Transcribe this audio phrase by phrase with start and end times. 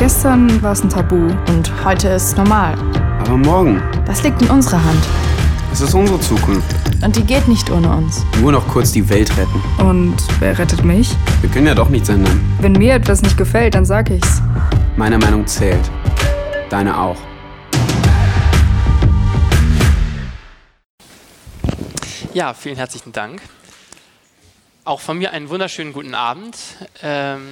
[0.00, 1.16] Gestern war es ein Tabu
[1.48, 2.72] und heute ist es normal.
[3.20, 5.04] Aber morgen, Das liegt in unserer Hand.
[5.70, 6.74] es ist unsere Zukunft.
[7.04, 8.24] Und die geht nicht ohne uns.
[8.40, 9.62] Nur noch kurz die Welt retten.
[9.78, 11.14] Und wer rettet mich?
[11.42, 12.40] Wir können ja doch nichts ändern.
[12.60, 14.40] Wenn mir etwas nicht gefällt, dann sag ich's.
[14.96, 15.90] Meine Meinung zählt.
[16.70, 17.18] Deine auch.
[22.32, 23.42] Ja, vielen herzlichen Dank.
[24.84, 26.56] Auch von mir einen wunderschönen guten Abend.
[27.02, 27.42] Ähm,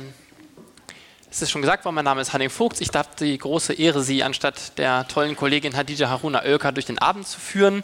[1.31, 2.81] es ist schon gesagt worden, mein Name ist Hanning Vogt.
[2.81, 6.99] Ich darf die große Ehre, Sie anstatt der tollen Kollegin Hadija Haruna Oelker durch den
[6.99, 7.83] Abend zu führen.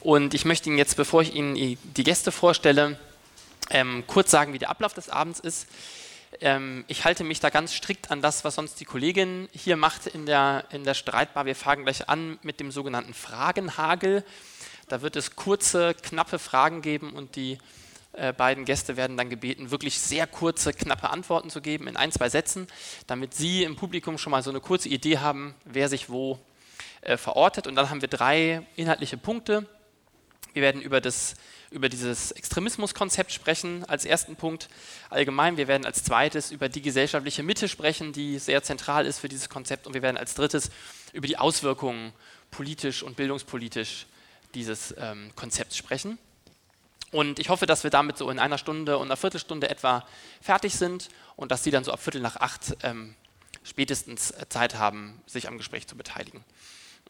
[0.00, 2.98] Und ich möchte Ihnen jetzt, bevor ich Ihnen die Gäste vorstelle,
[3.70, 5.68] ähm, kurz sagen, wie der Ablauf des Abends ist.
[6.40, 10.08] Ähm, ich halte mich da ganz strikt an das, was sonst die Kollegin hier macht
[10.08, 11.46] in der, in der Streitbar.
[11.46, 14.24] Wir fangen gleich an mit dem sogenannten Fragenhagel.
[14.88, 17.58] Da wird es kurze, knappe Fragen geben und die
[18.14, 22.12] äh, beiden Gäste werden dann gebeten, wirklich sehr kurze, knappe Antworten zu geben in ein,
[22.12, 22.66] zwei Sätzen,
[23.06, 26.38] damit Sie im Publikum schon mal so eine kurze Idee haben, wer sich wo
[27.02, 27.66] äh, verortet.
[27.66, 29.66] Und dann haben wir drei inhaltliche Punkte.
[30.52, 31.34] Wir werden über, das,
[31.70, 34.68] über dieses Extremismuskonzept sprechen als ersten Punkt
[35.08, 35.56] allgemein.
[35.56, 39.48] Wir werden als zweites über die gesellschaftliche Mitte sprechen, die sehr zentral ist für dieses
[39.48, 39.86] Konzept.
[39.86, 40.70] Und wir werden als drittes
[41.14, 42.12] über die Auswirkungen
[42.50, 44.06] politisch und bildungspolitisch
[44.54, 46.18] dieses ähm, Konzepts sprechen.
[47.12, 50.04] Und ich hoffe, dass wir damit so in einer Stunde und einer Viertelstunde etwa
[50.40, 53.14] fertig sind und dass Sie dann so ab Viertel nach acht ähm,
[53.62, 56.42] spätestens Zeit haben, sich am Gespräch zu beteiligen.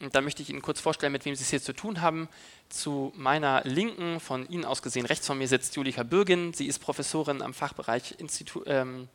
[0.01, 2.27] Und dann möchte ich Ihnen kurz vorstellen, mit wem Sie es hier zu tun haben.
[2.67, 6.53] Zu meiner Linken, von Ihnen aus gesehen, rechts von mir sitzt Julika Bürgin.
[6.53, 9.07] Sie ist Professorin am Fachbereich, Institu ähm,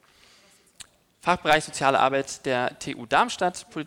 [1.21, 3.87] Fachbereich Soziale Arbeit der TU Darmstadt, Pol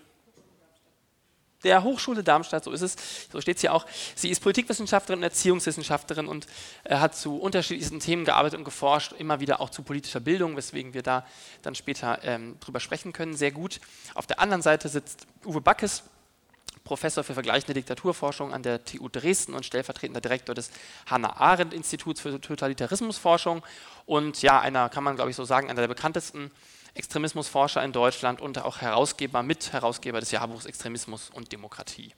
[1.63, 2.95] der Hochschule Darmstadt, so ist es,
[3.31, 3.85] so steht es hier auch.
[4.15, 6.47] Sie ist Politikwissenschaftlerin und Erziehungswissenschaftlerin und
[6.83, 10.93] äh, hat zu unterschiedlichsten Themen gearbeitet und geforscht, immer wieder auch zu politischer Bildung, weswegen
[10.93, 11.25] wir da
[11.61, 13.79] dann später ähm, drüber sprechen können, sehr gut.
[14.15, 16.03] Auf der anderen Seite sitzt Uwe Backes,
[16.83, 20.71] Professor für vergleichende Diktaturforschung an der TU Dresden und stellvertretender Direktor des
[21.05, 23.63] Hannah-Arendt-Instituts für Totalitarismusforschung
[24.05, 26.51] und ja, einer, kann man glaube ich so sagen, einer der bekanntesten
[26.93, 32.13] Extremismusforscher in Deutschland und auch Herausgeber, Mitherausgeber des Jahrbuchs Extremismus und Demokratie.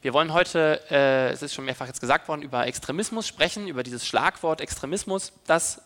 [0.00, 3.82] Wir wollen heute, äh, es ist schon mehrfach jetzt gesagt worden, über Extremismus sprechen, über
[3.82, 5.82] dieses Schlagwort Extremismus, das,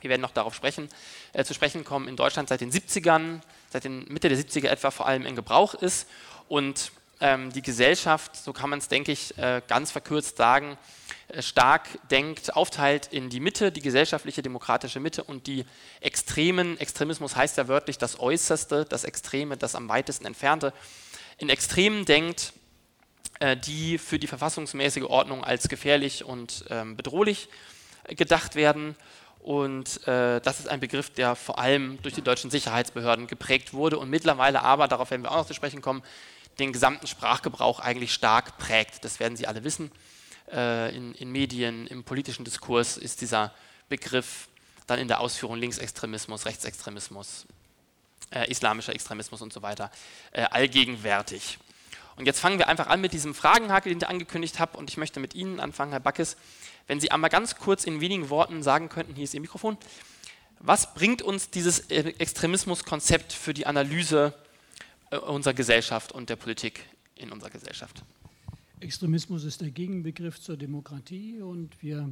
[0.00, 0.88] wir werden noch darauf sprechen,
[1.34, 4.90] äh, zu sprechen kommen, in Deutschland seit den 70ern, seit den Mitte der 70er etwa
[4.90, 6.08] vor allem in Gebrauch ist
[6.48, 10.78] und ähm, die Gesellschaft, so kann man es, denke ich, äh, ganz verkürzt sagen,
[11.40, 15.64] stark denkt, aufteilt in die Mitte, die gesellschaftliche demokratische Mitte und die
[16.00, 16.78] Extremen.
[16.78, 20.72] Extremismus heißt ja wörtlich das Äußerste, das Extreme, das am weitesten entfernte.
[21.38, 22.52] In Extremen denkt,
[23.40, 27.48] äh, die für die verfassungsmäßige Ordnung als gefährlich und ähm, bedrohlich
[28.08, 28.96] gedacht werden.
[29.40, 33.98] Und äh, das ist ein Begriff, der vor allem durch die deutschen Sicherheitsbehörden geprägt wurde
[33.98, 36.02] und mittlerweile aber, darauf werden wir auch noch zu sprechen kommen,
[36.58, 39.04] den gesamten Sprachgebrauch eigentlich stark prägt.
[39.04, 39.90] Das werden Sie alle wissen.
[40.52, 43.52] Äh, in, in, Medien, im politischen Diskurs ist dieser
[43.88, 44.48] Begriff
[44.86, 47.46] dann in der Ausführung Linksextremismus, Rechtsextremismus,
[48.30, 49.90] äh, islamischer Extremismus und so weiter
[50.32, 51.58] äh, allgegenwärtig.
[52.16, 54.78] Und jetzt fangen wir einfach an mit diesem Fragenhakel, den ich angekündigt habe.
[54.78, 56.36] Und ich möchte mit Ihnen anfangen, Herr Backes,
[56.86, 59.76] wenn Sie einmal ganz kurz in wenigen Worten sagen könnten, hier ist Ihr Mikrofon,
[60.60, 64.32] was bringt uns dieses äh, Extremismuskonzept für die Analyse
[65.10, 66.86] äh, unserer Gesellschaft und der Politik
[67.16, 68.02] in unserer Gesellschaft.
[68.80, 72.10] Extremismus ist der Gegenbegriff zur Demokratie und wir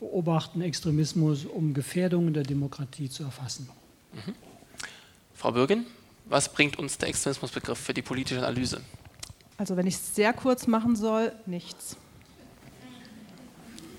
[0.00, 3.68] beobachten Extremismus, um Gefährdungen der Demokratie zu erfassen.
[4.12, 4.34] Mhm.
[5.34, 5.86] Frau Bürgin,
[6.24, 8.80] was bringt uns der Extremismusbegriff für die politische Analyse?
[9.56, 11.96] Also wenn ich es sehr kurz machen soll, nichts.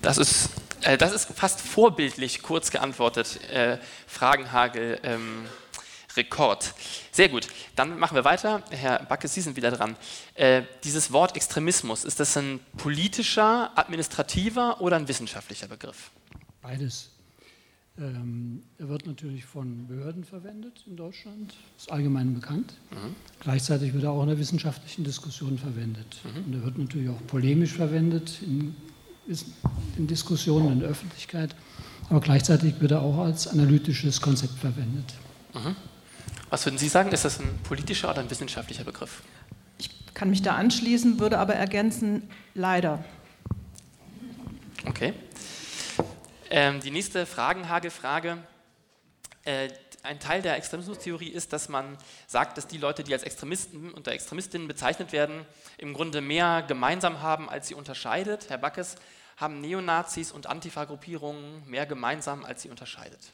[0.02, 0.50] Das ist,
[0.82, 3.40] äh, das ist fast vorbildlich kurz geantwortet.
[3.50, 5.00] Äh, Fragenhagel.
[5.02, 5.46] Ähm,
[6.16, 6.74] Rekord.
[7.12, 7.48] Sehr gut.
[7.76, 8.62] Dann machen wir weiter.
[8.70, 9.96] Herr Backe, Sie sind wieder dran.
[10.34, 16.10] Äh, dieses Wort Extremismus, ist das ein politischer, administrativer oder ein wissenschaftlicher Begriff?
[16.62, 17.10] Beides.
[17.96, 22.74] Ähm, er wird natürlich von Behörden verwendet in Deutschland, ist allgemein bekannt.
[22.90, 23.14] Mhm.
[23.38, 26.20] Gleichzeitig wird er auch in der wissenschaftlichen Diskussion verwendet.
[26.24, 26.44] Mhm.
[26.44, 28.74] Und er wird natürlich auch polemisch verwendet in,
[29.96, 31.54] in Diskussionen in der Öffentlichkeit,
[32.10, 35.14] aber gleichzeitig wird er auch als analytisches Konzept verwendet.
[35.54, 35.76] Mhm.
[36.54, 37.10] Was würden Sie sagen?
[37.10, 39.24] Ist das ein politischer oder ein wissenschaftlicher Begriff?
[39.76, 43.04] Ich kann mich da anschließen, würde aber ergänzen, leider.
[44.86, 45.14] Okay.
[46.50, 48.38] Ähm, die nächste Fragenhagelfrage.
[49.44, 49.70] Äh,
[50.04, 51.98] ein Teil der Extremismustheorie ist, dass man
[52.28, 55.44] sagt, dass die Leute, die als Extremisten und Extremistinnen bezeichnet werden,
[55.76, 58.48] im Grunde mehr gemeinsam haben, als sie unterscheidet.
[58.48, 58.94] Herr Backes,
[59.38, 63.32] haben Neonazis und Antifa-Gruppierungen mehr gemeinsam, als sie unterscheidet?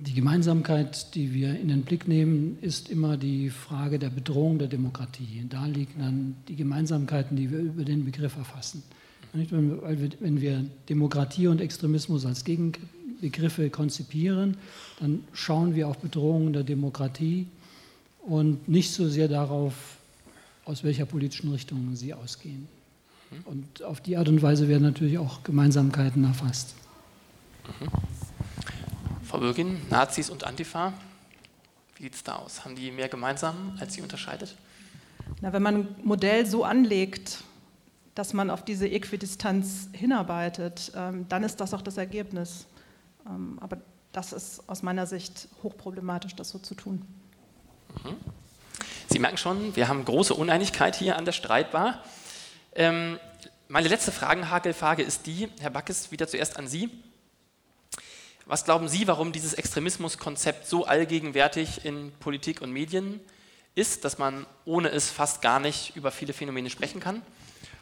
[0.00, 4.68] Die Gemeinsamkeit, die wir in den Blick nehmen, ist immer die Frage der Bedrohung der
[4.68, 5.44] Demokratie.
[5.48, 8.84] Da liegen dann die Gemeinsamkeiten, die wir über den Begriff erfassen.
[9.32, 14.56] Wenn wir Demokratie und Extremismus als Gegenbegriffe konzipieren,
[15.00, 17.46] dann schauen wir auf Bedrohungen der Demokratie
[18.20, 19.96] und nicht so sehr darauf,
[20.64, 22.68] aus welcher politischen Richtung sie ausgehen.
[23.44, 26.74] Und auf die Art und Weise werden natürlich auch Gemeinsamkeiten erfasst.
[27.80, 28.17] Mhm.
[29.28, 30.94] Frau Bürgin, Nazis und Antifa,
[31.96, 32.64] wie sieht es da aus?
[32.64, 34.56] Haben die mehr gemeinsam, als sie unterscheidet?
[35.42, 37.44] Na, wenn man ein Modell so anlegt,
[38.14, 42.64] dass man auf diese Äquidistanz hinarbeitet, ähm, dann ist das auch das Ergebnis.
[43.26, 43.76] Ähm, aber
[44.12, 47.02] das ist aus meiner Sicht hochproblematisch, das so zu tun.
[48.02, 48.16] Mhm.
[49.10, 52.02] Sie merken schon, wir haben große Uneinigkeit hier an der Streitbar.
[52.74, 53.18] Ähm,
[53.68, 56.88] meine letzte Fragenhagelfrage ist die, Herr Backes, wieder zuerst an Sie.
[58.48, 63.20] Was glauben Sie, warum dieses Extremismuskonzept so allgegenwärtig in Politik und Medien
[63.74, 67.20] ist, dass man ohne es fast gar nicht über viele Phänomene sprechen kann?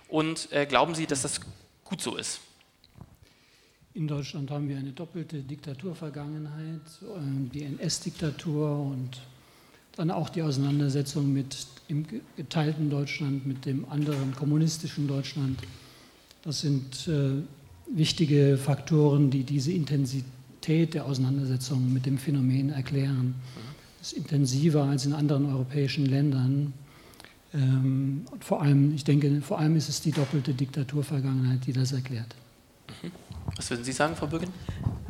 [0.08, 1.40] Und äh, glauben Sie, dass das
[1.84, 2.40] gut so ist?
[3.94, 6.80] In Deutschland haben wir eine doppelte Diktaturvergangenheit,
[7.16, 9.20] ähm, die NS-Diktatur und
[9.94, 12.04] dann auch die Auseinandersetzung mit dem
[12.36, 15.60] geteilten Deutschland, mit dem anderen kommunistischen Deutschland.
[16.42, 17.40] Das sind äh,
[17.86, 20.35] wichtige Faktoren, die diese Intensität
[20.66, 23.36] Komplexität der Auseinandersetzung mit dem Phänomen erklären.
[23.98, 26.72] Das ist intensiver als in anderen europäischen Ländern.
[27.54, 31.92] Ähm, und vor allem, ich denke, vor allem ist es die doppelte Diktaturvergangenheit, die das
[31.92, 32.34] erklärt.
[33.56, 33.58] Mhm.
[33.58, 34.52] Was würden Sie sagen, Frau Bürgin?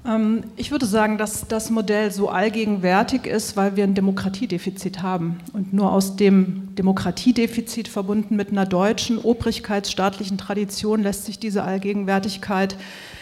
[0.06, 5.40] Ähm, ich würde sagen, dass das Modell so allgegenwärtig ist, weil wir ein Demokratiedefizit haben.
[5.52, 12.76] Und nur aus dem Demokratiedefizit verbunden mit einer deutschen obrigkeitsstaatlichen Tradition lässt sich diese Allgegenwärtigkeit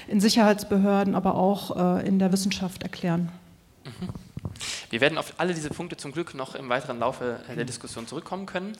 [0.08, 3.30] in Sicherheitsbehörden, aber auch äh, in der Wissenschaft erklären.
[3.84, 4.08] Mhm.
[4.90, 8.46] Wir werden auf alle diese Punkte zum Glück noch im weiteren Laufe der Diskussion zurückkommen
[8.46, 8.76] können.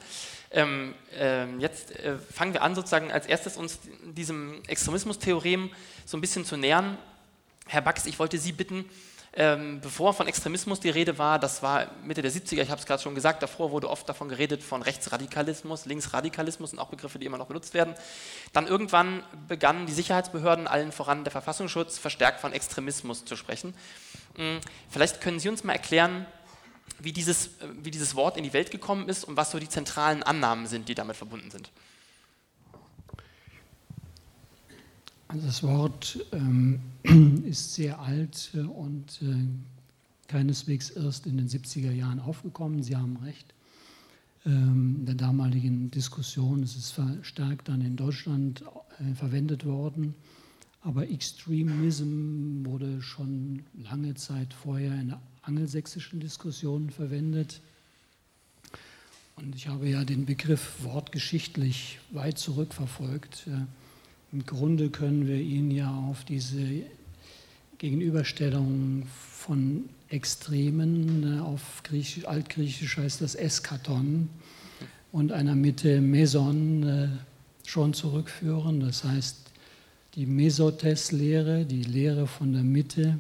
[0.55, 5.71] Ähm, ähm, jetzt äh, fangen wir an, sozusagen als erstes uns diesem Extremismustheorem
[6.06, 6.97] so ein bisschen zu nähern.
[7.67, 8.89] Herr Bax, ich wollte Sie bitten,
[9.37, 12.87] ähm, bevor von Extremismus die Rede war, das war Mitte der 70er, ich habe es
[12.87, 17.27] gerade schon gesagt, davor wurde oft davon geredet von Rechtsradikalismus, Linksradikalismus und auch Begriffe, die
[17.27, 17.97] immer noch benutzt werden.
[18.53, 23.75] Dann irgendwann begannen die Sicherheitsbehörden, allen voran der Verfassungsschutz, verstärkt von Extremismus zu sprechen.
[24.37, 26.27] Hm, vielleicht können Sie uns mal erklären,
[27.00, 27.50] wie dieses,
[27.82, 30.88] wie dieses Wort in die Welt gekommen ist und was so die zentralen Annahmen sind,
[30.88, 31.70] die damit verbunden sind.
[35.29, 36.81] Also das Wort ähm,
[37.44, 39.35] ist sehr alt äh, und äh,
[40.29, 42.82] keineswegs erst in den 70er Jahren aufgekommen.
[42.82, 43.55] Sie haben recht.
[44.46, 48.62] Ähm, in der damaligen Diskussion ist es verstärkt dann in Deutschland
[49.00, 50.14] äh, verwendet worden.
[50.82, 57.61] Aber Extremism wurde schon lange Zeit vorher in der angelsächsischen Diskussion verwendet.
[59.37, 63.49] Und ich habe ja den Begriff wortgeschichtlich weit zurückverfolgt.
[64.32, 66.82] Im Grunde können wir ihn ja auf diese
[67.79, 74.29] Gegenüberstellung von Extremen, auf Griechisch, Altgriechisch heißt das Eskaton,
[75.12, 77.08] und einer Mitte Meson äh,
[77.64, 78.81] schon zurückführen.
[78.81, 79.37] Das heißt,
[80.17, 83.19] die Mesotes-Lehre, die Lehre von der Mitte,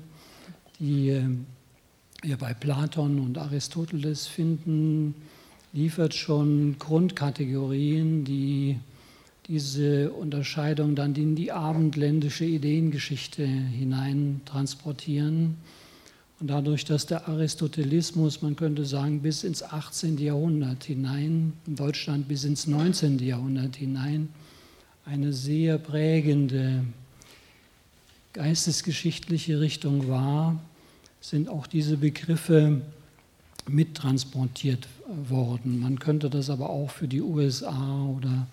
[0.80, 1.24] die äh,
[2.24, 5.14] wir bei Platon und Aristoteles finden,
[5.74, 8.78] liefert schon Grundkategorien, die
[9.46, 15.58] diese Unterscheidung dann in die abendländische Ideengeschichte hinein transportieren.
[16.40, 20.16] Und dadurch, dass der Aristotelismus, man könnte sagen, bis ins 18.
[20.16, 23.18] Jahrhundert hinein, in Deutschland bis ins 19.
[23.18, 24.30] Jahrhundert hinein,
[25.04, 26.84] eine sehr prägende
[28.32, 30.58] geistesgeschichtliche Richtung war,
[31.24, 32.82] sind auch diese Begriffe
[33.66, 35.80] mittransportiert worden.
[35.80, 38.46] Man könnte das aber auch für die USA oder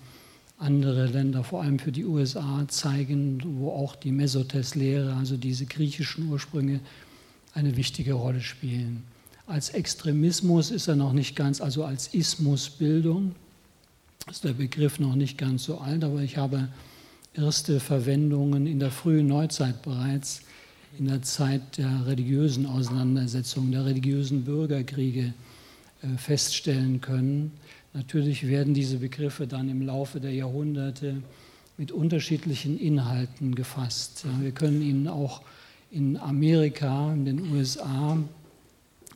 [0.58, 6.30] andere Länder, vor allem für die USA, zeigen, wo auch die Mesotes-Lehre, also diese griechischen
[6.30, 6.80] Ursprünge,
[7.54, 9.04] eine wichtige Rolle spielen.
[9.48, 13.36] Als Extremismus ist er noch nicht ganz, also als Ismusbildung
[14.30, 16.70] ist der Begriff noch nicht ganz so alt, aber ich habe
[17.34, 20.44] erste Verwendungen in der frühen Neuzeit bereits,
[20.98, 25.34] in der Zeit der religiösen Auseinandersetzungen, der religiösen Bürgerkriege
[26.02, 27.52] äh, feststellen können.
[27.94, 31.22] Natürlich werden diese Begriffe dann im Laufe der Jahrhunderte
[31.78, 34.26] mit unterschiedlichen Inhalten gefasst.
[34.40, 35.42] Wir können ihnen auch
[35.90, 38.18] in Amerika, in den USA,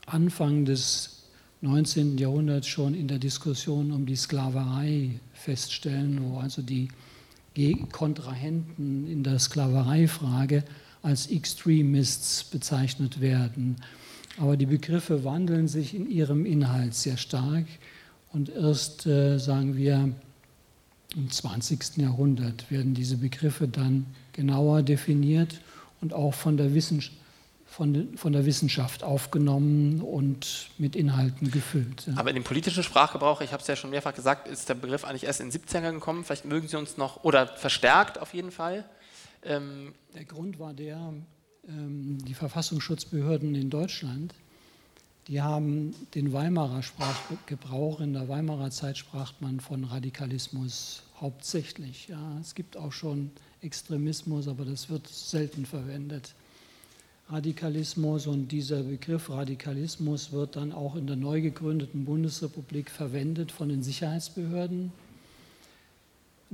[0.08, 1.24] Anfang des
[1.62, 2.17] 19.
[2.17, 6.89] Jahrhunderts schon in der Diskussion um die Sklaverei feststellen, wo also die
[7.91, 10.63] Kontrahenten in der Sklavereifrage
[11.05, 13.75] als Extremists bezeichnet werden.
[14.39, 17.65] Aber die Begriffe wandeln sich in ihrem Inhalt sehr stark
[18.33, 20.09] und erst, äh, sagen wir,
[21.15, 21.97] im 20.
[21.97, 25.62] Jahrhundert werden diese Begriffe dann genauer definiert
[26.01, 27.15] und auch von der, Wissenschaft,
[27.67, 32.09] von, von der Wissenschaft aufgenommen und mit Inhalten gefüllt.
[32.15, 35.05] Aber in dem politischen Sprachgebrauch, ich habe es ja schon mehrfach gesagt, ist der Begriff
[35.05, 36.25] eigentlich erst in den 70ern gekommen.
[36.25, 38.83] Vielleicht mögen Sie uns noch, oder verstärkt auf jeden Fall.
[39.45, 41.13] Ähm der Grund war der,
[41.67, 44.33] ähm, die Verfassungsschutzbehörden in Deutschland,
[45.27, 52.07] die haben den Weimarer Sprachgebrauch, in der Weimarer Zeit sprach man von Radikalismus hauptsächlich.
[52.07, 52.37] Ja.
[52.39, 56.35] Es gibt auch schon Extremismus, aber das wird selten verwendet.
[57.27, 63.69] Radikalismus und dieser Begriff Radikalismus wird dann auch in der neu gegründeten Bundesrepublik verwendet von
[63.69, 64.91] den Sicherheitsbehörden.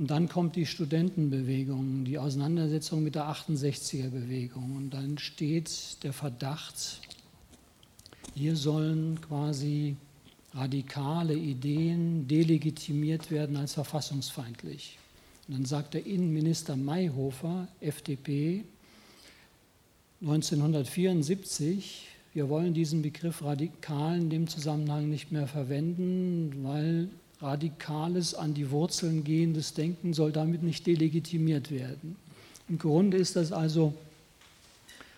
[0.02, 4.74] Und dann kommt die Studentenbewegung, die Auseinandersetzung mit der 68er-Bewegung.
[4.74, 6.98] Und dann steht der Verdacht,
[8.34, 9.94] hier sollen quasi
[10.54, 14.98] radikale Ideen delegitimiert werden als verfassungsfeindlich.
[15.46, 18.64] Und dann sagt der Innenminister Mayhofer, FDP,
[20.20, 27.08] 1974, wir wollen diesen Begriff radikal in dem Zusammenhang nicht mehr verwenden, weil
[27.42, 32.16] radikales an die Wurzeln gehendes Denken soll damit nicht delegitimiert werden.
[32.68, 33.92] Im Grunde ist das also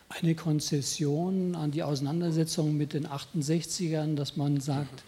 [0.09, 5.03] eine Konzession an die Auseinandersetzung mit den 68ern, dass man sagt,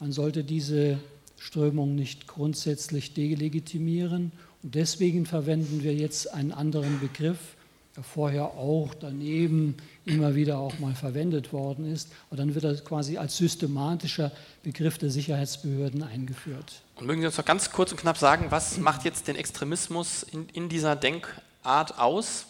[0.00, 0.98] man sollte diese
[1.38, 4.32] Strömung nicht grundsätzlich delegitimieren.
[4.62, 7.56] Und deswegen verwenden wir jetzt einen anderen Begriff,
[7.96, 12.08] der vorher auch daneben immer wieder auch mal verwendet worden ist.
[12.30, 14.32] Und dann wird das quasi als systematischer
[14.64, 16.82] Begriff der Sicherheitsbehörden eingeführt.
[16.96, 20.24] Und mögen Sie uns noch ganz kurz und knapp sagen, was macht jetzt den Extremismus
[20.24, 22.46] in, in dieser Denkart aus?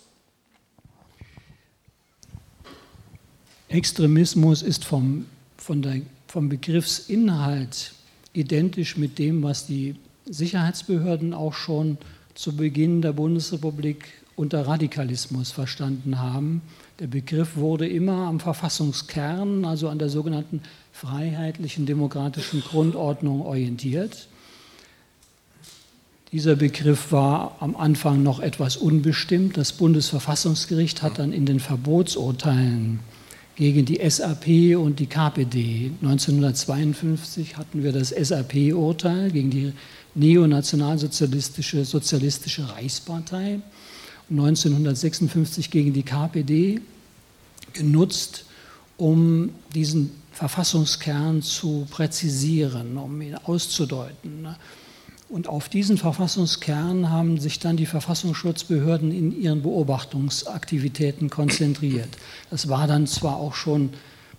[3.69, 5.27] Extremismus ist vom,
[5.59, 7.93] von der, vom Begriffsinhalt
[8.33, 9.97] identisch mit dem, was die
[10.27, 11.99] Sicherheitsbehörden auch schon
[12.35, 16.63] zu Beginn der Bundesrepublik unter Radikalismus verstanden haben.
[16.99, 20.63] Der Begriff wurde immer am Verfassungskern, also an der sogenannten
[20.93, 24.29] freiheitlichen demokratischen Grundordnung orientiert.
[26.33, 29.57] Dieser Begriff war am Anfang noch etwas unbestimmt.
[29.57, 32.99] Das Bundesverfassungsgericht hat dann in den Verbotsurteilen
[33.55, 35.93] gegen die SAP und die KPD.
[36.03, 39.73] 1952 hatten wir das SAP-Urteil gegen die
[40.15, 43.61] neonationalsozialistische Sozialistische Reichspartei
[44.31, 46.81] 1956 gegen die KPD
[47.73, 48.45] genutzt,
[48.97, 54.49] um diesen Verfassungskern zu präzisieren, um ihn auszudeuten.
[55.29, 62.11] Und auf diesen Verfassungskern haben sich dann die Verfassungsschutzbehörden in ihren Beobachtungsaktivitäten konzentriert.
[62.51, 63.91] Das war dann zwar auch schon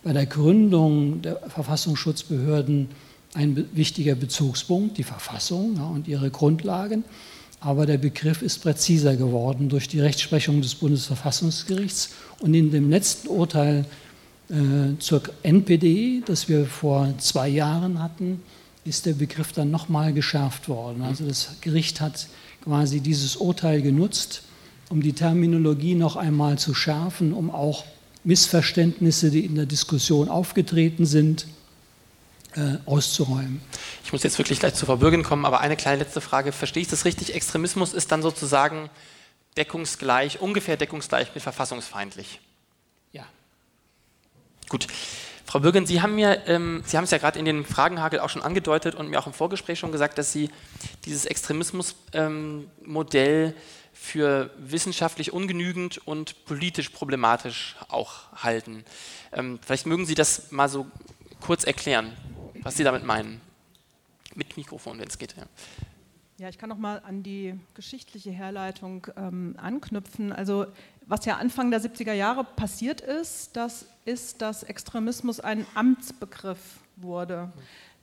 [0.04, 2.90] bei der Gründung der Verfassungsschutzbehörden
[3.36, 7.04] ein wichtiger Bezugspunkt, die Verfassung ja, und ihre Grundlagen,
[7.60, 13.28] aber der Begriff ist präziser geworden durch die Rechtsprechung des Bundesverfassungsgerichts und in dem letzten
[13.28, 13.86] Urteil
[14.50, 18.42] äh, zur NPD, das wir vor zwei Jahren hatten,
[18.86, 21.02] ist der Begriff dann nochmal geschärft worden.
[21.02, 22.28] Also das Gericht hat
[22.64, 24.44] quasi dieses Urteil genutzt,
[24.90, 27.84] um die Terminologie noch einmal zu schärfen, um auch
[28.24, 31.48] Missverständnisse, die in der Diskussion aufgetreten sind,
[32.86, 33.62] auszuräumen.
[34.04, 36.52] Ich muss jetzt wirklich gleich zu Frau Bürgin kommen, aber eine kleine letzte Frage.
[36.52, 37.36] Verstehe ich das richtig?
[37.36, 38.90] Extremismus ist dann sozusagen
[39.58, 42.40] deckungsgleich, ungefähr deckungsgleich mit verfassungsfeindlich?
[43.12, 43.26] Ja.
[44.70, 44.88] Gut.
[45.46, 48.30] Frau Bürgen, Sie haben mir, ähm, Sie haben es ja gerade in den Fragenhagel auch
[48.30, 50.50] schon angedeutet und mir auch im Vorgespräch schon gesagt, dass Sie
[51.06, 53.54] dieses Extremismusmodell ähm,
[53.94, 58.84] für wissenschaftlich ungenügend und politisch problematisch auch halten.
[59.32, 60.88] Ähm, vielleicht mögen Sie das mal so
[61.40, 62.12] kurz erklären,
[62.66, 63.40] was Sie damit meinen.
[64.34, 65.38] Mit Mikrofon, wenn es geht.
[65.38, 65.44] Ja.
[66.38, 70.34] Ja, ich kann noch mal an die geschichtliche Herleitung ähm, anknüpfen.
[70.34, 70.66] Also
[71.06, 76.60] was ja Anfang der 70er Jahre passiert ist, das ist, dass Extremismus ein Amtsbegriff
[76.98, 77.54] wurde,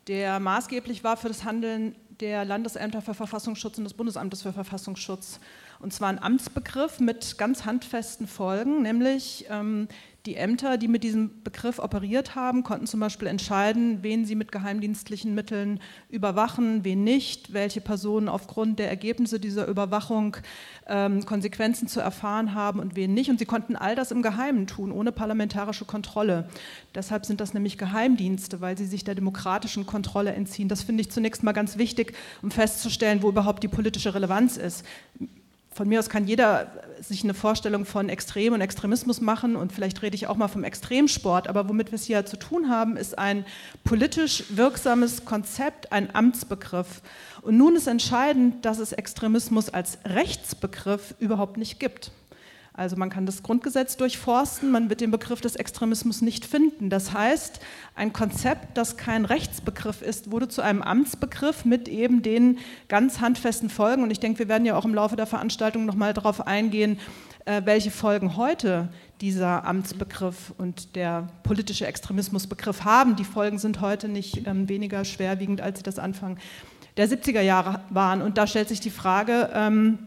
[0.07, 5.41] der maßgeblich war für das Handeln der Landesämter für Verfassungsschutz und des Bundesamtes für Verfassungsschutz.
[5.81, 9.89] Und zwar ein Amtsbegriff mit ganz handfesten Folgen, nämlich ähm,
[10.27, 14.53] die Ämter, die mit diesem Begriff operiert haben, konnten zum Beispiel entscheiden, wen sie mit
[14.53, 20.37] geheimdienstlichen Mitteln überwachen, wen nicht, welche Personen aufgrund der Ergebnisse dieser Überwachung
[20.87, 23.31] ähm, Konsequenzen zu erfahren haben und wen nicht.
[23.31, 26.49] Und sie konnten all das im Geheimen tun, ohne parlamentarische Kontrolle.
[26.95, 30.69] Deshalb sind das nämlich Geheimdienste, weil sie sich der demokratischen Kontrolle entziehen.
[30.69, 34.85] Das finde ich zunächst mal ganz wichtig, um festzustellen, wo überhaupt die politische Relevanz ist
[35.75, 40.03] von mir aus kann jeder sich eine Vorstellung von Extrem und Extremismus machen und vielleicht
[40.03, 43.19] rede ich auch mal vom Extremsport, aber womit wir es hier zu tun haben, ist
[43.19, 43.45] ein
[43.83, 47.03] politisch wirksames Konzept, ein Amtsbegriff.
[47.41, 52.13] Und nun ist entscheidend, dass es Extremismus als Rechtsbegriff überhaupt nicht gibt.
[52.75, 56.89] Also man kann das Grundgesetz durchforsten, man wird den Begriff des Extremismus nicht finden.
[56.89, 57.61] Das heißt,
[57.95, 63.69] ein Konzept, das kein Rechtsbegriff ist, wurde zu einem Amtsbegriff mit eben den ganz handfesten
[63.69, 64.03] Folgen.
[64.03, 66.99] Und ich denke, wir werden ja auch im Laufe der Veranstaltung nochmal darauf eingehen,
[67.45, 68.89] äh, welche Folgen heute
[69.21, 73.17] dieser Amtsbegriff und der politische Extremismusbegriff haben.
[73.17, 76.39] Die Folgen sind heute nicht ähm, weniger schwerwiegend, als sie das Anfang
[76.97, 78.23] der 70er Jahre waren.
[78.23, 79.99] Und da stellt sich die Frage, ähm,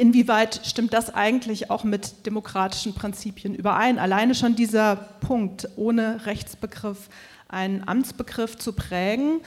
[0.00, 3.98] Inwieweit stimmt das eigentlich auch mit demokratischen Prinzipien überein?
[3.98, 7.10] Alleine schon dieser Punkt, ohne Rechtsbegriff
[7.48, 9.42] einen Amtsbegriff zu prägen.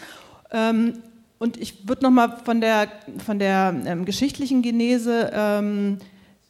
[0.52, 1.00] Ähm,
[1.40, 2.88] und ich würde nochmal von der,
[3.26, 5.98] von der ähm, geschichtlichen Genese ähm,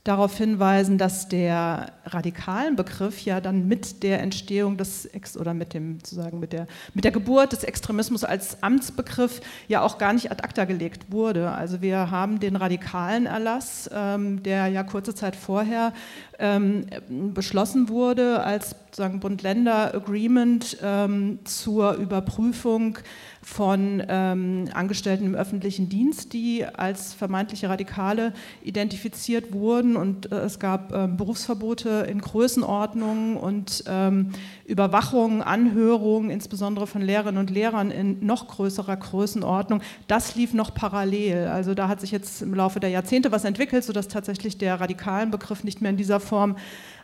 [0.04, 5.74] darauf hinweisen, dass der radikalen Begriff ja dann mit der Entstehung des Ex oder mit
[5.74, 10.30] dem sozusagen mit der mit der Geburt des Extremismus als Amtsbegriff ja auch gar nicht
[10.30, 11.52] ad acta gelegt wurde.
[11.52, 15.94] Also wir haben den radikalen Erlass, ähm, der ja kurze Zeit vorher
[16.38, 16.86] ähm,
[17.34, 23.00] beschlossen wurde als sozusagen Bund-Länder-Agreement ähm, zur Überprüfung
[23.42, 28.34] von ähm, Angestellten im öffentlichen Dienst, die als vermeintliche Radikale
[28.64, 29.96] identifiziert wurden.
[29.96, 34.32] Und äh, es gab äh, Berufsverbote in Größenordnungen und ähm,
[34.66, 39.82] Überwachung, Anhörungen, insbesondere von Lehrerinnen und Lehrern in noch größerer Größenordnung.
[40.08, 41.48] Das lief noch parallel.
[41.48, 45.32] Also da hat sich jetzt im Laufe der Jahrzehnte was entwickelt, sodass tatsächlich der radikalen
[45.32, 46.58] Begriff nicht mehr in dieser Form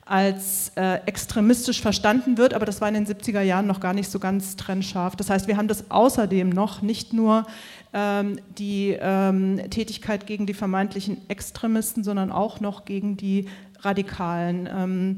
[0.10, 4.10] als äh, extremistisch verstanden wird, aber das war in den 70er Jahren noch gar nicht
[4.10, 5.16] so ganz trennscharf.
[5.16, 7.46] Das heißt, wir haben das außerdem noch nicht nur
[7.94, 13.48] ähm, die ähm, Tätigkeit gegen die vermeintlichen Extremisten, sondern auch noch gegen die
[13.82, 14.68] Radikalen.
[14.76, 15.18] Ähm,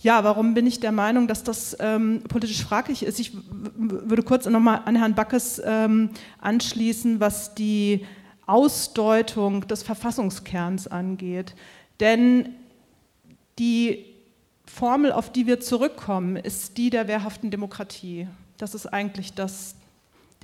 [0.00, 3.18] ja, warum bin ich der Meinung, dass das ähm, politisch fraglich ist?
[3.18, 3.32] Ich
[3.74, 6.10] würde kurz nochmal an Herrn Backes ähm,
[6.40, 8.06] anschließen, was die
[8.46, 11.56] Ausdeutung des Verfassungskerns angeht.
[11.98, 12.50] Denn
[13.58, 14.07] die
[14.78, 18.28] Formel, auf die wir zurückkommen, ist die der wehrhaften Demokratie.
[18.58, 19.74] Das ist eigentlich das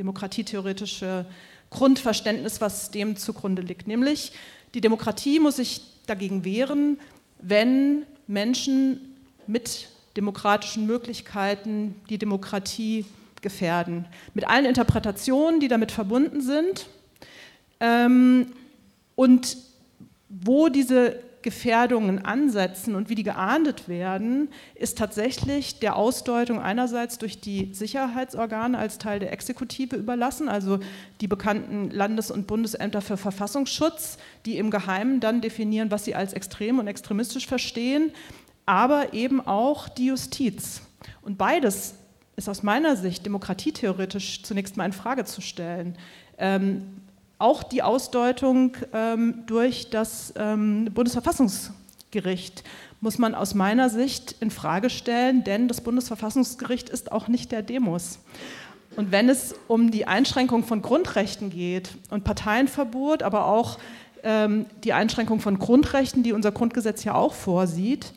[0.00, 1.24] demokratietheoretische
[1.70, 3.86] Grundverständnis, was dem zugrunde liegt.
[3.86, 4.32] Nämlich,
[4.74, 6.98] die Demokratie muss sich dagegen wehren,
[7.38, 9.14] wenn Menschen
[9.46, 13.04] mit demokratischen Möglichkeiten die Demokratie
[13.40, 14.04] gefährden.
[14.34, 16.88] Mit allen Interpretationen, die damit verbunden sind.
[17.78, 18.48] Ähm,
[19.14, 19.56] und
[20.28, 27.38] wo diese Gefährdungen ansetzen und wie die geahndet werden, ist tatsächlich der Ausdeutung einerseits durch
[27.38, 30.80] die Sicherheitsorgane als Teil der Exekutive überlassen, also
[31.20, 36.32] die bekannten Landes- und Bundesämter für Verfassungsschutz, die im Geheimen dann definieren, was sie als
[36.32, 38.10] extrem und extremistisch verstehen,
[38.64, 40.80] aber eben auch die Justiz.
[41.20, 41.96] Und beides
[42.36, 45.98] ist aus meiner Sicht demokratietheoretisch zunächst mal in Frage zu stellen.
[46.38, 47.02] Ähm,
[47.38, 52.64] auch die Ausdeutung ähm, durch das ähm, Bundesverfassungsgericht
[53.00, 57.60] muss man aus meiner Sicht in Frage stellen, denn das Bundesverfassungsgericht ist auch nicht der
[57.60, 58.18] Demos.
[58.96, 63.78] Und wenn es um die Einschränkung von Grundrechten geht und Parteienverbot, aber auch
[64.22, 68.14] ähm, die Einschränkung von Grundrechten, die unser Grundgesetz ja auch vorsieht,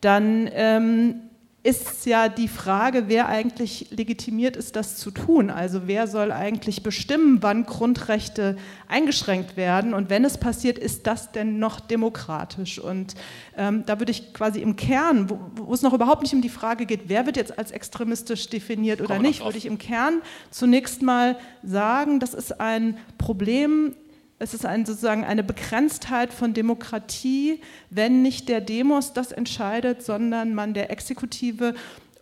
[0.00, 1.16] dann ähm,
[1.62, 5.50] ist ja die Frage, wer eigentlich legitimiert ist, das zu tun.
[5.50, 8.56] Also wer soll eigentlich bestimmen, wann Grundrechte
[8.88, 12.78] eingeschränkt werden und wenn es passiert, ist das denn noch demokratisch?
[12.78, 13.14] Und
[13.58, 16.48] ähm, da würde ich quasi im Kern, wo, wo, es noch überhaupt nicht um die
[16.48, 21.02] Frage geht, wer wird jetzt als extremistisch definiert oder nicht, würde ich im Kern zunächst
[21.02, 23.94] mal sagen, das ist ein Problem
[24.40, 30.54] es ist ein, sozusagen eine Begrenztheit von Demokratie, wenn nicht der Demos das entscheidet, sondern
[30.54, 31.74] man der Exekutive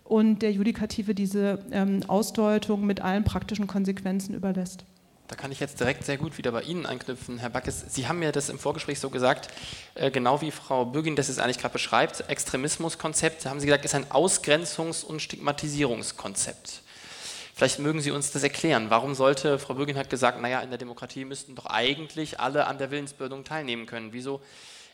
[0.03, 4.83] und der Judikative diese ähm, Ausdeutung mit allen praktischen Konsequenzen überlässt.
[5.29, 7.85] Da kann ich jetzt direkt sehr gut wieder bei Ihnen anknüpfen, Herr Backes.
[7.87, 9.47] Sie haben mir das im Vorgespräch so gesagt,
[9.95, 12.27] äh, genau wie Frau Bürgin das jetzt eigentlich gerade beschreibt.
[12.27, 16.81] Extremismuskonzept, haben Sie gesagt, ist ein Ausgrenzungs- und Stigmatisierungskonzept.
[17.59, 18.89] Vielleicht mögen Sie uns das erklären.
[18.89, 22.77] Warum sollte, Frau Bürgin hat gesagt, naja, in der Demokratie müssten doch eigentlich alle an
[22.77, 24.13] der Willensbildung teilnehmen können.
[24.13, 24.39] Wieso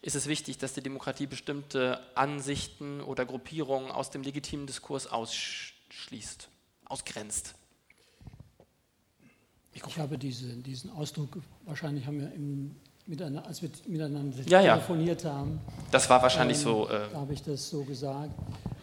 [0.01, 6.49] ist es wichtig, dass die Demokratie bestimmte Ansichten oder Gruppierungen aus dem legitimen Diskurs ausschließt,
[6.85, 7.53] ausgrenzt?
[9.73, 15.23] Ich habe diese, diesen Ausdruck, wahrscheinlich haben wir im miteinander, als wir miteinander ja, telefoniert
[15.23, 15.33] ja.
[15.33, 15.59] haben.
[15.91, 16.89] Das war wahrscheinlich ähm, so.
[16.89, 18.31] Äh da habe ich das so gesagt.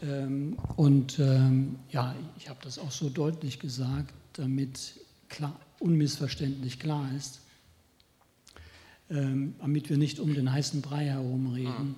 [0.02, 4.94] Ähm, und ähm, ja, ich habe das auch so deutlich gesagt, damit
[5.28, 7.40] klar, unmissverständlich klar ist.
[9.12, 11.88] ähm, damit wir nicht um den heißen Brei herumreden.
[11.88, 11.94] Mhm.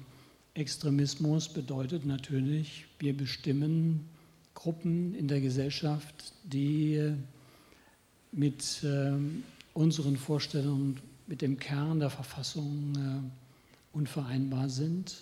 [0.54, 4.08] Extremismus bedeutet natürlich, wir bestimmen
[4.54, 7.12] Gruppen in der Gesellschaft, die
[8.32, 9.12] mit äh,
[9.72, 15.16] unseren Vorstellungen, mit dem Kern der Verfassung äh, unvereinbar sind.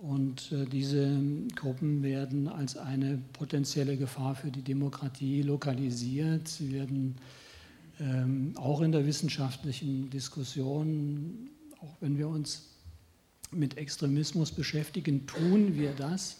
[0.00, 1.20] Und äh, diese
[1.56, 6.48] Gruppen werden als eine potenzielle Gefahr für die Demokratie lokalisiert.
[6.48, 7.16] Sie werden
[8.00, 12.68] ähm, auch in der wissenschaftlichen Diskussion, auch wenn wir uns
[13.50, 16.38] mit Extremismus beschäftigen, tun wir das,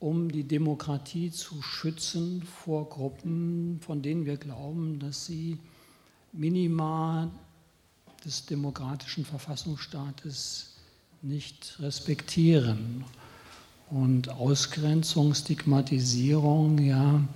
[0.00, 5.58] um die Demokratie zu schützen vor Gruppen, von denen wir glauben, dass sie
[6.32, 7.30] Minima
[8.28, 10.74] des demokratischen Verfassungsstaates
[11.22, 13.04] nicht respektieren.
[13.88, 17.26] Und Ausgrenzung, Stigmatisierung, ja,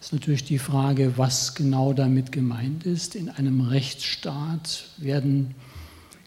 [0.00, 3.16] ist natürlich die Frage, was genau damit gemeint ist.
[3.16, 5.56] In einem Rechtsstaat werden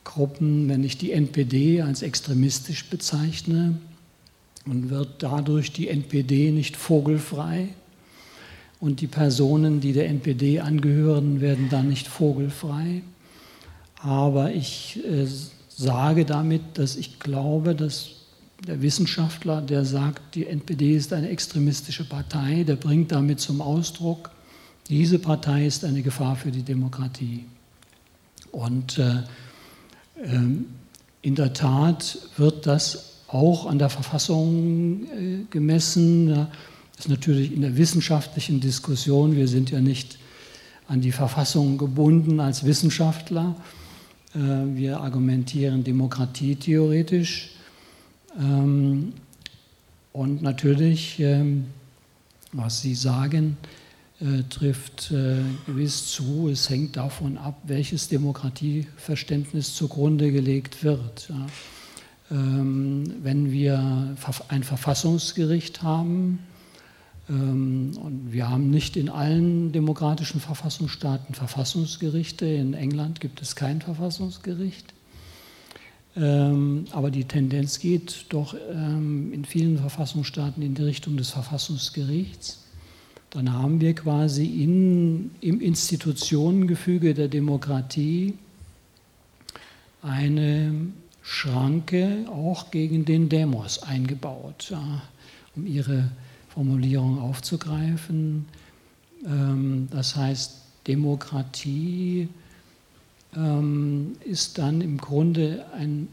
[0.04, 3.78] Gruppen, wenn ich die NPD als extremistisch bezeichne,
[4.66, 7.70] und wird dadurch die NPD nicht vogelfrei.
[8.82, 13.02] Und die Personen, die der NPD angehören, werden dann nicht vogelfrei.
[14.02, 15.28] Aber ich äh,
[15.68, 18.12] sage damit, dass ich glaube, dass
[18.66, 24.32] der Wissenschaftler, der sagt, die NPD ist eine extremistische Partei, der bringt damit zum Ausdruck,
[24.90, 27.46] diese Partei ist eine Gefahr für die Demokratie.
[28.52, 29.20] Und äh,
[30.24, 30.40] äh,
[31.22, 36.30] in der Tat wird das auch an der Verfassung äh, gemessen.
[36.96, 40.18] Das ist natürlich in der wissenschaftlichen Diskussion, wir sind ja nicht
[40.88, 43.56] an die Verfassung gebunden als Wissenschaftler.
[44.36, 47.52] Äh, wir argumentieren demokratietheoretisch.
[48.40, 49.14] Ähm,
[50.14, 51.66] und natürlich, ähm,
[52.52, 53.58] was Sie sagen,
[54.20, 55.14] äh, trifft
[55.66, 56.50] gewiss zu.
[56.50, 61.32] Es hängt davon ab, welches Demokratieverständnis zugrunde gelegt wird.
[62.32, 64.16] Ähm, wenn wir
[64.50, 66.40] ein Verfassungsgericht haben,
[67.30, 74.94] und wir haben nicht in allen demokratischen Verfassungsstaaten Verfassungsgerichte, in England gibt es kein Verfassungsgericht,
[76.16, 82.60] ähm, aber die Tendenz geht doch in vielen Verfassungsstaaten in die Richtung des Verfassungsgerichts.
[83.30, 88.34] Dann haben wir quasi in, im Institutionengefüge der Demokratie
[90.02, 90.74] eine
[91.22, 95.04] Schranke auch gegen den Demos eingebaut, ja,
[95.56, 96.10] um ihre
[96.60, 98.46] Formulierung aufzugreifen.
[99.26, 102.28] Ähm, das heißt, Demokratie
[103.34, 106.10] ähm, ist dann im Grunde ein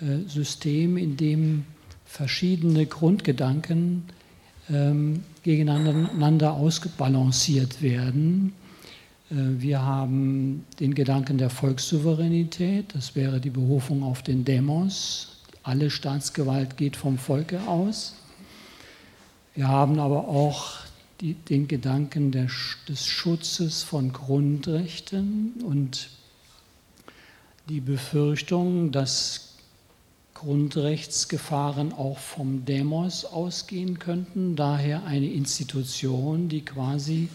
[0.00, 1.66] äh, System, in dem
[2.06, 4.04] verschiedene Grundgedanken
[4.70, 8.54] ähm, gegeneinander ausbalanciert werden
[9.30, 15.36] äh, wir haben den Gedanken der Volkssouveränität, das wäre die Berufung auf den Demos.
[15.62, 18.14] Alle Staatsgewalt geht vom Volke aus.
[19.54, 20.70] Wir haben aber auch
[21.20, 22.48] die, den Gedanken der,
[22.88, 26.08] des Schutzes von Grundrechten und
[27.68, 29.56] die Befürchtung, dass
[30.34, 37.28] Grundrechtsgefahren auch vom Demos ausgehen könnten, daher eine Institution, die quasi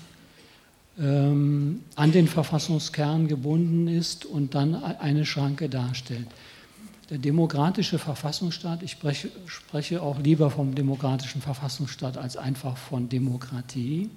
[1.00, 6.28] ähm, an den Verfassungskern gebunden ist und dann eine Schranke darstellt.
[7.10, 14.10] Der demokratische Verfassungsstaat, ich spreche, spreche auch lieber vom demokratischen Verfassungsstaat als einfach von Demokratie,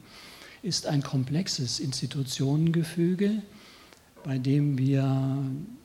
[0.63, 3.43] ist ein komplexes Institutionengefüge,
[4.25, 5.39] bei dem wir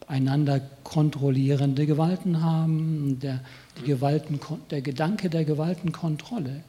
[0.07, 3.19] einander kontrollierende Gewalten haben.
[3.19, 3.39] Der,
[3.85, 4.39] Gewalten,
[4.71, 6.63] der Gedanke der Gewaltenkontrolle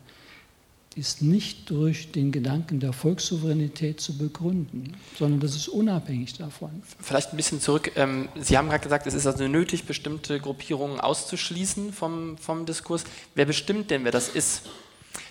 [0.97, 6.83] ist nicht durch den Gedanken der Volkssouveränität zu begründen, sondern das ist unabhängig davon.
[7.01, 7.93] Vielleicht ein bisschen zurück.
[7.97, 13.05] Ähm, Sie haben gerade gesagt, es ist also nötig, bestimmte Gruppierungen auszuschließen vom, vom Diskurs.
[13.35, 14.63] Wer bestimmt denn, wer das ist?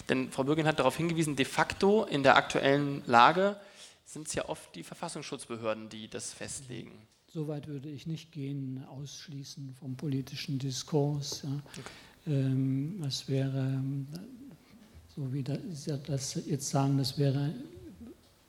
[0.07, 3.57] Denn Frau Bürgin hat darauf hingewiesen, de facto in der aktuellen Lage
[4.05, 6.91] sind es ja oft die Verfassungsschutzbehörden, die das festlegen.
[7.27, 11.41] Soweit würde ich nicht gehen, ausschließen vom politischen Diskurs.
[11.43, 11.49] Ja.
[11.49, 11.81] Okay.
[12.27, 13.83] Ähm, das wäre
[15.15, 15.85] so wie das
[16.47, 17.53] jetzt sagen, das wäre,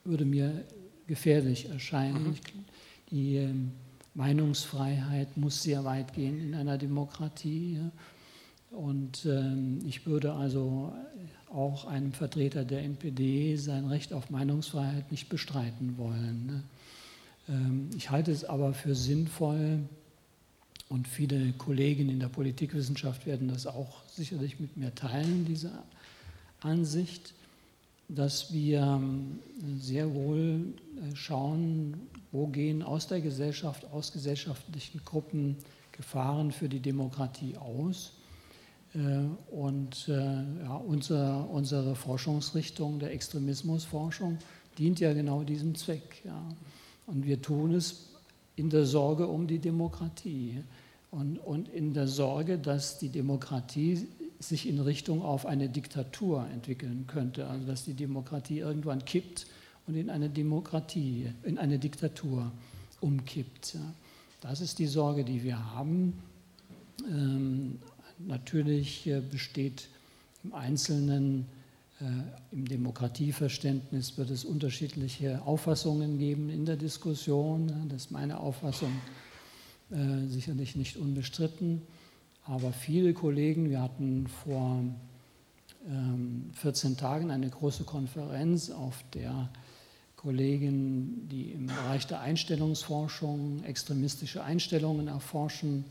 [0.04, 0.64] würde mir
[1.06, 2.30] gefährlich erscheinen.
[2.30, 2.64] Mhm.
[3.10, 3.72] Die ähm,
[4.14, 7.78] Meinungsfreiheit muss sehr weit gehen in einer Demokratie.
[8.70, 10.92] Und ähm, ich würde also
[11.52, 16.46] auch einem Vertreter der NPD sein Recht auf Meinungsfreiheit nicht bestreiten wollen.
[16.46, 16.62] Ne?
[17.48, 19.80] Ähm, ich halte es aber für sinnvoll,
[20.88, 25.72] und viele Kollegen in der Politikwissenschaft werden das auch sicherlich mit mir teilen, diese
[26.66, 27.34] Ansicht,
[28.08, 29.38] dass wir ähm,
[29.78, 31.94] sehr wohl äh, schauen,
[32.32, 35.56] wo gehen aus der Gesellschaft, aus gesellschaftlichen Gruppen
[35.92, 38.12] Gefahren für die Demokratie aus.
[38.94, 38.98] Äh,
[39.50, 44.38] und äh, ja, unser, unsere Forschungsrichtung der Extremismusforschung
[44.78, 46.22] dient ja genau diesem Zweck.
[46.24, 46.42] Ja.
[47.06, 48.10] Und wir tun es
[48.56, 50.62] in der Sorge um die Demokratie
[51.10, 54.06] und, und in der Sorge, dass die Demokratie
[54.38, 59.46] sich in Richtung auf eine Diktatur entwickeln könnte, also dass die Demokratie irgendwann kippt
[59.86, 62.52] und in eine Demokratie, in eine Diktatur
[63.00, 63.76] umkippt.
[64.40, 66.14] Das ist die Sorge, die wir haben.
[67.08, 67.78] Ähm,
[68.18, 69.88] natürlich äh, besteht
[70.44, 71.46] im Einzelnen,
[72.00, 72.04] äh,
[72.52, 77.88] im Demokratieverständnis wird es unterschiedliche Auffassungen geben in der Diskussion.
[77.88, 78.92] Das ist meine Auffassung
[79.90, 81.82] äh, sicherlich nicht unbestritten.
[82.48, 84.82] Aber viele Kollegen, wir hatten vor
[86.52, 89.48] 14 ähm, Tagen eine große Konferenz, auf der
[90.16, 95.84] Kollegen, die im Bereich der Einstellungsforschung extremistische Einstellungen erforschen,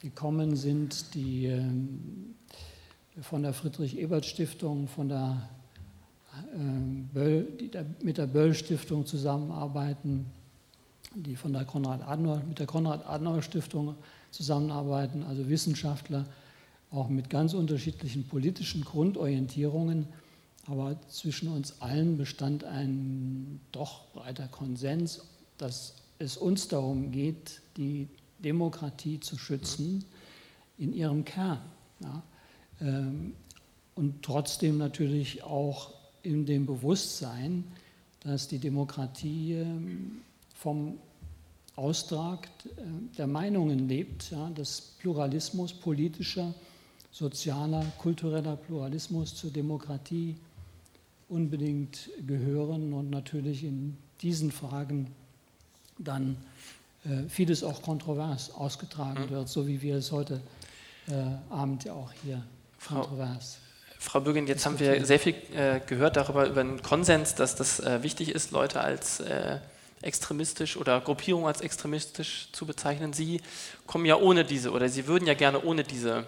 [0.00, 2.34] gekommen sind, die ähm,
[3.20, 5.48] von der Friedrich-Ebert-Stiftung, von der,
[6.54, 7.70] ähm, Böll, die
[8.04, 10.26] mit der Böll-Stiftung zusammenarbeiten,
[11.14, 13.94] die von der Konrad Adenauer, mit der Konrad-Adenauer-Stiftung
[14.34, 16.26] zusammenarbeiten, also Wissenschaftler,
[16.90, 20.06] auch mit ganz unterschiedlichen politischen Grundorientierungen.
[20.66, 25.22] Aber zwischen uns allen bestand ein doch breiter Konsens,
[25.58, 30.04] dass es uns darum geht, die Demokratie zu schützen
[30.78, 31.60] in ihrem Kern.
[32.00, 32.22] Ja.
[32.80, 33.34] Ähm,
[33.94, 37.64] und trotzdem natürlich auch in dem Bewusstsein,
[38.20, 40.22] dass die Demokratie ähm,
[40.54, 40.98] vom
[41.76, 46.54] Austrag äh, der Meinungen lebt, ja, dass Pluralismus, politischer,
[47.10, 50.36] sozialer, kultureller Pluralismus zur Demokratie
[51.28, 55.10] unbedingt gehören und natürlich in diesen Fragen
[55.98, 56.36] dann
[57.04, 59.30] äh, vieles auch kontrovers ausgetragen mhm.
[59.30, 60.40] wird, so wie wir es heute
[61.08, 61.12] äh,
[61.50, 62.42] Abend ja auch hier
[62.78, 63.58] Frau, kontrovers.
[63.98, 67.80] Frau Bürgin, jetzt haben wir sehr viel äh, gehört darüber, über den Konsens, dass das
[67.80, 69.58] äh, wichtig ist, Leute als äh,
[70.04, 73.12] extremistisch oder Gruppierungen als extremistisch zu bezeichnen.
[73.12, 73.40] Sie
[73.86, 76.26] kommen ja ohne diese oder Sie würden ja gerne ohne diese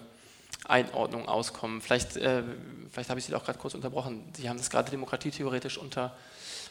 [0.65, 1.81] Einordnung auskommen.
[1.81, 2.43] Vielleicht, äh,
[2.91, 4.25] vielleicht habe ich Sie auch gerade kurz unterbrochen.
[4.37, 6.17] Sie haben das gerade demokratietheoretisch unter,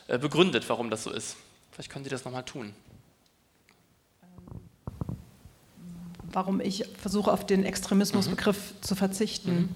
[0.07, 1.35] äh, begründet, warum das so ist.
[1.71, 2.73] Vielleicht können Sie das nochmal tun.
[6.31, 8.81] Warum ich versuche, auf den Extremismusbegriff mhm.
[8.81, 9.55] zu verzichten.
[9.55, 9.69] Mhm.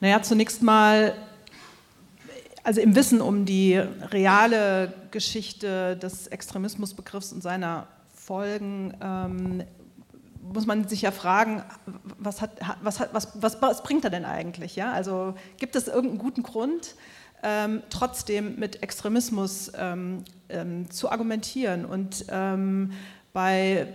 [0.00, 1.16] Naja, zunächst mal
[2.62, 9.64] also im Wissen um die reale Geschichte des Extremismusbegriffs und seiner Folgen ähm,
[10.42, 11.62] muss man sich ja fragen,
[12.18, 12.50] was, hat,
[12.82, 14.76] was, hat, was, was, was, bringt er denn eigentlich?
[14.76, 14.92] Ja?
[14.92, 16.94] Also gibt es irgendeinen guten Grund,
[17.42, 21.84] ähm, trotzdem mit Extremismus ähm, ähm zu argumentieren?
[21.84, 22.92] Und ähm,
[23.32, 23.88] bei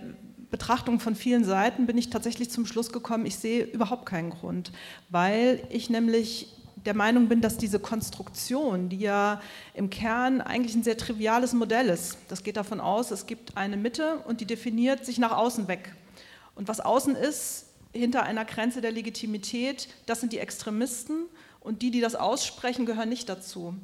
[0.50, 4.72] Betrachtung von vielen Seiten bin ich tatsächlich zum Schluss gekommen, ich sehe überhaupt keinen Grund,
[5.10, 9.40] weil ich nämlich der Meinung bin, dass diese Konstruktion, die ja
[9.74, 13.76] im Kern eigentlich ein sehr triviales Modell ist, das geht davon aus, es gibt eine
[13.76, 15.94] Mitte und die definiert sich nach außen weg.
[16.54, 21.26] Und was außen ist, hinter einer Grenze der Legitimität, das sind die Extremisten
[21.60, 23.74] und die, die das aussprechen, gehören nicht dazu.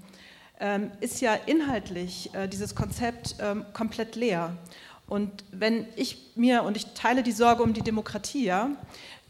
[0.60, 4.56] Ähm, ist ja inhaltlich äh, dieses Konzept ähm, komplett leer.
[5.06, 8.70] Und wenn ich mir, und ich teile die Sorge um die Demokratie, ja,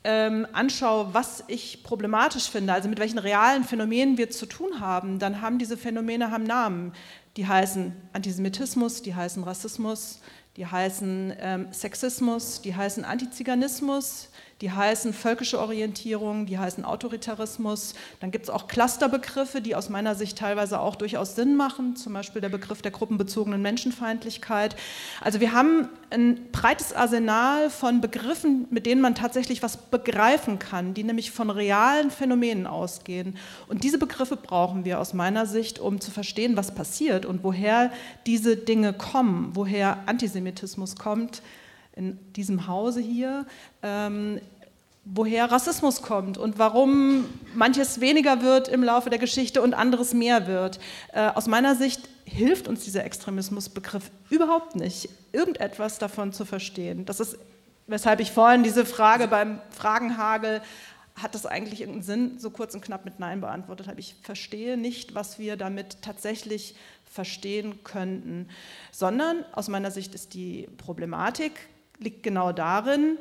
[0.04, 5.18] ähm, anschaue, was ich problematisch finde, also mit welchen realen Phänomenen wir zu tun haben,
[5.18, 6.92] dann haben diese Phänomene haben Namen.
[7.36, 10.20] Die heißen Antisemitismus, die heißen Rassismus,
[10.56, 14.28] die heißen ähm, Sexismus, die heißen Antiziganismus,
[14.60, 17.94] die heißen völkische Orientierung, die heißen Autoritarismus.
[18.20, 22.12] Dann gibt es auch Clusterbegriffe, die aus meiner Sicht teilweise auch durchaus Sinn machen, zum
[22.12, 24.76] Beispiel der Begriff der gruppenbezogenen Menschenfeindlichkeit.
[25.20, 30.94] Also wir haben ein breites Arsenal von Begriffen, mit denen man tatsächlich was begreifen kann,
[30.94, 33.36] die nämlich von realen Phänomenen ausgehen.
[33.66, 37.90] Und diese Begriffe brauchen wir aus meiner Sicht, um zu verstehen, was passiert und woher
[38.26, 41.42] diese Dinge kommen, woher Antisemitismus kommt
[41.96, 43.46] in diesem Hause hier,
[43.82, 44.40] ähm,
[45.04, 50.46] woher Rassismus kommt und warum manches weniger wird im Laufe der Geschichte und anderes mehr
[50.46, 50.80] wird.
[51.12, 57.04] Äh, aus meiner Sicht hilft uns dieser Extremismusbegriff überhaupt nicht, irgendetwas davon zu verstehen.
[57.04, 57.36] Das ist,
[57.86, 60.62] weshalb ich vorhin diese Frage beim Fragenhagel
[61.16, 64.00] hat das eigentlich irgendeinen Sinn, so kurz und knapp mit Nein beantwortet habe.
[64.00, 66.74] Ich verstehe nicht, was wir damit tatsächlich
[67.08, 68.48] verstehen könnten,
[68.90, 71.52] sondern aus meiner Sicht ist die Problematik
[71.98, 73.18] liegt genau darin,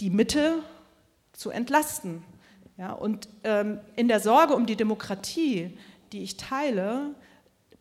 [0.00, 0.62] die Mitte
[1.32, 2.22] zu entlasten.
[2.76, 5.78] Ja, und ähm, in der Sorge um die Demokratie,
[6.12, 7.14] die ich teile,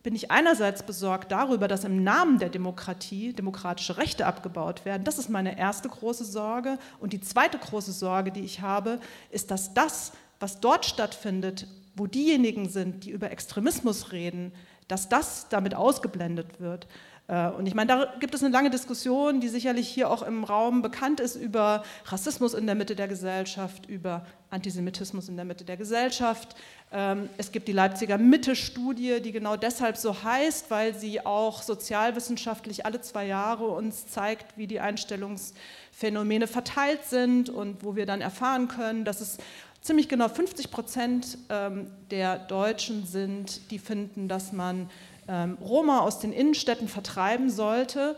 [0.04, 5.06] bin ich einerseits besorgt darüber, dass im Namen der Demokratie demokratische Rechte abgebaut werden.
[5.06, 6.78] Das ist meine erste große Sorge.
[7.00, 9.00] Und die zweite große Sorge, die ich habe,
[9.32, 14.52] ist, dass das, was dort stattfindet, wo diejenigen sind, die über Extremismus reden,
[14.90, 16.88] dass das damit ausgeblendet wird.
[17.28, 20.44] Äh, und ich meine, da gibt es eine lange Diskussion, die sicherlich hier auch im
[20.44, 25.64] Raum bekannt ist, über Rassismus in der Mitte der Gesellschaft, über Antisemitismus in der Mitte
[25.64, 26.56] der Gesellschaft.
[26.92, 32.86] Ähm, es gibt die Leipziger Mitte-Studie, die genau deshalb so heißt, weil sie auch sozialwissenschaftlich
[32.86, 38.68] alle zwei Jahre uns zeigt, wie die Einstellungsphänomene verteilt sind und wo wir dann erfahren
[38.68, 39.38] können, dass es
[39.82, 44.90] ziemlich genau 50 Prozent ähm, der Deutschen sind, die finden, dass man
[45.32, 48.18] Roma aus den Innenstädten vertreiben sollte.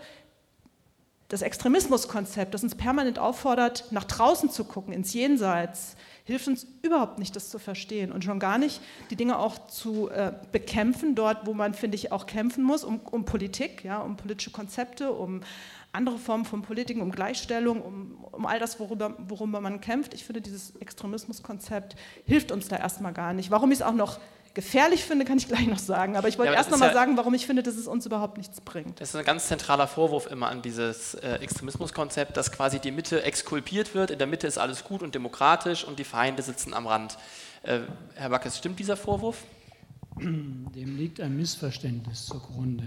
[1.28, 7.20] Das Extremismuskonzept, das uns permanent auffordert, nach draußen zu gucken, ins Jenseits, hilft uns überhaupt
[7.20, 11.46] nicht, das zu verstehen und schon gar nicht, die Dinge auch zu äh, bekämpfen, dort,
[11.46, 15.42] wo man, finde ich, auch kämpfen muss, um, um Politik, ja, um politische Konzepte, um
[15.92, 20.14] andere Formen von Politik, um Gleichstellung, um, um all das, worüber, worüber man kämpft.
[20.14, 23.50] Ich finde, dieses Extremismuskonzept hilft uns da erstmal gar nicht.
[23.50, 24.20] Warum ich es auch noch
[24.56, 26.18] gefährlich finde, kann ich gleich noch sagen.
[26.18, 28.08] Aber ich wollte ja, erst noch mal ja, sagen, warum ich finde, dass es uns
[28.08, 29.00] überhaupt nichts bringt.
[29.00, 33.22] Das ist ein ganz zentraler Vorwurf immer an dieses äh, Extremismuskonzept, dass quasi die Mitte
[33.22, 34.10] exkulpiert wird.
[34.10, 37.18] In der Mitte ist alles gut und demokratisch und die Feinde sitzen am Rand.
[37.62, 37.82] Äh,
[38.16, 39.44] Herr Backes, stimmt dieser Vorwurf?
[40.20, 42.86] Dem liegt ein Missverständnis zugrunde.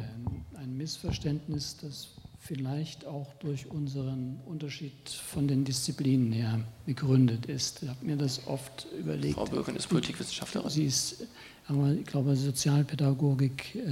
[0.57, 2.09] Ein Missverständnis, das
[2.41, 7.83] vielleicht auch durch unseren Unterschied von den Disziplinen her begründet ist.
[7.83, 9.35] Ich habe mir das oft überlegt.
[9.35, 10.71] Frau Birken ist Politikwissenschaftlerin.
[10.71, 11.27] Sie ist
[11.69, 13.77] aber ich glaube Sozialpädagogik.
[13.77, 13.91] Äh,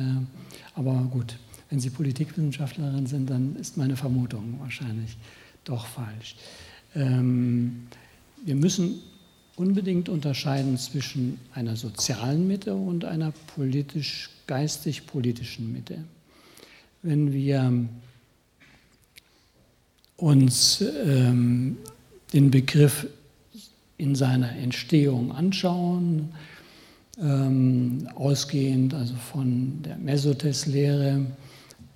[0.75, 1.37] aber gut,
[1.71, 5.17] wenn Sie Politikwissenschaftlerin sind, dann ist meine Vermutung wahrscheinlich
[5.65, 6.37] doch falsch.
[6.95, 7.87] Ähm,
[8.45, 9.01] wir müssen
[9.57, 16.05] unbedingt unterscheiden zwischen einer sozialen Mitte und einer politisch, geistig-politischen Mitte.
[17.03, 17.87] Wenn wir
[20.17, 21.77] uns ähm,
[22.33, 23.07] den Begriff
[23.99, 26.33] in seiner Entstehung anschauen,
[27.21, 31.27] ähm, ausgehend also von der Mesotes-Lehre,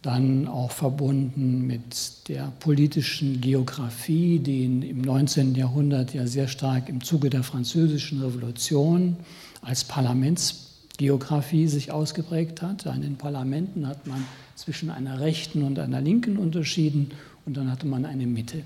[0.03, 5.55] dann auch verbunden mit der politischen Geografie, die im 19.
[5.55, 9.17] Jahrhundert ja sehr stark im Zuge der Französischen Revolution
[9.61, 12.87] als Parlamentsgeografie sich ausgeprägt hat.
[12.87, 17.11] In den Parlamenten hat man zwischen einer rechten und einer linken unterschieden
[17.45, 18.63] und dann hatte man eine Mitte.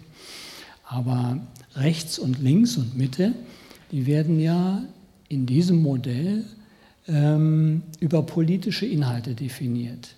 [0.87, 1.41] Aber
[1.75, 3.33] rechts und links und Mitte,
[3.91, 4.85] die werden ja
[5.35, 6.45] in diesem Modell
[7.09, 10.15] ähm, über politische Inhalte definiert.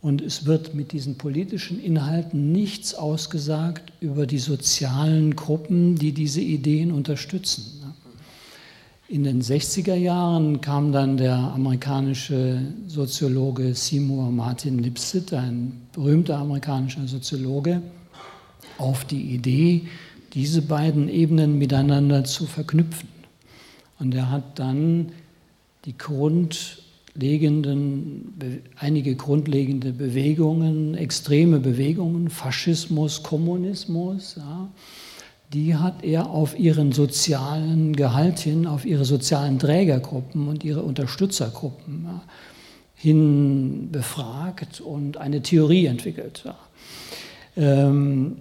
[0.00, 6.40] Und es wird mit diesen politischen Inhalten nichts ausgesagt über die sozialen Gruppen, die diese
[6.40, 7.78] Ideen unterstützen.
[9.08, 17.08] In den 60er Jahren kam dann der amerikanische Soziologe Seymour Martin Lipset, ein berühmter amerikanischer
[17.08, 17.82] Soziologe,
[18.76, 19.86] auf die Idee,
[20.34, 23.17] diese beiden Ebenen miteinander zu verknüpfen.
[23.98, 25.12] Und er hat dann
[25.84, 28.34] die grundlegenden,
[28.76, 34.68] einige grundlegende Bewegungen, extreme Bewegungen, Faschismus, Kommunismus, ja,
[35.52, 42.04] die hat er auf ihren sozialen Gehalt hin, auf ihre sozialen Trägergruppen und ihre Unterstützergruppen
[42.04, 42.22] ja,
[42.94, 46.44] hin befragt und eine Theorie entwickelt.
[46.44, 46.58] Ja.
[47.56, 48.36] Ähm,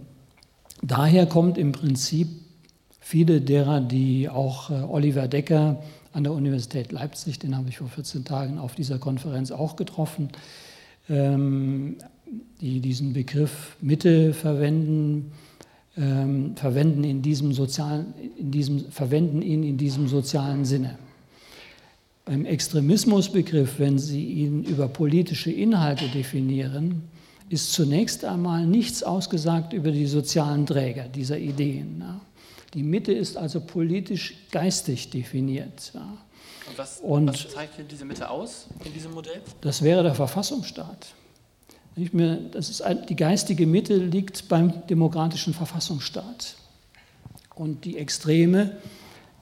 [0.82, 2.28] daher kommt im Prinzip
[3.08, 7.88] viele derer, die auch äh, Oliver Decker an der Universität Leipzig, den habe ich vor
[7.88, 10.30] 14 Tagen auf dieser Konferenz auch getroffen,
[11.10, 11.96] ähm,
[12.60, 15.32] die diesen Begriff Mitte verwenden,
[15.96, 20.98] ähm, verwenden, in diesem sozialen, in diesem, verwenden ihn in diesem sozialen Sinne.
[22.26, 27.04] Beim Extremismusbegriff, wenn Sie ihn über politische Inhalte definieren,
[27.48, 32.04] ist zunächst einmal nichts ausgesagt über die sozialen Träger dieser Ideen.
[32.74, 35.94] Die Mitte ist also politisch geistig definiert.
[35.96, 39.42] Und was, Und was zeichnet diese Mitte aus in diesem Modell?
[39.62, 41.14] Das wäre der Verfassungsstaat.
[42.52, 46.56] Das ist die geistige Mitte liegt beim demokratischen Verfassungsstaat.
[47.56, 48.78] Und die Extreme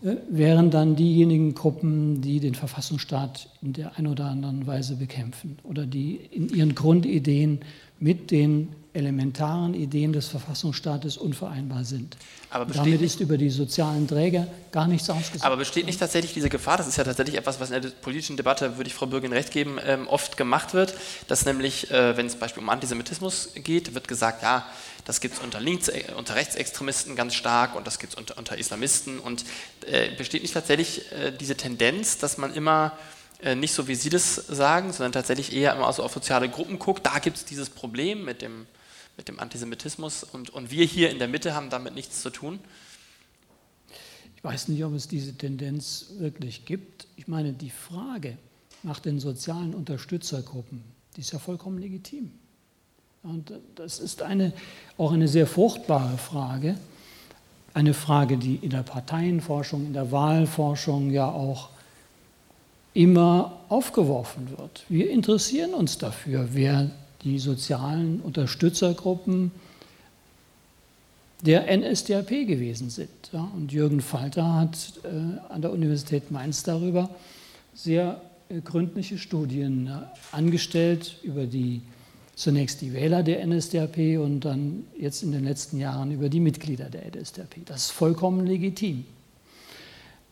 [0.01, 5.57] äh, wären dann diejenigen Gruppen, die den Verfassungsstaat in der einen oder anderen Weise bekämpfen
[5.63, 7.59] oder die in ihren Grundideen
[7.99, 12.18] mit den elementaren Ideen des Verfassungsstaates unvereinbar sind.
[12.52, 15.43] Damit ist über die sozialen Träger gar nichts ausgesagt.
[15.43, 18.38] Aber besteht nicht tatsächlich diese Gefahr, das ist ja tatsächlich etwas, was in der politischen
[18.38, 20.96] Debatte, würde ich Frau Bürgin recht geben, ähm, oft gemacht wird,
[21.28, 24.66] dass nämlich, äh, wenn es beispielsweise um Antisemitismus geht, wird gesagt, ja,
[25.06, 28.58] das gibt es unter, äh, unter Rechtsextremisten ganz stark und das gibt es unter, unter,
[28.58, 29.46] Islamisten und
[29.86, 32.93] äh, besteht nicht tatsächlich äh, diese Tendenz, dass man immer
[33.41, 36.80] äh, nicht so, wie Sie das sagen, sondern tatsächlich eher immer so auf soziale Gruppen
[36.80, 37.06] guckt.
[37.06, 38.66] Da gibt es dieses Problem mit dem,
[39.18, 42.59] mit dem Antisemitismus und, und wir hier in der Mitte haben damit nichts zu tun.
[44.36, 47.07] Ich weiß nicht, ob es diese Tendenz wirklich gibt.
[47.16, 48.38] Ich meine, die Frage
[48.84, 50.84] nach den sozialen Unterstützergruppen,
[51.16, 52.32] die ist ja vollkommen legitim.
[53.24, 54.53] Und das ist eine,
[54.97, 56.78] auch eine sehr fruchtbare Frage.
[57.74, 61.70] Eine Frage, die in der Parteienforschung, in der Wahlforschung ja auch
[62.93, 64.86] immer aufgeworfen wird.
[64.88, 66.91] Wir interessieren uns dafür, wer
[67.26, 69.51] die sozialen Unterstützergruppen
[71.41, 73.09] der NSDAP gewesen sind.
[73.34, 77.09] Ja, und Jürgen Falter hat äh, an der Universität Mainz darüber
[77.73, 79.91] sehr äh, gründliche Studien äh,
[80.32, 81.82] angestellt über die
[82.36, 86.89] zunächst die Wähler der NSDAP und dann jetzt in den letzten Jahren über die Mitglieder
[86.89, 87.65] der NSDAP.
[87.65, 89.05] Das ist vollkommen legitim.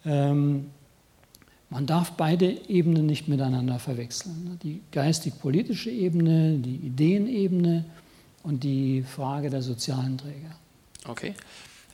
[0.05, 0.65] Ähm,
[1.69, 4.59] man darf beide Ebenen nicht miteinander verwechseln.
[4.63, 7.85] Die geistig-politische Ebene, die Ideenebene
[8.43, 10.55] und die Frage der sozialen Träger.
[11.07, 11.33] Okay.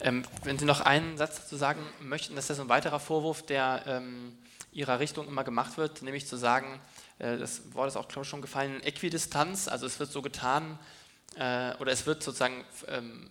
[0.02, 3.84] Ähm, wenn Sie noch einen Satz dazu sagen möchten, das ist ein weiterer Vorwurf, der
[3.86, 4.34] ähm,
[4.72, 6.80] Ihrer Richtung immer gemacht wird, nämlich zu sagen,
[7.20, 10.80] äh, das Wort ist auch, glaube ich, schon gefallen, Äquidistanz, also es wird so getan,
[11.36, 13.30] äh, oder es wird sozusagen ähm,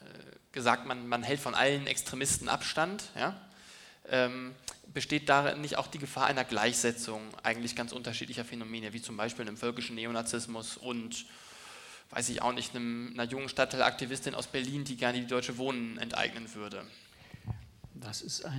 [0.00, 3.04] äh, gesagt, man, man, hält von allen Extremisten Abstand.
[3.16, 3.36] Ja?
[4.12, 4.52] Ähm,
[4.92, 9.46] besteht darin nicht auch die Gefahr einer Gleichsetzung eigentlich ganz unterschiedlicher Phänomene, wie zum Beispiel
[9.46, 11.24] einem völkischen Neonazismus und,
[12.10, 15.98] weiß ich auch nicht, einem, einer jungen Stadtteilaktivistin aus Berlin, die gerne die deutsche Wohnen
[15.98, 16.84] enteignen würde?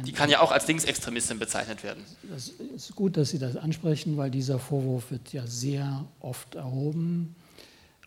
[0.06, 2.04] die kann ja auch als Linksextremistin bezeichnet werden.
[2.32, 7.36] Das ist gut, dass Sie das ansprechen, weil dieser Vorwurf wird ja sehr oft erhoben.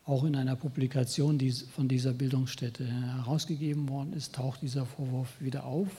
[0.05, 5.65] Auch in einer Publikation, die von dieser Bildungsstätte herausgegeben worden ist, taucht dieser Vorwurf wieder
[5.65, 5.89] auf.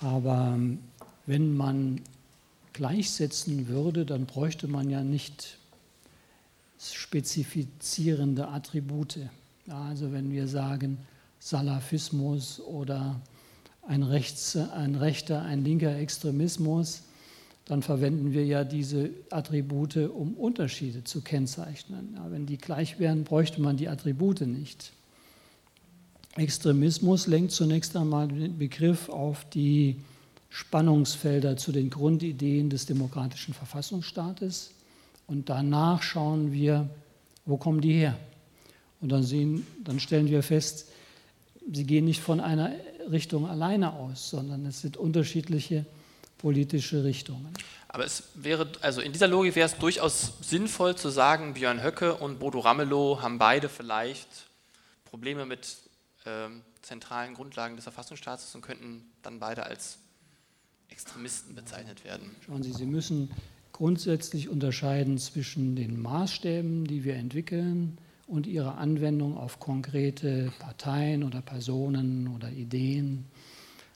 [0.00, 0.78] Aber ähm,
[1.26, 2.00] wenn man
[2.72, 5.58] gleichsetzen würde, dann bräuchte man ja nicht
[6.78, 9.18] spezifizierende Attribute.
[9.68, 10.98] also wenn wir sagen
[11.40, 13.20] Salafismus oder
[13.88, 17.02] ein, Rechts, ein rechter, ein linker Extremismus,
[17.64, 22.14] dann verwenden wir ja diese Attribute, um Unterschiede zu kennzeichnen.
[22.14, 24.92] Ja, wenn die gleich wären, bräuchte man die Attribute nicht.
[26.36, 29.96] Extremismus lenkt zunächst einmal den Begriff auf die
[30.50, 34.70] Spannungsfelder zu den Grundideen des demokratischen Verfassungsstaates
[35.26, 36.88] und danach schauen wir,
[37.44, 38.18] wo kommen die her?
[39.00, 40.88] Und dann, sehen, dann stellen wir fest,
[41.72, 42.72] sie gehen nicht von einer
[43.10, 45.84] Richtung alleine aus, sondern es sind unterschiedliche
[46.38, 47.52] politische Richtungen.
[47.88, 52.14] Aber es wäre, also in dieser Logik wäre es durchaus sinnvoll zu sagen, Björn Höcke
[52.14, 54.28] und Bodo Ramelow haben beide vielleicht
[55.04, 55.66] Probleme mit
[56.82, 59.98] zentralen Grundlagen des Verfassungsstaates und könnten dann beide als
[60.88, 62.34] Extremisten bezeichnet werden.
[62.44, 63.30] Schauen Sie, Sie müssen
[63.72, 71.42] grundsätzlich unterscheiden zwischen den Maßstäben, die wir entwickeln, und ihre Anwendung auf konkrete Parteien oder
[71.42, 73.26] Personen oder Ideen.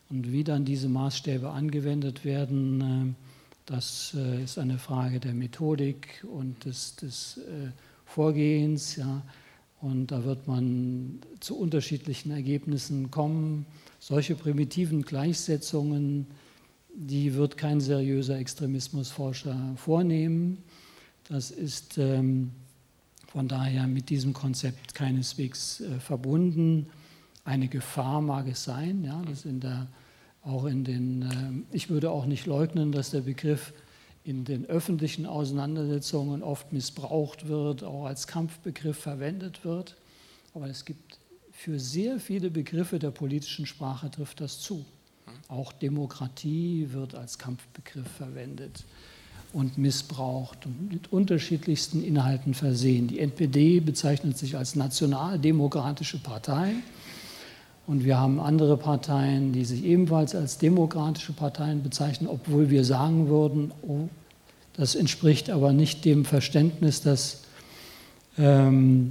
[0.09, 3.27] Und wie dann diese Maßstäbe angewendet werden, äh,
[3.67, 7.71] das äh, ist eine Frage der Methodik und des, des äh,
[8.05, 8.97] Vorgehens.
[8.97, 9.23] Ja.
[9.81, 13.65] Und da wird man zu unterschiedlichen Ergebnissen kommen.
[13.99, 16.27] Solche primitiven Gleichsetzungen,
[16.95, 20.59] die wird kein seriöser Extremismusforscher vornehmen.
[21.29, 22.51] Das ist ähm,
[23.27, 26.87] von daher mit diesem Konzept keineswegs äh, verbunden.
[27.45, 29.87] Eine Gefahr mag es sein, ja, dass in der,
[30.43, 33.73] auch in den, äh, ich würde auch nicht leugnen, dass der Begriff
[34.25, 39.97] in den öffentlichen Auseinandersetzungen oft missbraucht wird, auch als Kampfbegriff verwendet wird.
[40.55, 41.19] Aber es gibt
[41.53, 44.85] für sehr viele Begriffe der politischen Sprache trifft das zu.
[45.49, 48.85] Auch Demokratie wird als Kampfbegriff verwendet
[49.53, 53.09] und missbraucht und mit unterschiedlichsten Inhalten versehen.
[53.09, 56.75] Die NPD bezeichnet sich als nationaldemokratische Partei
[57.91, 63.29] und wir haben andere Parteien, die sich ebenfalls als demokratische Parteien bezeichnen, obwohl wir sagen
[63.29, 64.09] würden, oh,
[64.75, 67.41] das entspricht aber nicht dem Verständnis, das
[68.39, 69.11] ähm,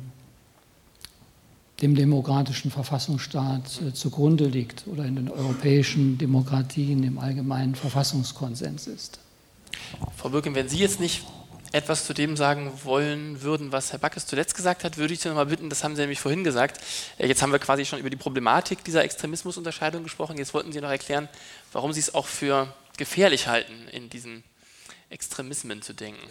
[1.82, 9.20] dem demokratischen Verfassungsstaat äh, zugrunde liegt oder in den europäischen Demokratien im allgemeinen Verfassungskonsens ist.
[10.16, 11.26] Frau Birken, wenn Sie jetzt nicht
[11.72, 15.30] etwas zu dem sagen wollen würden, was Herr Backes zuletzt gesagt hat, würde ich Sie
[15.30, 16.82] noch mal bitten, das haben Sie nämlich vorhin gesagt,
[17.18, 20.82] äh, jetzt haben wir quasi schon über die Problematik dieser Extremismusunterscheidung gesprochen, jetzt wollten Sie
[20.82, 21.30] noch erklären,
[21.72, 24.44] warum Sie es auch für gefährlich halten, in diesen
[25.10, 26.28] Extremismen zu denken.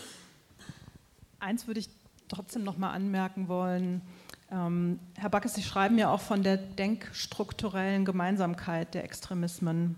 [1.41, 1.89] Eins würde ich
[2.29, 4.03] trotzdem noch mal anmerken wollen.
[4.51, 9.97] Ähm, Herr Backes, Sie schreiben ja auch von der denkstrukturellen Gemeinsamkeit der Extremismen.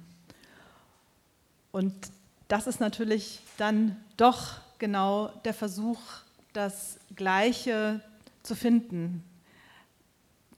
[1.73, 1.95] Und
[2.49, 6.01] das ist natürlich dann doch genau der Versuch,
[6.53, 8.01] das Gleiche
[8.43, 9.23] zu finden.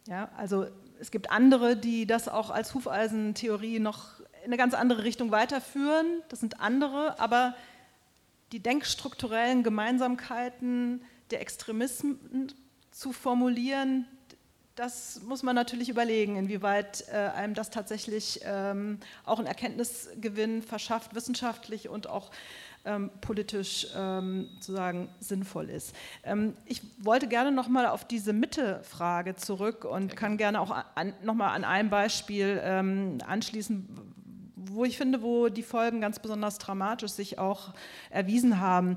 [0.06, 0.66] Ja, also
[0.98, 6.06] es gibt andere, die das auch als Hufeisentheorie noch in eine ganz andere Richtung weiterführen.
[6.28, 7.54] Das sind andere, aber
[8.52, 12.52] die denkstrukturellen Gemeinsamkeiten der Extremismen
[12.90, 14.06] zu formulieren,
[14.74, 21.14] das muss man natürlich überlegen, inwieweit äh, einem das tatsächlich ähm, auch einen Erkenntnisgewinn verschafft,
[21.14, 22.30] wissenschaftlich und auch
[22.84, 25.94] ähm, politisch ähm, sozusagen sinnvoll ist.
[26.24, 31.54] Ähm, ich wollte gerne nochmal auf diese Mitte-Frage zurück und kann gerne auch an, nochmal
[31.54, 34.11] an einem Beispiel ähm, anschließen,
[34.70, 37.74] wo ich finde, wo die Folgen ganz besonders dramatisch sich auch
[38.10, 38.96] erwiesen haben.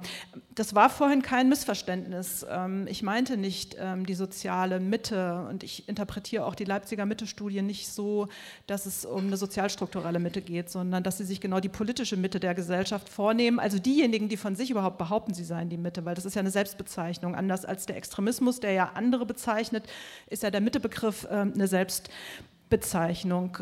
[0.53, 2.45] Das war vorhin kein Missverständnis.
[2.49, 7.61] Ähm, ich meinte nicht ähm, die soziale Mitte und ich interpretiere auch die Leipziger Mitte-Studie
[7.61, 8.28] nicht so,
[8.68, 12.39] dass es um eine sozialstrukturelle Mitte geht, sondern dass sie sich genau die politische Mitte
[12.39, 13.59] der Gesellschaft vornehmen.
[13.59, 16.41] Also diejenigen, die von sich überhaupt behaupten, sie seien die Mitte, weil das ist ja
[16.41, 17.36] eine Selbstbezeichnung.
[17.36, 19.86] Anders als der Extremismus, der ja andere bezeichnet,
[20.28, 23.57] ist ja der Mittebegriff ähm, eine Selbstbezeichnung.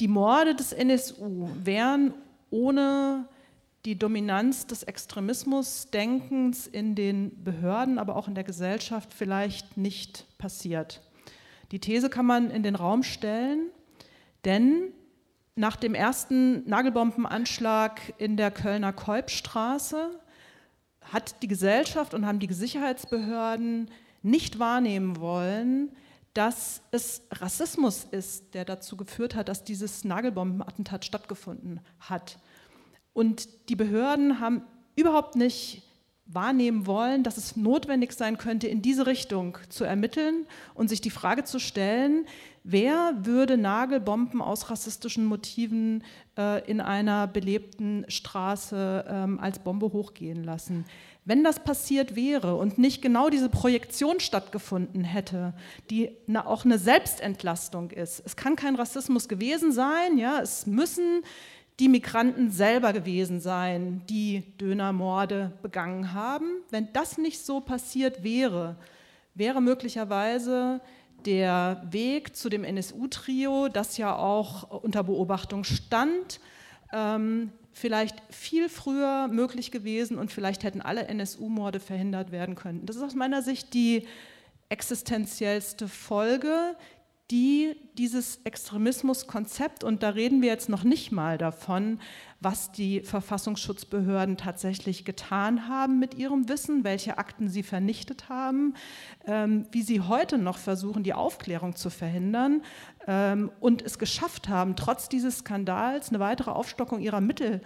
[0.00, 2.14] Die Morde des NSU wären
[2.48, 3.28] ohne
[3.84, 11.02] die Dominanz des Extremismusdenkens in den Behörden, aber auch in der Gesellschaft vielleicht nicht passiert.
[11.70, 13.68] Die These kann man in den Raum stellen,
[14.46, 14.92] denn
[15.54, 20.18] nach dem ersten Nagelbombenanschlag in der Kölner Kolbstraße
[21.12, 23.90] hat die Gesellschaft und haben die Sicherheitsbehörden
[24.22, 25.90] nicht wahrnehmen wollen,
[26.34, 32.38] dass es Rassismus ist, der dazu geführt hat, dass dieses Nagelbombenattentat stattgefunden hat.
[33.12, 34.62] Und die Behörden haben
[34.94, 35.82] überhaupt nicht
[36.32, 41.10] wahrnehmen wollen, dass es notwendig sein könnte, in diese Richtung zu ermitteln und sich die
[41.10, 42.26] Frage zu stellen,
[42.62, 46.04] wer würde Nagelbomben aus rassistischen Motiven
[46.38, 50.84] äh, in einer belebten Straße ähm, als Bombe hochgehen lassen.
[51.30, 55.54] Wenn das passiert wäre und nicht genau diese Projektion stattgefunden hätte,
[55.88, 61.22] die auch eine Selbstentlastung ist, es kann kein Rassismus gewesen sein, ja, es müssen
[61.78, 66.46] die Migranten selber gewesen sein, die Dönermorde begangen haben.
[66.68, 68.74] Wenn das nicht so passiert wäre,
[69.36, 70.80] wäre möglicherweise
[71.26, 76.40] der Weg zu dem NSU-Trio, das ja auch unter Beobachtung stand,
[76.92, 82.84] ähm, vielleicht viel früher möglich gewesen und vielleicht hätten alle NSU-Morde verhindert werden können.
[82.86, 84.06] Das ist aus meiner Sicht die
[84.68, 86.76] existenziellste Folge,
[87.30, 92.00] die dieses Extremismuskonzept, und da reden wir jetzt noch nicht mal davon,
[92.40, 98.74] was die Verfassungsschutzbehörden tatsächlich getan haben mit ihrem Wissen, welche Akten sie vernichtet haben,
[99.26, 102.62] ähm, wie sie heute noch versuchen, die Aufklärung zu verhindern
[103.06, 107.60] ähm, und es geschafft haben, trotz dieses Skandals eine weitere Aufstockung ihrer Mittel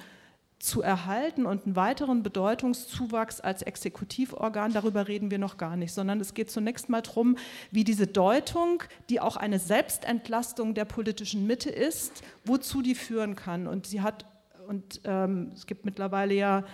[0.59, 6.21] zu erhalten und einen weiteren Bedeutungszuwachs als Exekutivorgan, darüber reden wir noch gar nicht, sondern
[6.21, 7.37] es geht zunächst mal darum,
[7.71, 13.67] wie diese Deutung, die auch eine Selbstentlastung der politischen Mitte ist, wozu die führen kann.
[13.67, 14.25] Und sie hat,
[14.67, 16.65] und ähm, es gibt mittlerweile ja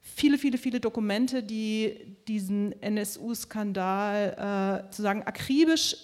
[0.00, 5.96] viele, viele, viele Dokumente, die diesen NSU-Skandal äh, sozusagen akribisch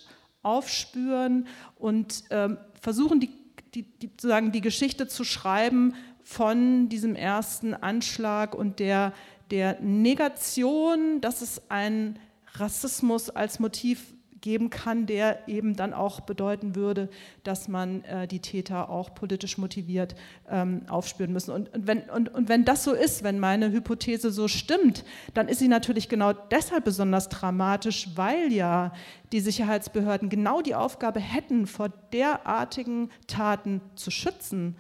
[0.43, 3.31] aufspüren und ähm, versuchen, die,
[3.75, 9.13] die, die, sozusagen die Geschichte zu schreiben, von diesem ersten Anschlag und der,
[9.51, 12.19] der Negation, dass es einen
[12.55, 17.09] Rassismus als Motiv geben kann, der eben dann auch bedeuten würde,
[17.45, 20.15] dass man äh, die Täter auch politisch motiviert
[20.49, 21.53] ähm, aufspüren müssen.
[21.53, 25.49] Und, und, wenn, und, und wenn das so ist, wenn meine Hypothese so stimmt, dann
[25.49, 28.93] ist sie natürlich genau deshalb besonders dramatisch, weil ja
[29.33, 34.77] die Sicherheitsbehörden genau die Aufgabe hätten, vor derartigen Taten zu schützen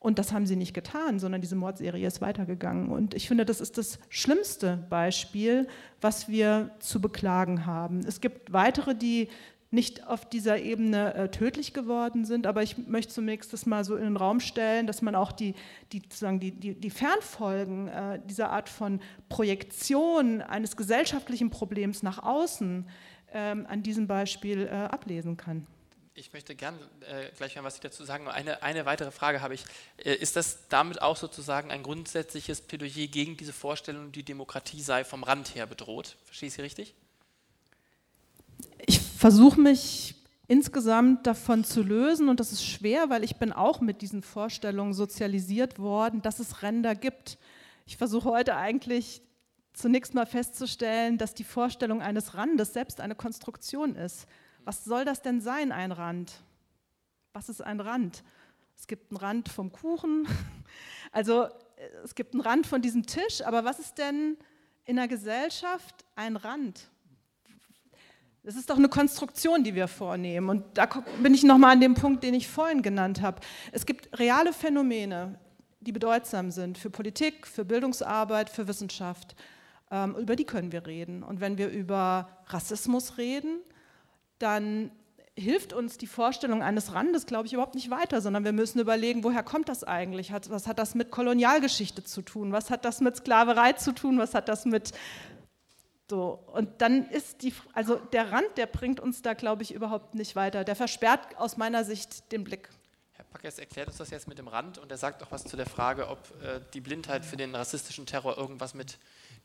[0.00, 2.90] und das haben sie nicht getan, sondern diese Mordserie ist weitergegangen.
[2.90, 5.66] Und ich finde, das ist das schlimmste Beispiel,
[6.00, 8.00] was wir zu beklagen haben.
[8.06, 9.28] Es gibt weitere, die
[9.70, 13.96] nicht auf dieser Ebene äh, tödlich geworden sind, aber ich möchte zunächst das mal so
[13.96, 15.54] in den Raum stellen, dass man auch die,
[15.92, 22.22] die, sozusagen die, die, die Fernfolgen äh, dieser Art von Projektion eines gesellschaftlichen Problems nach
[22.22, 22.88] außen
[23.34, 25.66] ähm, an diesem Beispiel äh, ablesen kann.
[26.18, 28.26] Ich möchte gern äh, gleich mal was dazu sagen.
[28.26, 29.64] Eine, eine weitere Frage habe ich.
[29.98, 35.04] Äh, ist das damit auch sozusagen ein grundsätzliches Plädoyer gegen diese Vorstellung, die Demokratie sei
[35.04, 36.16] vom Rand her bedroht?
[36.24, 36.94] Verstehe ich Sie richtig?
[38.84, 40.16] Ich versuche mich
[40.48, 44.94] insgesamt davon zu lösen und das ist schwer, weil ich bin auch mit diesen Vorstellungen
[44.94, 47.38] sozialisiert worden, dass es Ränder gibt.
[47.86, 49.22] Ich versuche heute eigentlich
[49.72, 54.26] zunächst mal festzustellen, dass die Vorstellung eines Randes selbst eine Konstruktion ist.
[54.68, 56.30] Was soll das denn sein, ein Rand?
[57.32, 58.22] Was ist ein Rand?
[58.76, 60.28] es gibt einen Rand vom Kuchen.
[61.10, 61.48] Also
[62.04, 64.36] es gibt einen Rand von diesem Tisch, aber was ist denn
[64.84, 66.90] in der Gesellschaft ein Rand?
[68.42, 70.50] Das ist doch eine Konstruktion, die wir vornehmen.
[70.50, 70.84] Und da
[71.22, 73.40] bin ich nochmal an dem Punkt, den ich vorhin genannt habe.
[73.72, 75.38] Es gibt reale Phänomene,
[75.80, 79.34] die bedeutsam sind für Politik, für Bildungsarbeit, für Wissenschaft.
[79.90, 81.22] Ähm, über die können wir reden.
[81.22, 83.60] Und wenn wir über Rassismus reden,
[84.38, 84.90] dann
[85.38, 89.22] hilft uns die Vorstellung eines Randes, glaube ich, überhaupt nicht weiter, sondern wir müssen überlegen,
[89.24, 90.32] woher kommt das eigentlich?
[90.32, 92.52] Was hat das mit Kolonialgeschichte zu tun?
[92.52, 94.18] Was hat das mit Sklaverei zu tun?
[94.18, 94.92] Was hat das mit
[96.10, 96.40] so?
[96.52, 100.34] Und dann ist die, also der Rand, der bringt uns da, glaube ich, überhaupt nicht
[100.34, 100.64] weiter.
[100.64, 102.68] Der versperrt aus meiner Sicht den Blick.
[103.12, 105.56] Herr Packers erklärt uns das jetzt mit dem Rand und er sagt auch was zu
[105.56, 108.98] der Frage, ob äh, die Blindheit für den rassistischen Terror irgendwas mit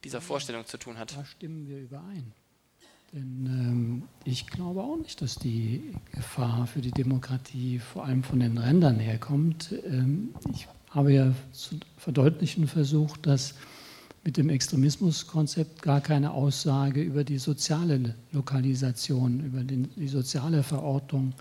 [0.03, 1.15] dieser Vorstellung zu tun hat.
[1.15, 2.33] Da stimmen wir überein.
[3.13, 8.39] Denn ähm, ich glaube auch nicht, dass die Gefahr für die Demokratie vor allem von
[8.39, 9.73] den Rändern herkommt.
[9.85, 13.53] Ähm, ich habe ja zu verdeutlichen versucht, dass
[14.23, 21.33] mit dem Extremismuskonzept gar keine Aussage über die soziale Lokalisation, über den, die soziale Verortung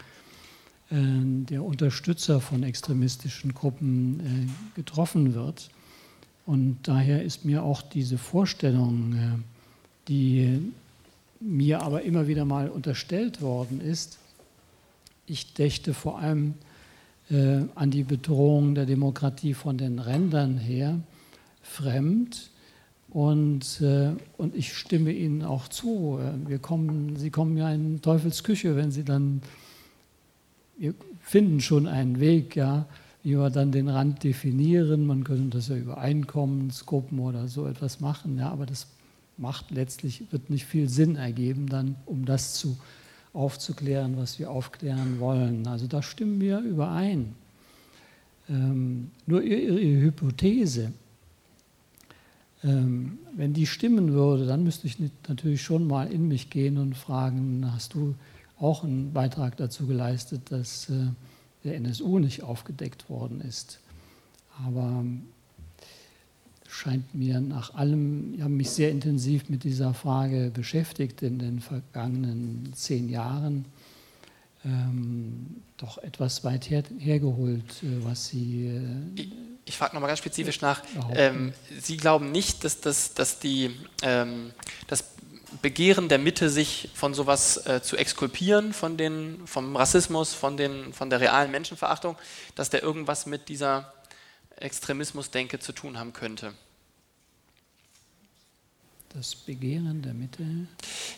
[0.91, 5.71] äh, der Unterstützer von extremistischen Gruppen äh, getroffen wird.
[6.45, 9.39] Und daher ist mir auch diese Vorstellung, äh,
[10.09, 10.73] die
[11.43, 14.19] mir aber immer wieder mal unterstellt worden ist,
[15.27, 16.55] ich dächte vor allem
[17.31, 21.01] äh, an die Bedrohung der Demokratie von den Rändern her,
[21.63, 22.51] fremd.
[23.11, 26.19] Und, äh, und ich stimme Ihnen auch zu.
[26.47, 29.43] Wir kommen, Sie kommen ja in Teufels Küche, wenn Sie dann,
[30.79, 32.87] wir finden schon einen Weg, ja,
[33.23, 35.07] wie wir dann den Rand definieren.
[35.07, 38.87] Man könnte das ja über Einkommensgruppen oder so etwas machen, ja, aber das
[39.37, 42.77] macht letztlich, wird nicht viel Sinn ergeben, dann, um das zu,
[43.33, 45.67] aufzuklären, was wir aufklären wollen.
[45.67, 47.35] Also da stimmen wir überein.
[48.49, 50.93] Ähm, nur ihre, ihre Hypothese,
[52.65, 56.97] ähm, wenn die stimmen würde, dann müsste ich natürlich schon mal in mich gehen und
[56.97, 58.15] fragen, hast du
[58.59, 61.07] auch einen Beitrag dazu geleistet, dass äh,
[61.65, 63.81] der NSU nicht aufgedeckt worden ist?
[64.65, 65.05] Aber
[66.73, 71.61] scheint mir nach allem, ich habe mich sehr intensiv mit dieser Frage beschäftigt in den
[71.61, 73.67] vergangenen zehn Jahren,
[74.65, 78.69] ähm, doch etwas weit her, hergeholt, äh, was Sie.
[78.69, 79.33] Äh, ich,
[79.67, 80.83] ich frage nochmal ganz spezifisch nach.
[81.13, 83.71] Ähm, Sie glauben nicht, dass, das, dass die,
[84.03, 84.53] ähm,
[84.87, 85.05] das
[85.61, 90.95] Begehren der Mitte, sich von sowas äh, zu exkulpieren, von den, vom Rassismus, von, den,
[90.95, 92.17] von der realen Menschenverachtung,
[92.55, 93.93] dass der irgendwas mit dieser
[94.63, 96.55] Extremismusdenke zu tun haben könnte?
[99.15, 100.43] Das Begehren der Mitte?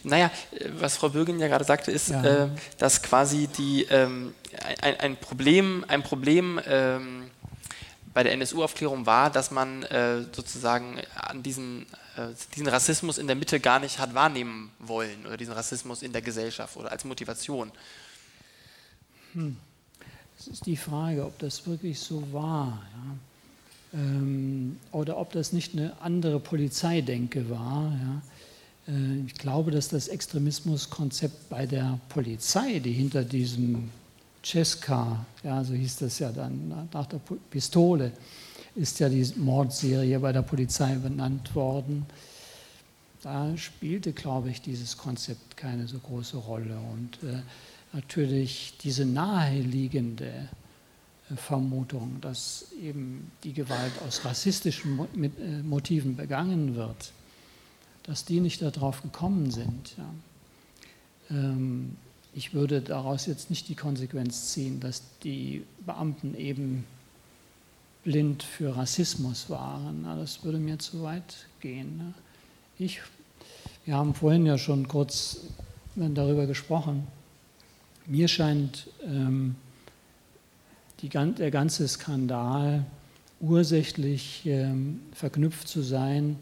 [0.02, 0.30] Naja,
[0.78, 2.24] was Frau Bürgin ja gerade sagte, ist, ja.
[2.24, 4.34] äh, dass quasi die, ähm,
[4.80, 7.30] ein, ein, Problem, ein Problem ähm,
[8.12, 11.86] bei der NSU-Aufklärung war, dass man äh, sozusagen an diesen,
[12.16, 16.12] äh, diesen Rassismus in der Mitte gar nicht hat wahrnehmen wollen oder diesen Rassismus in
[16.12, 17.70] der Gesellschaft oder als Motivation.
[19.34, 19.56] Hm.
[20.36, 22.82] Das ist die Frage, ob das wirklich so war.
[22.92, 23.16] Ja
[24.92, 27.92] oder ob das nicht eine andere Polizeidenke war.
[27.92, 28.22] Ja.
[28.92, 33.90] Äh, ich glaube, dass das Extremismuskonzept bei der Polizei, die hinter diesem
[34.44, 37.20] Cesca, ja, so hieß das ja dann, nach der
[37.50, 38.12] Pistole,
[38.74, 42.04] ist ja die Mordserie bei der Polizei benannt worden.
[43.22, 46.76] Da spielte, glaube ich, dieses Konzept keine so große Rolle.
[46.92, 47.40] Und äh,
[47.92, 50.48] natürlich diese naheliegende
[51.36, 57.12] Vermutung, dass eben die Gewalt aus rassistischen äh, Motiven begangen wird,
[58.04, 59.96] dass die nicht darauf gekommen sind.
[61.30, 61.96] Ähm,
[62.34, 66.84] ich würde daraus jetzt nicht die Konsequenz ziehen, dass die Beamten eben
[68.02, 70.04] blind für Rassismus waren.
[70.04, 71.96] Das würde mir zu weit gehen.
[71.96, 72.14] Ne.
[72.78, 73.00] Ich,
[73.84, 75.40] wir haben vorhin ja schon kurz
[75.94, 77.06] darüber gesprochen.
[78.06, 79.54] Mir scheint ähm,
[81.04, 82.86] die, der ganze Skandal
[83.40, 86.36] ursächlich ähm, verknüpft zu sein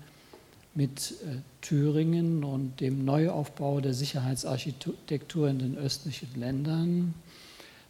[0.75, 7.15] mit äh, Thüringen und dem Neuaufbau der Sicherheitsarchitektur in den östlichen Ländern.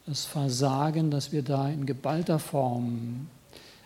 [0.07, 3.27] Das Versagen, das wir da in geballter Form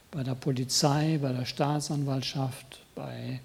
[0.10, 3.42] bei der Polizei, bei der Staatsanwaltschaft, bei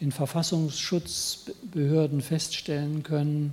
[0.00, 3.52] den Verfassungsschutzbehörden feststellen können,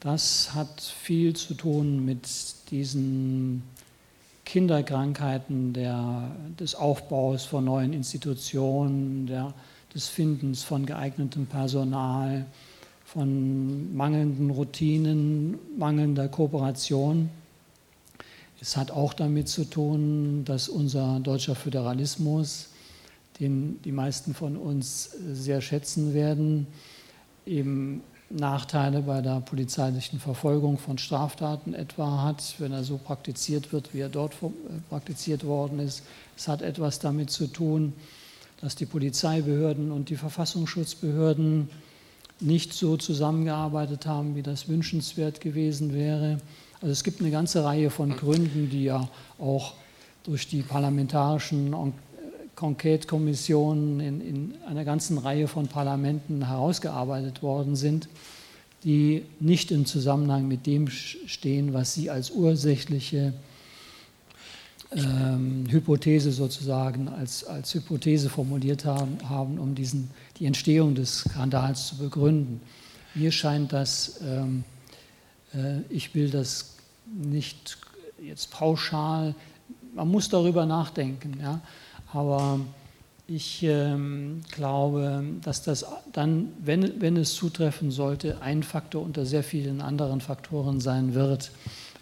[0.00, 2.28] das hat viel zu tun mit
[2.70, 3.62] diesen
[4.44, 9.54] Kinderkrankheiten, der, des Aufbaus von neuen Institutionen, der,
[9.94, 12.46] des Findens von geeignetem Personal,
[13.04, 17.30] von mangelnden Routinen, mangelnder Kooperation.
[18.60, 22.70] Es hat auch damit zu tun, dass unser deutscher Föderalismus,
[23.38, 26.66] den die meisten von uns sehr schätzen werden,
[27.44, 28.02] eben
[28.34, 34.00] Nachteile bei der polizeilichen Verfolgung von Straftaten etwa hat, wenn er so praktiziert wird, wie
[34.00, 34.48] er dort äh,
[34.88, 36.02] praktiziert worden ist.
[36.36, 37.92] Es hat etwas damit zu tun,
[38.60, 41.68] dass die Polizeibehörden und die Verfassungsschutzbehörden
[42.40, 46.38] nicht so zusammengearbeitet haben, wie das wünschenswert gewesen wäre.
[46.80, 49.08] Also es gibt eine ganze Reihe von Gründen, die ja
[49.38, 49.74] auch
[50.24, 51.74] durch die parlamentarischen
[52.62, 58.08] Enquete-Kommissionen in, in einer ganzen Reihe von Parlamenten herausgearbeitet worden sind,
[58.84, 63.32] die nicht im Zusammenhang mit dem stehen, was Sie als ursächliche
[64.94, 71.88] ähm, Hypothese sozusagen als, als Hypothese formuliert haben, haben, um diesen, die Entstehung des Skandals
[71.88, 72.60] zu begründen.
[73.14, 74.64] Mir scheint das, ähm,
[75.54, 77.78] äh, ich will das nicht
[78.22, 79.34] jetzt pauschal,
[79.94, 81.60] man muss darüber nachdenken, ja,
[82.12, 82.60] aber
[83.26, 89.44] ich ähm, glaube, dass das dann, wenn, wenn es zutreffen sollte, ein Faktor unter sehr
[89.44, 91.50] vielen anderen Faktoren sein wird,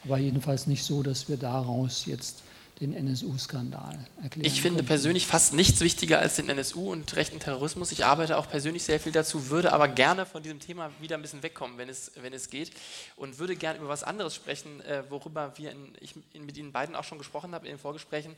[0.05, 2.43] aber jedenfalls nicht so, dass wir daraus jetzt
[2.81, 4.47] den NSU-Skandal erklären.
[4.47, 7.93] Ich finde persönlich fast nichts wichtiger als den NSU und rechten Terrorismus.
[7.93, 11.23] Ich arbeite auch persönlich sehr viel dazu, würde aber gerne von diesem Thema wieder ein
[11.23, 12.73] bisschen wegkommen, wenn es, wenn es geht.
[13.17, 16.97] Und würde gerne über was anderes sprechen, äh, worüber wir in, ich mit Ihnen beiden
[16.97, 18.35] auch schon gesprochen habe in den Vorgesprächen,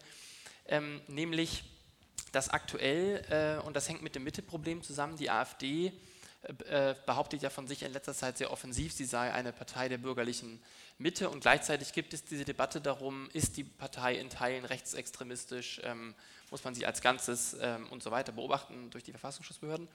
[0.66, 1.64] ähm, nämlich
[2.32, 5.92] dass aktuell, äh, und das hängt mit dem Mitteproblem zusammen, die AfD
[6.42, 9.88] äh, äh, behauptet ja von sich in letzter Zeit sehr offensiv, sie sei eine Partei
[9.88, 10.60] der bürgerlichen
[10.98, 11.28] Mitte.
[11.30, 16.14] Und gleichzeitig gibt es diese Debatte darum, ist die Partei in Teilen rechtsextremistisch, ähm,
[16.50, 19.88] muss man sie als Ganzes ähm, und so weiter beobachten durch die Verfassungsschutzbehörden.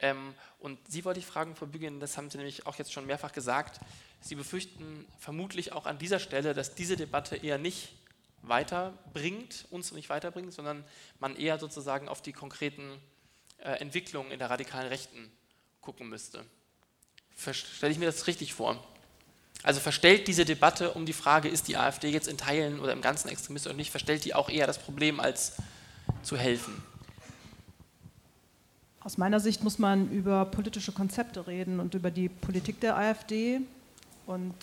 [0.00, 3.06] Ähm, und Sie wollte ich fragen, Frau Bügen, das haben Sie nämlich auch jetzt schon
[3.06, 3.80] mehrfach gesagt,
[4.20, 7.92] Sie befürchten vermutlich auch an dieser Stelle, dass diese Debatte eher nicht
[8.48, 10.84] weiterbringt, uns nicht weiterbringt, sondern
[11.20, 13.00] man eher sozusagen auf die konkreten
[13.58, 15.30] äh, Entwicklungen in der radikalen Rechten
[15.80, 16.44] gucken müsste.
[17.36, 18.82] Stelle ich mir das richtig vor?
[19.62, 23.00] Also verstellt diese Debatte um die Frage, ist die AfD jetzt in Teilen oder im
[23.00, 25.54] Ganzen Extremist oder nicht, verstellt die auch eher das Problem als
[26.22, 26.82] zu helfen?
[29.00, 33.60] Aus meiner Sicht muss man über politische Konzepte reden und über die Politik der AfD
[34.26, 34.54] und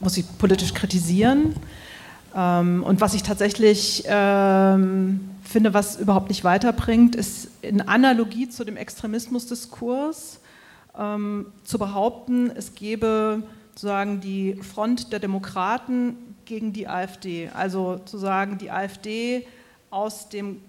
[0.00, 1.54] muss sie politisch kritisieren.
[2.34, 8.64] Ähm, und was ich tatsächlich ähm, finde, was überhaupt nicht weiterbringt, ist in Analogie zu
[8.64, 10.40] dem Extremismusdiskurs
[10.98, 17.48] ähm, zu behaupten, es gebe sozusagen die Front der Demokraten gegen die AfD.
[17.54, 19.46] Also zu sagen, die AfD
[19.90, 20.60] aus dem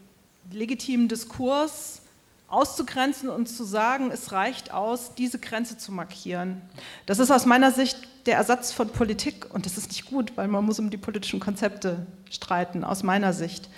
[0.51, 2.01] legitimen Diskurs
[2.47, 6.61] auszugrenzen und zu sagen, es reicht aus, diese Grenze zu markieren.
[7.05, 10.47] Das ist aus meiner Sicht der Ersatz von Politik und das ist nicht gut, weil
[10.47, 13.69] man muss um die politischen Konzepte streiten, aus meiner Sicht.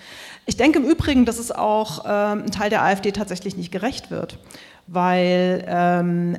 [0.46, 4.10] Ich denke im Übrigen, dass es auch ähm, ein Teil der AfD tatsächlich nicht gerecht
[4.10, 4.38] wird
[4.86, 6.36] weil ähm,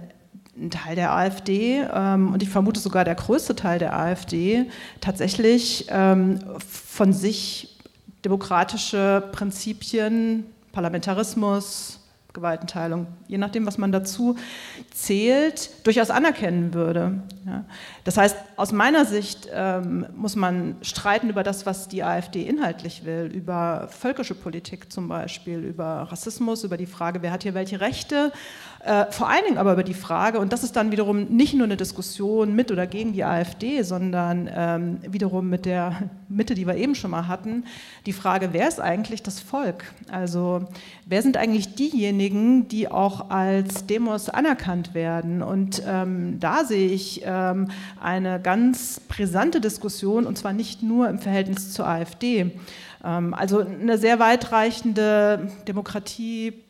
[0.58, 4.66] ein Teil der AfD ähm, und ich vermute sogar der größte Teil der AfD
[5.02, 7.78] tatsächlich ähm, von sich
[8.24, 12.00] demokratische Prinzipien, Parlamentarismus,
[12.36, 14.36] Gewaltenteilung, je nachdem, was man dazu
[14.94, 17.24] zählt, durchaus anerkennen würde.
[17.48, 17.66] Ja.
[18.04, 23.06] Das heißt, aus meiner Sicht ähm, muss man streiten über das, was die AfD inhaltlich
[23.06, 27.82] will, über völkische Politik zum Beispiel, über Rassismus, über die Frage, wer hat hier welche
[27.82, 28.32] Rechte,
[28.86, 31.64] äh, vor allen Dingen aber über die Frage, und das ist dann wiederum nicht nur
[31.64, 36.76] eine Diskussion mit oder gegen die AfD, sondern ähm, wiederum mit der Mitte, die wir
[36.76, 37.66] eben schon mal hatten,
[38.06, 39.86] die Frage, wer ist eigentlich das Volk?
[40.12, 40.68] Also
[41.08, 45.42] wer sind eigentlich diejenigen, die auch als Demos anerkannt werden?
[45.42, 47.70] Und ähm, da sehe ich ähm,
[48.00, 52.52] eine ganz brisante Diskussion, und zwar nicht nur im Verhältnis zur AfD.
[53.04, 56.65] Ähm, also eine sehr weitreichende Demokratieposition.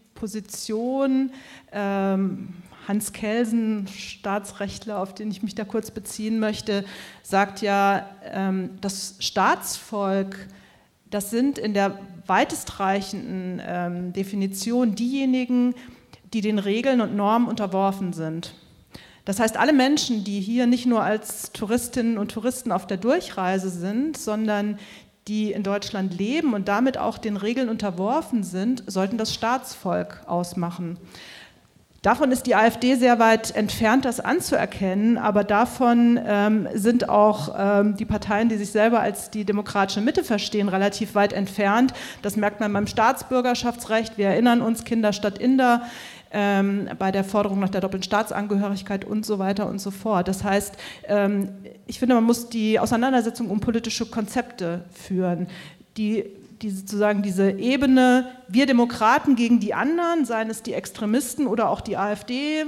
[1.71, 2.53] Ähm,
[2.87, 6.85] Hans Kelsen, Staatsrechtler, auf den ich mich da kurz beziehen möchte,
[7.23, 10.47] sagt ja, ähm, das Staatsvolk,
[11.09, 15.73] das sind in der weitestreichenden ähm, Definition diejenigen,
[16.33, 18.55] die den Regeln und Normen unterworfen sind.
[19.25, 23.69] Das heißt, alle Menschen, die hier nicht nur als Touristinnen und Touristen auf der Durchreise
[23.69, 24.77] sind, sondern
[25.27, 30.97] die in Deutschland leben und damit auch den Regeln unterworfen sind, sollten das Staatsvolk ausmachen.
[32.05, 37.97] Davon ist die AfD sehr weit entfernt, das anzuerkennen, aber davon ähm, sind auch ähm,
[37.97, 41.95] die Parteien, die sich selber als die demokratische Mitte verstehen, relativ weit entfernt.
[42.21, 44.19] Das merkt man beim Staatsbürgerschaftsrecht.
[44.19, 45.81] Wir erinnern uns, Kinder statt Inder
[46.31, 50.27] ähm, bei der Forderung nach der doppelten Staatsangehörigkeit und so weiter und so fort.
[50.27, 50.75] Das heißt,
[51.07, 51.49] ähm,
[51.87, 55.47] ich finde, man muss die Auseinandersetzung um politische Konzepte führen,
[55.97, 56.25] die
[56.61, 61.81] die sozusagen diese Ebene, wir Demokraten gegen die anderen, seien es die Extremisten oder auch
[61.81, 62.65] die AfD.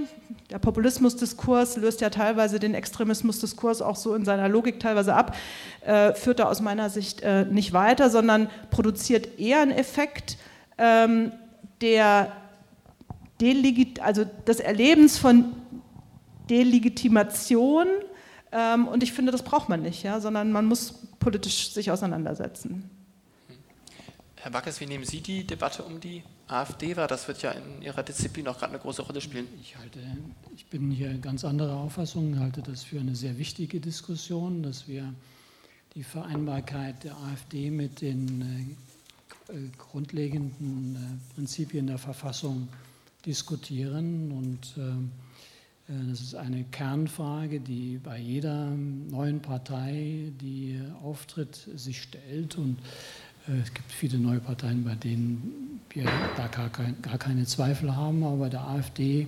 [0.52, 5.36] Der Populismusdiskurs löst ja teilweise den Extremismusdiskurs auch so in seiner Logik teilweise ab,
[5.86, 10.38] äh, führt da aus meiner Sicht äh, nicht weiter, sondern produziert eher einen Effekt,
[10.78, 11.32] ähm,
[11.82, 12.32] der
[13.42, 15.54] Delegit also des Erlebens von
[16.50, 17.88] Delegitimation.
[18.52, 22.90] Ähm, und ich finde, das braucht man nicht, ja, sondern man muss politisch sich auseinandersetzen.
[24.38, 27.08] Herr Backes, wie nehmen Sie die Debatte um die AfD wahr?
[27.08, 29.48] Das wird ja in Ihrer Disziplin auch gerade eine große Rolle spielen.
[29.62, 30.00] Ich, halte,
[30.56, 35.14] ich bin hier ganz anderer Auffassung, halte das für eine sehr wichtige Diskussion, dass wir
[35.96, 38.78] die Vereinbarkeit der AfD mit den
[39.50, 42.68] äh, äh, grundlegenden äh, Prinzipien der Verfassung
[43.28, 44.32] diskutieren.
[44.32, 52.02] Und äh, äh, das ist eine Kernfrage, die bei jeder neuen Partei, die auftritt, sich
[52.02, 52.58] stellt.
[52.58, 52.80] Und
[53.48, 56.06] äh, es gibt viele neue Parteien, bei denen wir
[56.36, 59.28] da gar, kein, gar keine Zweifel haben, aber bei der AfD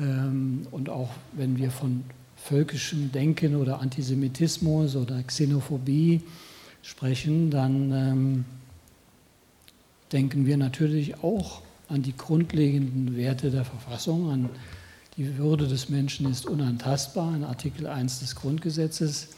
[0.00, 2.04] ähm, und auch wenn wir von
[2.36, 6.22] völkischem Denken oder Antisemitismus oder Xenophobie
[6.82, 8.44] sprechen, dann ähm,
[10.12, 14.48] denken wir natürlich auch an die grundlegenden Werte der Verfassung, an
[15.16, 19.28] die Würde des Menschen ist unantastbar, in Artikel 1 des Grundgesetzes.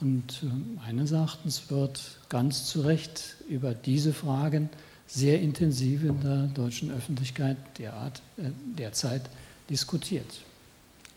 [0.00, 0.46] Und äh,
[0.86, 4.70] meines Erachtens wird ganz zu Recht über diese Fragen
[5.06, 8.44] sehr intensiv in der deutschen Öffentlichkeit derart, äh,
[8.78, 9.22] derzeit
[9.68, 10.26] diskutiert.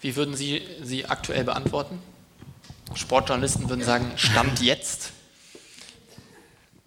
[0.01, 1.99] Wie würden Sie sie aktuell beantworten?
[2.95, 5.13] Sportjournalisten würden sagen, Stand jetzt.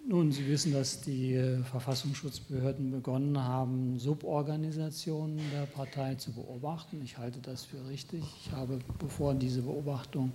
[0.09, 7.01] Nun, Sie wissen, dass die äh, Verfassungsschutzbehörden begonnen haben, Suborganisationen der Partei zu beobachten.
[7.03, 8.23] Ich halte das für richtig.
[8.41, 10.31] Ich habe, bevor diese Beobachtung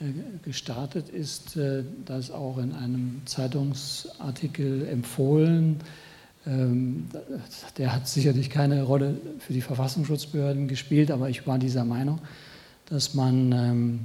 [0.00, 0.06] äh,
[0.42, 5.80] gestartet ist, äh, das auch in einem Zeitungsartikel empfohlen.
[6.46, 7.08] Ähm,
[7.76, 12.20] der hat sicherlich keine Rolle für die Verfassungsschutzbehörden gespielt, aber ich war dieser Meinung,
[12.86, 14.00] dass man, ähm,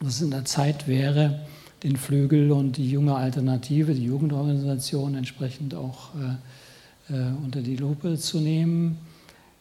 [0.00, 1.46] dass es in der Zeit wäre,
[1.82, 7.14] den Flügel und die junge Alternative, die Jugendorganisation entsprechend auch äh,
[7.44, 8.96] unter die Lupe zu nehmen.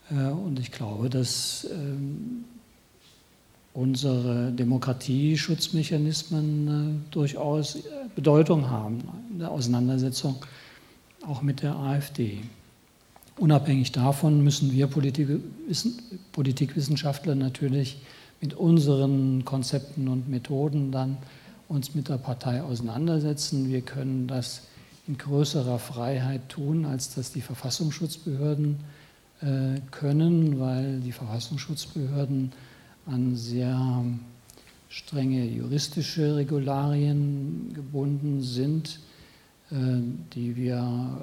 [0.10, 2.46] Und ich glaube, dass ähm,
[3.74, 6.72] unsere Demokratieschutzmechanismen äh,
[7.12, 7.80] durchaus äh,
[8.16, 9.02] Bedeutung haben
[9.32, 10.46] in der Auseinandersetzung
[11.26, 12.40] auch mit der AfD.
[13.38, 14.90] Unabhängig davon müssen wir
[16.32, 18.02] Politikwissenschaftler natürlich
[18.42, 21.18] mit unseren Konzepten und Methoden dann
[21.72, 23.70] uns mit der Partei auseinandersetzen.
[23.70, 24.64] Wir können das
[25.08, 28.78] in größerer Freiheit tun, als das die Verfassungsschutzbehörden
[29.42, 32.52] äh, können, weil die Verfassungsschutzbehörden
[33.06, 34.04] an sehr
[34.90, 39.00] strenge juristische Regularien gebunden sind,
[39.72, 39.76] äh,
[40.36, 41.22] die wir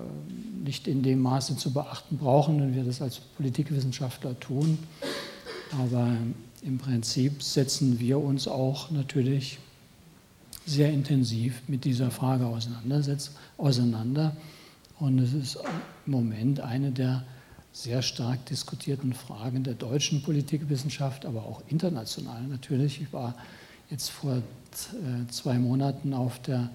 [0.64, 4.78] nicht in dem Maße zu beachten brauchen, wenn wir das als Politikwissenschaftler tun.
[5.78, 6.16] Aber
[6.62, 9.58] im Prinzip setzen wir uns auch natürlich
[10.68, 14.36] sehr intensiv mit dieser Frage auseinander.
[14.98, 15.58] Und es ist
[16.06, 17.24] im Moment eine der
[17.72, 23.00] sehr stark diskutierten Fragen der deutschen Politikwissenschaft, aber auch international natürlich.
[23.00, 23.34] Ich war
[23.90, 26.70] jetzt vor äh, zwei Monaten auf der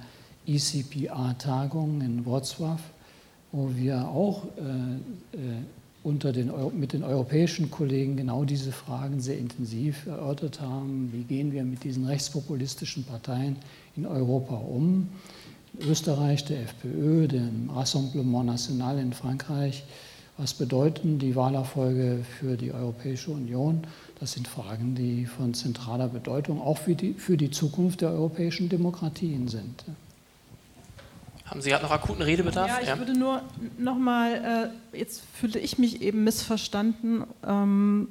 [0.47, 2.79] ECPA-Tagung in Wrocław,
[3.51, 5.63] wo wir auch äh, äh,
[6.03, 11.09] unter den, mit den europäischen Kollegen genau diese Fragen sehr intensiv erörtert haben.
[11.13, 13.57] Wie gehen wir mit diesen rechtspopulistischen Parteien
[13.95, 15.09] in Europa um?
[15.79, 19.83] In Österreich der FPÖ, dem Rassemblement National in Frankreich,
[20.37, 23.85] was bedeuten die Wahlerfolge für die Europäische Union?
[24.19, 28.69] Das sind Fragen, die von zentraler Bedeutung auch für die, für die Zukunft der europäischen
[28.69, 29.85] Demokratien sind.
[31.45, 32.67] Haben Sie gerade noch akuten Redebedarf?
[32.67, 32.97] Ja, ich ja.
[32.97, 33.43] würde nur
[33.77, 38.07] nochmal, äh, jetzt fühlte ich mich eben missverstanden, ähm,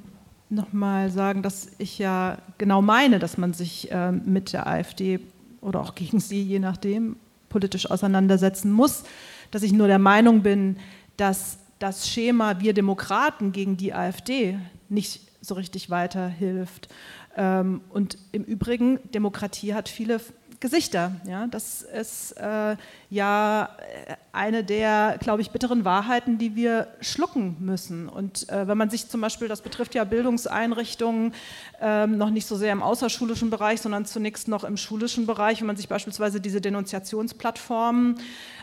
[0.49, 5.19] nochmal sagen, dass ich ja genau meine, dass man sich äh, mit der AfD
[5.63, 7.15] oder auch gegen sie, je nachdem,
[7.49, 9.03] politisch auseinandersetzen muss.
[9.51, 10.77] Dass ich nur der Meinung bin,
[11.17, 14.59] dass das Schema wir Demokraten gegen die AfD
[14.89, 16.87] nicht so richtig weiterhilft.
[17.35, 20.21] Ähm, und im Übrigen, Demokratie hat viele
[20.63, 21.11] Gesichter.
[21.27, 22.77] Ja, das ist äh,
[23.09, 23.63] ja
[24.07, 28.07] äh, eine der, glaube ich, bitteren Wahrheiten, die wir schlucken müssen.
[28.07, 31.33] Und äh, wenn man sich zum Beispiel, das betrifft ja Bildungseinrichtungen,
[31.81, 35.67] ähm, noch nicht so sehr im außerschulischen Bereich, sondern zunächst noch im schulischen Bereich, wenn
[35.67, 38.15] man sich beispielsweise diese Denunziationsplattformen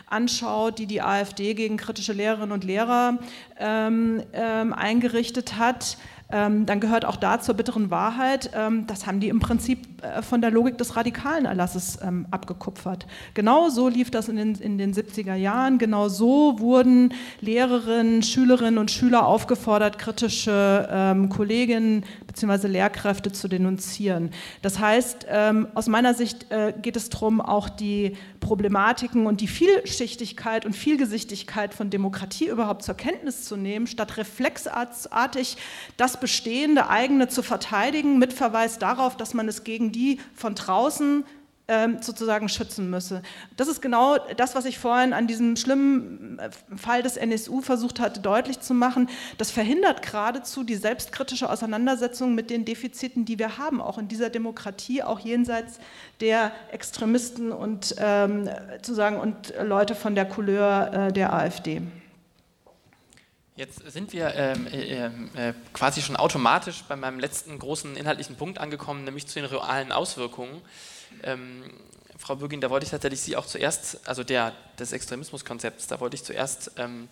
[0.07, 3.19] anschaut, die die AfD gegen kritische Lehrerinnen und Lehrer
[3.59, 5.97] ähm, ähm, eingerichtet hat,
[6.31, 10.21] ähm, dann gehört auch da zur bitteren Wahrheit, ähm, das haben die im Prinzip äh,
[10.21, 13.05] von der Logik des radikalen Erlasses ähm, abgekupfert.
[13.33, 18.77] Genau so lief das in den, in den 70er Jahren, genau so wurden Lehrerinnen, Schülerinnen
[18.77, 22.67] und Schüler aufgefordert, kritische ähm, Kolleginnen bzw.
[22.67, 24.31] Lehrkräfte zu denunzieren.
[24.61, 29.47] Das heißt, ähm, aus meiner Sicht äh, geht es darum, auch die Problematiken und die
[29.47, 35.55] Vielschichtigkeit und Vielgesichtigkeit von Demokratie überhaupt zur Kenntnis zu nehmen, statt reflexartig
[35.95, 41.23] das bestehende eigene zu verteidigen, mit Verweis darauf, dass man es gegen die von draußen
[42.01, 43.21] sozusagen schützen müsse.
[43.57, 47.99] Das ist genau das, was ich vorhin an diesem schlimmen äh, Fall des NSU versucht
[47.99, 49.09] hatte deutlich zu machen.
[49.37, 54.29] Das verhindert geradezu die selbstkritische Auseinandersetzung mit den Defiziten, die wir haben, auch in dieser
[54.29, 55.79] Demokratie, auch jenseits
[56.19, 61.81] der Extremisten und, ähm, sozusagen, und Leute von der Couleur äh, der AfD.
[63.55, 68.57] Jetzt sind wir ähm, äh, äh, quasi schon automatisch bei meinem letzten großen inhaltlichen Punkt
[68.57, 70.61] angekommen, nämlich zu den realen Auswirkungen.
[71.23, 71.63] Ähm,
[72.17, 76.15] Frau Bürgin, da wollte ich tatsächlich Sie auch zuerst, also der, des Extremismuskonzepts, da wollte
[76.15, 77.09] ich zuerst ähm,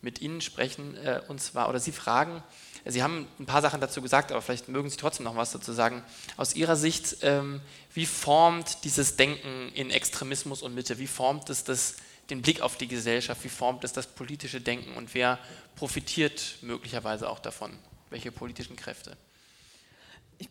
[0.00, 2.42] mit Ihnen sprechen äh, und zwar, oder Sie fragen,
[2.86, 5.72] Sie haben ein paar Sachen dazu gesagt, aber vielleicht mögen Sie trotzdem noch was dazu
[5.72, 6.04] sagen.
[6.36, 7.62] Aus Ihrer Sicht, ähm,
[7.94, 11.96] wie formt dieses Denken in Extremismus und Mitte, wie formt es das,
[12.28, 15.38] den Blick auf die Gesellschaft, wie formt es das politische Denken und wer
[15.76, 17.72] profitiert möglicherweise auch davon?
[18.10, 19.16] Welche politischen Kräfte?
[20.38, 20.48] Ich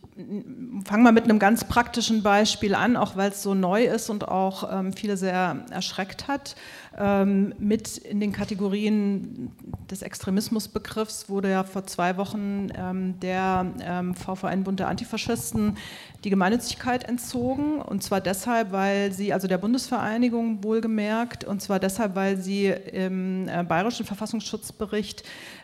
[0.85, 4.27] fange mal mit einem ganz praktischen Beispiel an, auch weil es so neu ist und
[4.27, 6.55] auch ähm, viele sehr erschreckt hat.
[6.95, 9.51] Ähm, mit in den Kategorien
[9.89, 15.77] des Extremismusbegriffs wurde ja vor zwei Wochen ähm, der ähm, VVN-Bund der Antifaschisten
[16.23, 17.81] die Gemeinnützigkeit entzogen.
[17.81, 23.47] Und zwar deshalb, weil sie, also der Bundesvereinigung wohlgemerkt, und zwar deshalb, weil sie im
[23.47, 25.23] äh, Bayerischen Verfassungsschutzbericht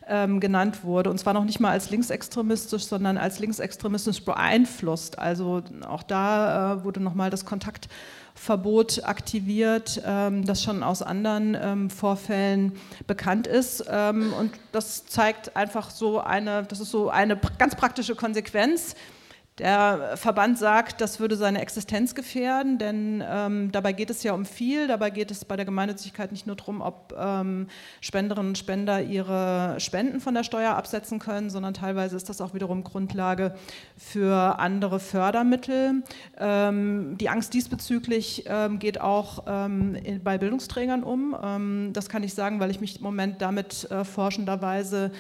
[0.10, 1.10] ähm, genannt wurde.
[1.10, 5.20] Und zwar noch nicht mal als linksextremistisch, sondern als linksextremistisch beeinflusst.
[5.20, 11.90] Also auch da äh, wurde nochmal das Kontaktverbot aktiviert, ähm, das schon aus anderen ähm,
[11.90, 12.74] Vorfällen
[13.08, 13.86] bekannt ist.
[13.90, 18.96] Ähm, und das zeigt einfach so eine, das ist so eine ganz praktische Konsequenz
[19.60, 24.46] der Verband sagt, das würde seine Existenz gefährden, denn ähm, dabei geht es ja um
[24.46, 24.88] viel.
[24.88, 27.68] Dabei geht es bei der Gemeinnützigkeit nicht nur darum, ob ähm,
[28.02, 32.54] Spenderinnen und Spender ihre Spenden von der Steuer absetzen können, sondern teilweise ist das auch
[32.54, 33.54] wiederum Grundlage
[33.98, 36.04] für andere Fördermittel.
[36.38, 41.36] Ähm, die Angst diesbezüglich ähm, geht auch ähm, bei Bildungsträgern um.
[41.42, 45.12] Ähm, das kann ich sagen, weil ich mich im Moment damit äh, forschenderweise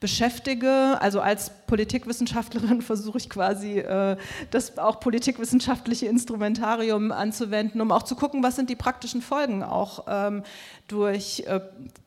[0.00, 0.98] beschäftige.
[1.00, 4.16] Also als Politikwissenschaftlerin versuche ich quasi äh,
[4.50, 10.04] das auch politikwissenschaftliche Instrumentarium anzuwenden, um auch zu gucken, was sind die praktischen Folgen auch
[10.08, 10.42] ähm,
[10.88, 11.60] durch äh,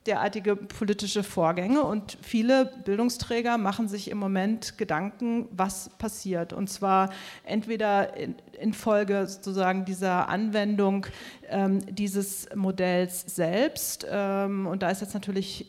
[0.06, 1.82] derartige politische Vorgänge.
[1.82, 6.52] Und viele Bildungsträger machen sich im Moment Gedanken, was passiert.
[6.52, 7.10] Und zwar
[7.44, 11.06] entweder in, infolge sozusagen dieser Anwendung
[11.48, 14.06] ähm, dieses Modells selbst.
[14.08, 15.66] Ähm, und da ist jetzt natürlich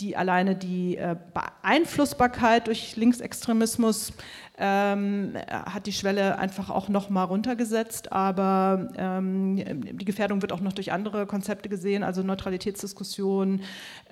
[0.00, 4.12] die alleine die äh, Beeinflussbarkeit durch Linksextremismus
[4.58, 10.60] ähm, hat die Schwelle einfach auch noch mal runtergesetzt, aber ähm, die Gefährdung wird auch
[10.60, 13.62] noch durch andere Konzepte gesehen, also Neutralitätsdiskussion,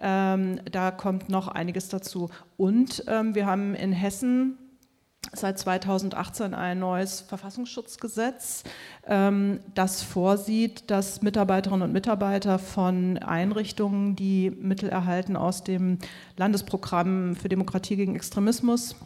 [0.01, 2.31] ähm, da kommt noch einiges dazu.
[2.57, 4.57] Und ähm, wir haben in Hessen
[5.33, 8.65] seit 2018 ein neues Verfassungsschutzgesetz,
[9.07, 15.99] ähm, das vorsieht, dass Mitarbeiterinnen und Mitarbeiter von Einrichtungen, die Mittel erhalten aus dem
[16.37, 18.97] Landesprogramm für Demokratie gegen Extremismus,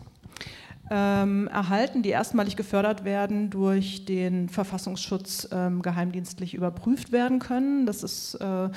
[0.90, 7.86] ähm, erhalten, die erstmalig gefördert werden, durch den Verfassungsschutz ähm, geheimdienstlich überprüft werden können.
[7.86, 8.68] Das ist äh,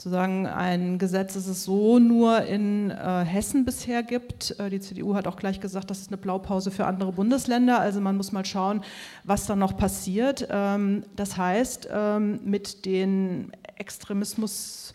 [0.00, 4.58] sozusagen ein Gesetz, das es so nur in äh, Hessen bisher gibt.
[4.58, 7.80] Äh, die CDU hat auch gleich gesagt, das ist eine Blaupause für andere Bundesländer.
[7.80, 8.82] Also man muss mal schauen,
[9.24, 10.48] was da noch passiert.
[10.48, 14.94] Ähm, das heißt, ähm, mit den Extremismus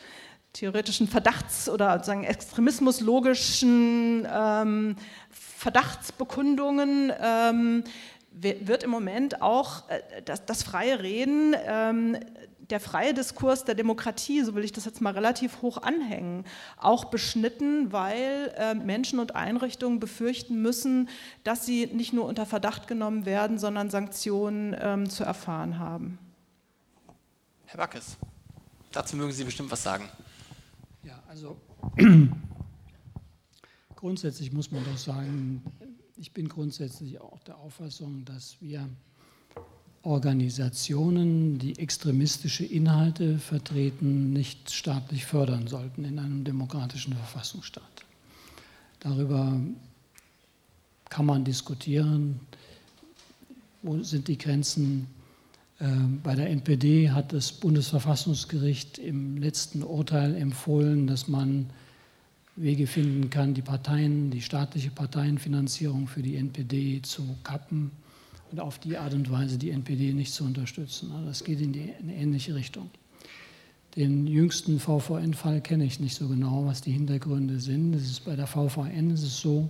[0.53, 4.95] theoretischen Verdachts- oder sozusagen extremismuslogischen ähm,
[5.29, 7.83] Verdachtsbekundungen ähm,
[8.31, 12.17] wird im Moment auch äh, das, das freie Reden ähm,
[12.69, 16.45] der freie Diskurs der Demokratie, so will ich das jetzt mal relativ hoch anhängen,
[16.77, 21.09] auch beschnitten, weil äh, Menschen und Einrichtungen befürchten müssen,
[21.43, 26.17] dass sie nicht nur unter Verdacht genommen werden, sondern Sanktionen ähm, zu erfahren haben.
[27.65, 28.17] Herr Backes,
[28.91, 30.09] dazu mögen Sie bestimmt was sagen.
[31.03, 31.57] Ja, also
[33.95, 35.63] grundsätzlich muss man doch sagen,
[36.15, 38.87] ich bin grundsätzlich auch der Auffassung, dass wir
[40.05, 48.05] Organisationen, die extremistische Inhalte vertreten, nicht staatlich fördern sollten in einem demokratischen Verfassungsstaat.
[48.99, 49.59] Darüber
[51.09, 52.39] kann man diskutieren,
[53.81, 55.07] wo sind die Grenzen.
[55.79, 61.71] Ähm, bei der NPD hat das Bundesverfassungsgericht im letzten Urteil empfohlen, dass man
[62.55, 67.91] Wege finden kann, die Parteien, die staatliche Parteienfinanzierung für die NPD zu kappen
[68.59, 71.11] auf die Art und Weise die NPD nicht zu unterstützen.
[71.11, 72.89] Also das geht in, die, in eine ähnliche Richtung.
[73.95, 77.93] Den jüngsten VVN-Fall kenne ich nicht so genau, was die Hintergründe sind.
[77.93, 79.69] Das ist bei der VVN ist es so,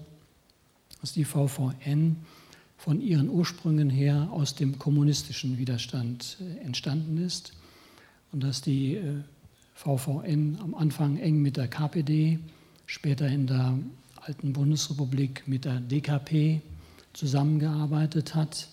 [1.01, 2.17] dass die VVN
[2.77, 7.53] von ihren Ursprüngen her aus dem kommunistischen Widerstand äh, entstanden ist
[8.31, 9.21] und dass die äh,
[9.75, 12.39] VVN am Anfang eng mit der KPD,
[12.85, 13.77] später in der
[14.15, 16.61] alten Bundesrepublik mit der DKP
[17.13, 18.69] zusammengearbeitet hat.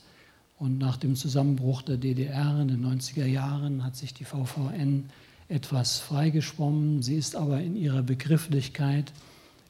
[0.62, 5.06] Und nach dem Zusammenbruch der DDR in den 90er Jahren hat sich die VVN
[5.48, 7.02] etwas freigeschwommen.
[7.02, 9.12] Sie ist aber in ihrer Begrifflichkeit,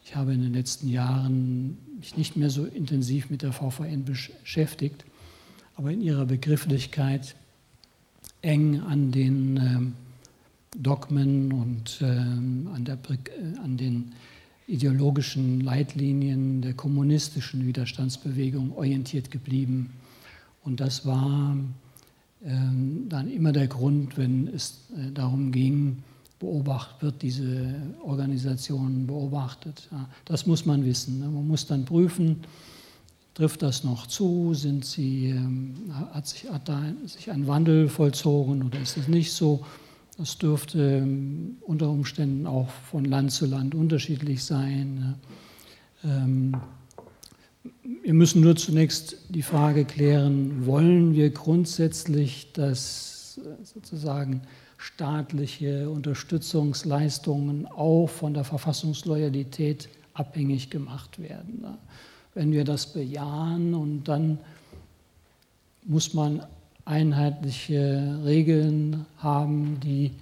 [0.04, 5.06] ich habe in den letzten Jahren mich nicht mehr so intensiv mit der VVN beschäftigt,
[5.76, 7.36] aber in ihrer Begrifflichkeit
[8.42, 9.92] eng an den ähm,
[10.76, 14.12] Dogmen und ähm, an, der, äh, an den
[14.66, 19.94] ideologischen Leitlinien der kommunistischen Widerstandsbewegung orientiert geblieben.
[20.64, 21.56] Und das war
[22.44, 26.02] ähm, dann immer der Grund, wenn es äh, darum ging,
[26.42, 29.88] beobachtet wird diese Organisation beobachtet.
[30.24, 31.20] Das muss man wissen.
[31.20, 31.26] Ne?
[31.26, 32.40] Man muss dann prüfen,
[33.34, 35.74] trifft das noch zu, sind sie, ähm,
[36.12, 39.64] hat, sich, hat da sich ein Wandel vollzogen oder ist es nicht so?
[40.18, 45.14] Das dürfte ähm, unter Umständen auch von Land zu Land unterschiedlich sein.
[47.84, 54.42] Wir müssen nur zunächst die Frage klären, wollen wir grundsätzlich, dass äh, sozusagen
[54.76, 61.64] staatliche Unterstützungsleistungen auch von der Verfassungsloyalität abhängig gemacht werden?
[62.34, 64.38] Wenn wir das bejahen und dann
[65.84, 66.46] muss man
[66.84, 70.12] einheitliche Regeln haben, die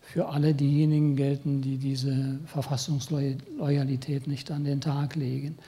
[0.00, 5.58] für alle diejenigen gelten, die diese Verfassungsloyalität nicht an den Tag legen.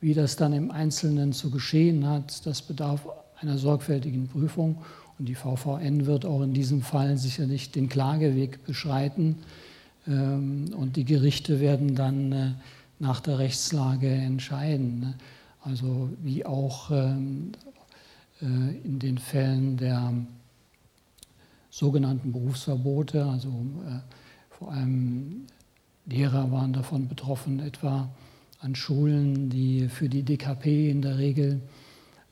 [0.00, 3.08] Wie das dann im Einzelnen zu geschehen hat, das bedarf
[3.40, 4.82] einer sorgfältigen Prüfung.
[5.18, 9.36] Und die VVN wird auch in diesem Fall sicherlich den Klageweg beschreiten.
[10.06, 12.50] Ähm, und die Gerichte werden dann äh,
[12.98, 15.00] nach der Rechtslage entscheiden.
[15.00, 15.14] Ne?
[15.62, 17.52] Also wie auch ähm,
[18.40, 18.44] äh,
[18.84, 20.12] in den Fällen der
[21.70, 23.98] sogenannten Berufsverbote, also äh,
[24.50, 25.46] vor allem
[26.06, 28.08] Lehrer waren davon betroffen, etwa
[28.60, 31.60] an Schulen, die für die DKP in der Regel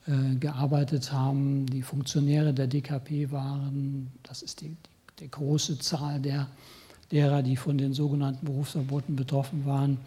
[0.07, 4.07] äh, gearbeitet haben, die Funktionäre der DKP waren.
[4.23, 4.75] Das ist die, die,
[5.19, 6.47] die große Zahl der
[7.11, 9.97] derer, die von den sogenannten Berufsverboten betroffen waren.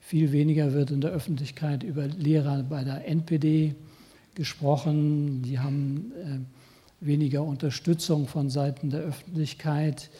[0.00, 3.74] Viel weniger wird in der Öffentlichkeit über Lehrer bei der NPD
[4.34, 5.42] gesprochen.
[5.42, 10.10] Die haben äh, weniger Unterstützung von Seiten der Öffentlichkeit.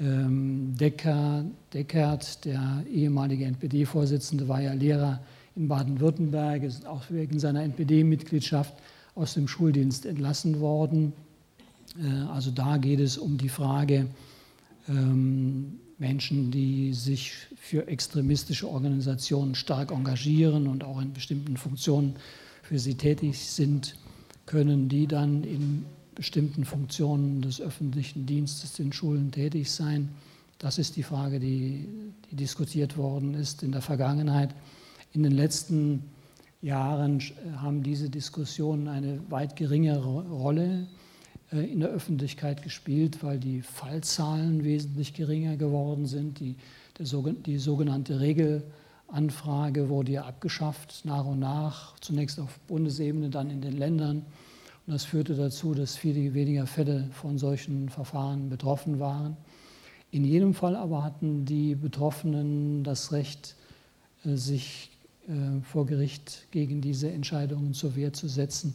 [0.00, 5.20] Ähm, Decker, Deckert, der ehemalige NPD-Vorsitzende, war ja Lehrer
[5.54, 8.74] in Baden-Württemberg, ist auch wegen seiner NPD-Mitgliedschaft
[9.14, 11.12] aus dem Schuldienst entlassen worden.
[12.02, 14.06] Äh, also da geht es um die Frage,
[14.88, 22.16] ähm, Menschen, die sich für extremistische Organisationen stark engagieren und auch in bestimmten Funktionen
[22.62, 23.96] für sie tätig sind,
[24.46, 25.84] können die dann in
[26.14, 30.10] bestimmten Funktionen des öffentlichen Dienstes in Schulen tätig sein.
[30.58, 31.88] Das ist die Frage, die,
[32.30, 34.54] die diskutiert worden ist in der Vergangenheit.
[35.12, 36.04] In den letzten
[36.60, 37.20] Jahren
[37.56, 40.86] haben diese Diskussionen eine weit geringere Rolle
[41.50, 46.38] äh, in der Öffentlichkeit gespielt, weil die Fallzahlen wesentlich geringer geworden sind.
[46.38, 46.56] Die,
[46.98, 48.62] die sogenannte Regel
[49.08, 54.24] Anfrage wurde ja abgeschafft, nach und nach, zunächst auf Bundesebene, dann in den Ländern.
[54.92, 59.38] Das führte dazu, dass viel weniger Fälle von solchen Verfahren betroffen waren.
[60.10, 63.56] In jedem Fall aber hatten die Betroffenen das Recht,
[64.26, 64.90] äh, sich
[65.28, 68.74] äh, vor Gericht gegen diese Entscheidungen zur Wehr zu setzen.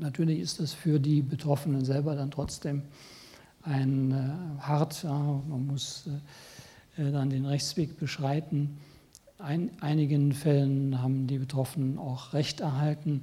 [0.00, 2.82] Natürlich ist das für die Betroffenen selber dann trotzdem
[3.62, 5.16] ein äh, hart, ja,
[5.48, 6.08] man muss
[6.96, 8.78] äh, dann den Rechtsweg beschreiten
[9.48, 13.22] in einigen Fällen haben die Betroffenen auch Recht erhalten.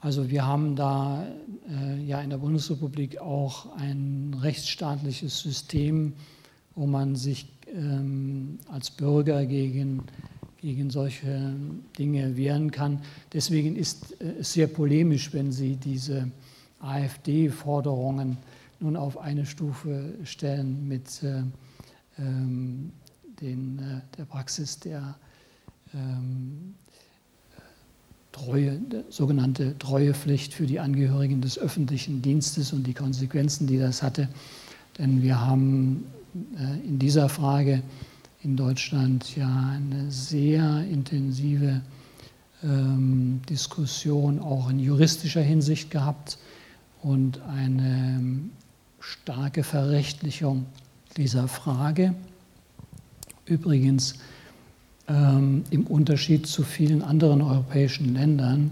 [0.00, 1.26] Also wir haben da
[1.68, 6.12] äh, ja in der Bundesrepublik auch ein rechtsstaatliches System,
[6.76, 10.04] wo man sich ähm, als Bürger gegen,
[10.60, 11.52] gegen solche
[11.98, 13.00] Dinge wehren kann.
[13.32, 16.30] Deswegen ist äh, es sehr polemisch, wenn Sie diese
[16.80, 18.38] AfD-Forderungen
[18.78, 21.42] nun auf eine Stufe stellen mit äh,
[22.18, 22.92] ähm,
[23.40, 25.16] den, äh, der Praxis der
[25.92, 26.74] ähm,
[28.38, 34.28] Treue, sogenannte Treuepflicht für die Angehörigen des öffentlichen Dienstes und die Konsequenzen, die das hatte.
[34.96, 36.06] Denn wir haben
[36.56, 37.82] äh, in dieser Frage
[38.44, 41.80] in Deutschland ja eine sehr intensive
[42.62, 46.38] ähm, Diskussion auch in juristischer Hinsicht gehabt
[47.02, 48.22] und eine
[49.00, 50.66] starke Verrechtlichung
[51.16, 52.14] dieser Frage.
[53.46, 54.14] Übrigens
[55.08, 58.70] ähm, im Unterschied zu vielen anderen europäischen Ländern,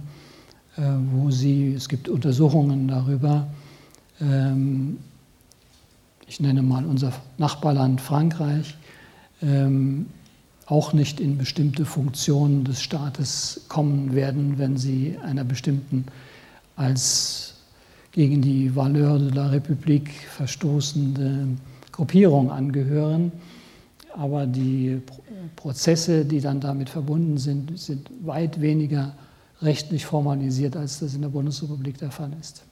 [0.77, 0.83] äh,
[1.13, 3.47] wo sie, es gibt Untersuchungen darüber,
[4.21, 4.99] ähm,
[6.29, 8.77] ich nenne mal unser Nachbarland Frankreich,
[9.43, 10.07] ähm,
[10.67, 16.07] auch nicht in bestimmte Funktionen des Staates kommen werden, wenn sie einer bestimmten
[16.75, 17.55] als
[18.13, 21.49] gegen die Valeur de la République verstoßende
[21.93, 23.31] Gruppierung angehören.
[24.19, 25.03] Aber die
[25.57, 29.15] Prozesse, die dann damit verbunden sind, sind weit weniger
[29.61, 32.63] rechtlich formalisiert, als das in der Bundesrepublik der Fall ist.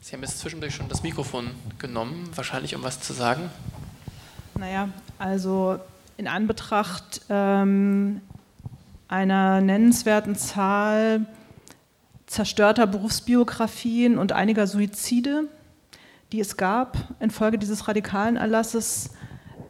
[0.00, 3.50] Sie haben jetzt zwischendurch schon das Mikrofon genommen, wahrscheinlich um was zu sagen.
[4.58, 4.88] Naja,
[5.18, 5.78] also
[6.16, 8.20] in Anbetracht ähm,
[9.08, 11.26] einer nennenswerten Zahl
[12.26, 15.44] zerstörter Berufsbiografien und einiger Suizide,
[16.32, 19.10] die es gab infolge dieses radikalen Erlasses,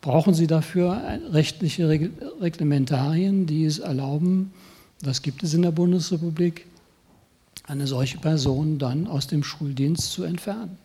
[0.00, 4.52] brauchen Sie dafür rechtliche Reglementarien, die es erlauben,
[5.02, 6.66] das gibt es in der Bundesrepublik,
[7.66, 10.78] eine solche Person dann aus dem Schuldienst zu entfernen.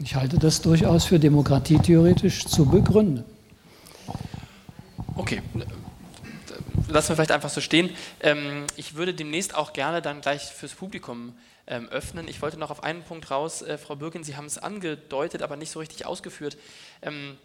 [0.00, 3.24] Ich halte das durchaus für demokratietheoretisch zu begründen.
[5.16, 5.42] Okay,
[6.90, 7.94] lassen wir vielleicht einfach so stehen.
[8.20, 11.36] Ähm, ich würde demnächst auch gerne dann gleich fürs Publikum
[11.66, 12.28] ähm, öffnen.
[12.28, 15.56] Ich wollte noch auf einen Punkt raus, äh, Frau Bürgin, Sie haben es angedeutet, aber
[15.56, 16.56] nicht so richtig ausgeführt.
[17.02, 17.38] Ähm,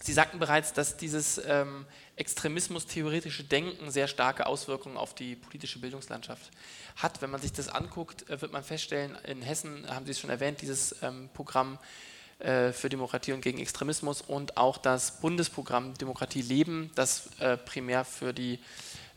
[0.00, 1.86] Sie sagten bereits, dass dieses ähm,
[2.16, 6.50] extremismus-theoretische Denken sehr starke Auswirkungen auf die politische Bildungslandschaft
[6.96, 7.22] hat.
[7.22, 10.30] Wenn man sich das anguckt, äh, wird man feststellen, in Hessen haben Sie es schon
[10.30, 11.78] erwähnt, dieses ähm, Programm
[12.72, 18.32] für Demokratie und gegen Extremismus und auch das Bundesprogramm Demokratie leben, das äh, primär für
[18.32, 18.58] die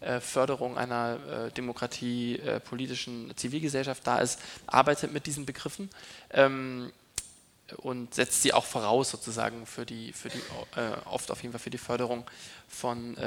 [0.02, 5.90] äh, Förderung einer Demokratie politischen Zivilgesellschaft da ist, arbeitet mit diesen Begriffen
[6.32, 6.92] ähm,
[7.78, 10.42] und setzt sie auch voraus sozusagen für die, für die
[11.06, 12.30] oft auf jeden Fall für die Förderung
[12.68, 13.18] von,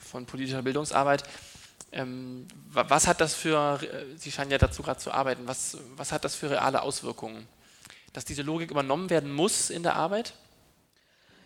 [0.00, 1.22] von politischer Bildungsarbeit.
[1.92, 6.12] Ähm, was hat das für, äh, Sie scheinen ja dazu gerade zu arbeiten, was, was
[6.12, 7.46] hat das für reale Auswirkungen?
[8.16, 10.32] Dass diese Logik übernommen werden muss in der Arbeit?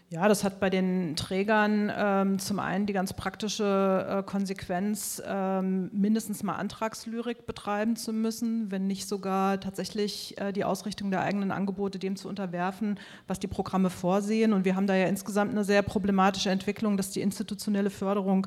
[0.09, 5.91] Ja, das hat bei den Trägern ähm, zum einen die ganz praktische äh, Konsequenz, ähm,
[5.93, 11.51] mindestens mal Antragslyrik betreiben zu müssen, wenn nicht sogar tatsächlich äh, die Ausrichtung der eigenen
[11.51, 14.53] Angebote dem zu unterwerfen, was die Programme vorsehen.
[14.53, 18.47] Und wir haben da ja insgesamt eine sehr problematische Entwicklung, dass die institutionelle Förderung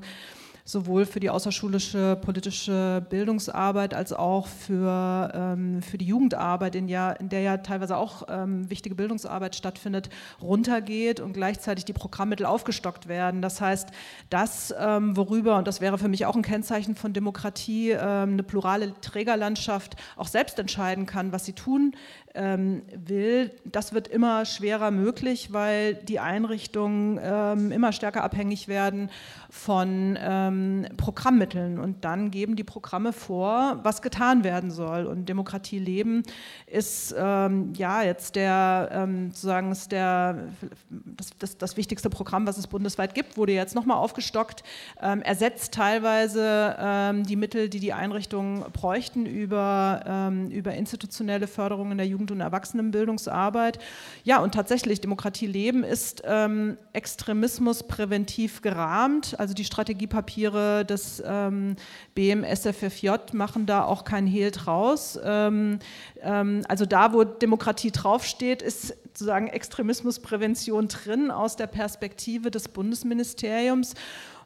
[0.66, 7.12] sowohl für die außerschulische politische Bildungsarbeit als auch für, ähm, für die Jugendarbeit, in, ja,
[7.12, 10.10] in der ja teilweise auch ähm, wichtige Bildungsarbeit stattfindet,
[10.42, 13.42] runtergeht und gleichzeitig die Programmmittel aufgestockt werden.
[13.42, 13.90] Das heißt,
[14.30, 18.44] das, ähm, worüber, und das wäre für mich auch ein Kennzeichen von Demokratie, ähm, eine
[18.44, 21.94] plurale Trägerlandschaft auch selbst entscheiden kann, was sie tun
[22.36, 29.12] will, das wird immer schwerer möglich, weil die Einrichtungen ähm, immer stärker abhängig werden
[29.52, 31.78] von ähm, Programmmitteln.
[31.78, 35.06] Und dann geben die Programme vor, was getan werden soll.
[35.06, 36.24] Und Demokratie leben
[36.66, 40.48] ist ähm, ja jetzt der, ähm, sozusagen ist der,
[40.90, 44.64] das, das, das, wichtigste Programm, was es bundesweit gibt, wurde jetzt nochmal aufgestockt,
[45.02, 52.08] ähm, ersetzt teilweise die Mittel, die die Einrichtungen bräuchten über, über institutionelle Förderung in der
[52.08, 53.80] Jugend Jugend- und Erwachsenenbildungsarbeit.
[54.24, 59.36] Ja, und tatsächlich, Demokratie leben ist ähm, Extremismus präventiv gerahmt.
[59.40, 61.76] Also die Strategiepapiere des ähm,
[62.16, 65.20] BMSFFJ machen da auch kein Hehl draus.
[65.24, 65.80] Ähm,
[66.22, 73.94] ähm, also da, wo Demokratie draufsteht, ist sozusagen Extremismusprävention drin aus der Perspektive des Bundesministeriums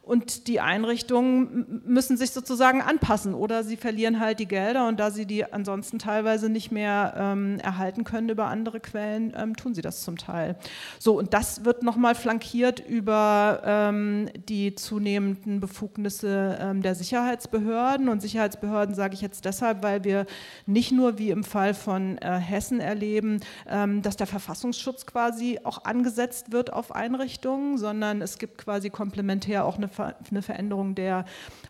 [0.08, 5.10] und die Einrichtungen müssen sich sozusagen anpassen oder sie verlieren halt die Gelder und da
[5.10, 9.82] sie die ansonsten teilweise nicht mehr ähm, erhalten können über andere Quellen, ähm, tun sie
[9.82, 10.56] das zum Teil.
[10.98, 18.22] So, und das wird nochmal flankiert über ähm, die zunehmenden Befugnisse ähm, der Sicherheitsbehörden und
[18.22, 20.24] Sicherheitsbehörden sage ich jetzt deshalb, weil wir
[20.64, 25.84] nicht nur wie im Fall von äh, Hessen erleben, ähm, dass der Verfassungsschutz quasi auch
[25.84, 31.24] angesetzt wird auf Einrichtungen, sondern es gibt quasi komplementär auch eine eine Veränderung der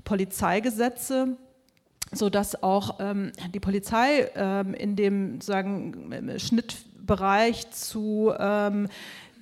[0.05, 1.37] Polizeigesetze
[2.13, 8.89] sodass auch ähm, die Polizei ähm, in dem sagen, Schnittbereich zu ähm,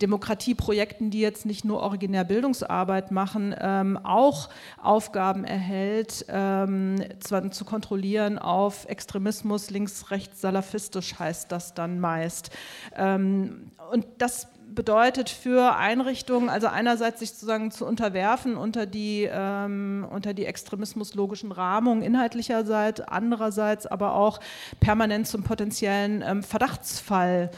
[0.00, 4.50] Demokratieprojekten, die jetzt nicht nur originär Bildungsarbeit machen, ähm, auch
[4.82, 12.50] Aufgaben erhält, ähm, zwar zu kontrollieren auf Extremismus, links, rechts, salafistisch heißt das dann meist.
[12.94, 20.06] Ähm, und das bedeutet für Einrichtungen, also einerseits sich sozusagen zu unterwerfen unter die, ähm,
[20.08, 24.38] unter die extremismuslogischen Rahmungen inhaltlicherseits, andererseits aber auch
[24.78, 27.50] permanent zum potenziellen ähm, Verdachtsfall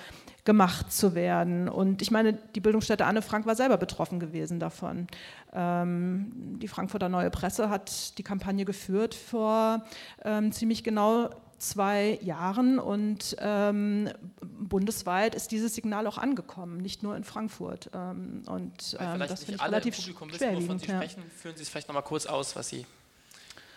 [0.47, 1.69] gemacht zu werden.
[1.69, 5.07] Und ich meine, die Bildungsstätte Anne Frank war selber betroffen gewesen davon.
[5.53, 6.33] Ähm,
[6.63, 9.85] die Frankfurter Neue Presse hat die Kampagne geführt vor
[10.25, 11.29] ähm, ziemlich genau
[11.59, 14.11] zwei Jahren und ähm,
[14.41, 17.91] bundesweit ist dieses Signal auch angekommen, nicht nur in Frankfurt.
[17.95, 20.97] Ähm, und ähm, das finde ich relativ Publikum wissen, wovon Sie ja.
[20.97, 21.23] sprechen.
[21.37, 22.87] Führen Sie es vielleicht noch mal kurz aus, was Sie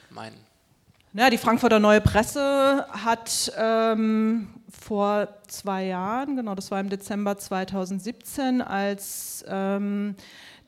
[0.09, 0.37] meinen.
[1.13, 7.37] Ja, die Frankfurter Neue Presse hat ähm, vor zwei Jahren, genau, das war im Dezember
[7.37, 10.15] 2017, als ähm,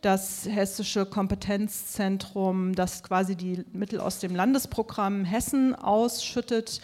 [0.04, 6.82] das Hessische Kompetenzzentrum, das quasi die Mittel aus dem Landesprogramm Hessen ausschüttet,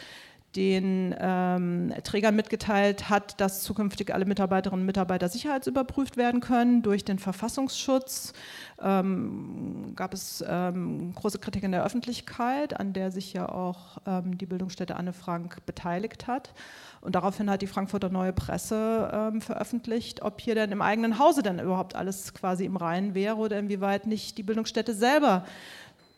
[0.56, 7.06] den ähm, Trägern mitgeteilt hat, dass zukünftig alle Mitarbeiterinnen und Mitarbeiter sicherheitsüberprüft werden können durch
[7.06, 8.34] den Verfassungsschutz.
[8.82, 14.40] Ähm, gab es ähm, große Kritik in der Öffentlichkeit, an der sich ja auch ähm,
[14.40, 16.54] die Bildungsstätte Anne Frank beteiligt hat.
[17.02, 21.44] Und daraufhin hat die Frankfurter Neue Presse ähm, veröffentlicht, ob hier denn im eigenen Hause
[21.44, 25.46] denn überhaupt alles quasi im Reinen wäre oder inwieweit nicht die Bildungsstätte selber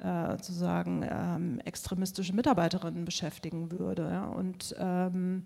[0.02, 4.10] äh, sozusagen ähm, extremistische Mitarbeiterinnen beschäftigen würde.
[4.11, 4.26] Ja.
[4.26, 5.44] Und ähm,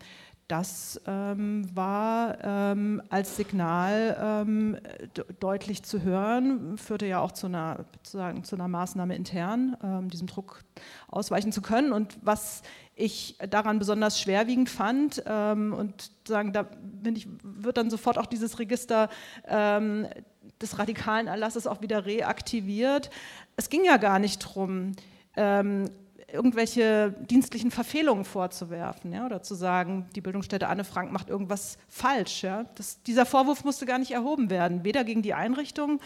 [0.47, 4.77] das ähm, war ähm, als Signal ähm,
[5.39, 10.27] deutlich zu hören, führte ja auch zu einer, sozusagen, zu einer Maßnahme intern, ähm, diesem
[10.27, 10.63] Druck
[11.07, 11.91] ausweichen zu können.
[11.91, 12.61] Und was
[12.93, 18.27] ich daran besonders schwerwiegend fand, ähm, und sagen, da bin ich, wird dann sofort auch
[18.27, 19.09] dieses Register
[19.47, 20.07] ähm,
[20.61, 23.09] des radikalen Erlasses auch wieder reaktiviert.
[23.55, 24.93] Es ging ja gar nicht darum,
[25.35, 25.89] ähm,
[26.31, 32.43] irgendwelche dienstlichen Verfehlungen vorzuwerfen ja, oder zu sagen, die Bildungsstätte Anne Frank macht irgendwas falsch.
[32.43, 32.65] Ja.
[32.75, 35.99] Das, dieser Vorwurf musste gar nicht erhoben werden, weder gegen die Einrichtung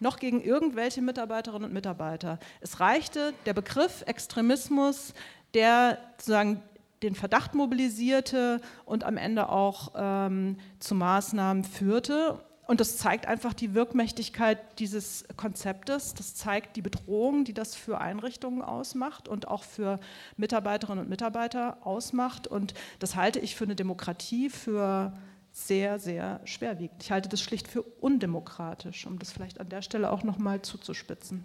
[0.00, 2.38] noch gegen irgendwelche Mitarbeiterinnen und Mitarbeiter.
[2.60, 5.14] Es reichte der Begriff Extremismus,
[5.54, 6.62] der sozusagen
[7.02, 12.40] den Verdacht mobilisierte und am Ende auch ähm, zu Maßnahmen führte.
[12.66, 16.14] Und das zeigt einfach die Wirkmächtigkeit dieses Konzeptes.
[16.14, 20.00] Das zeigt die Bedrohung, die das für Einrichtungen ausmacht und auch für
[20.38, 22.46] Mitarbeiterinnen und Mitarbeiter ausmacht.
[22.46, 25.12] Und das halte ich für eine Demokratie für
[25.52, 27.02] sehr, sehr schwerwiegend.
[27.02, 31.44] Ich halte das schlicht für undemokratisch, um das vielleicht an der Stelle auch nochmal zuzuspitzen.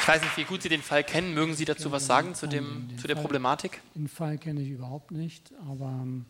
[0.00, 1.34] Ich weiß nicht, wie gut Sie den Fall kennen.
[1.34, 3.82] Mögen Sie dazu was sagen zu, dem, zu der Problematik?
[3.94, 6.24] Den Fall kenne ich überhaupt nicht, aber ähm,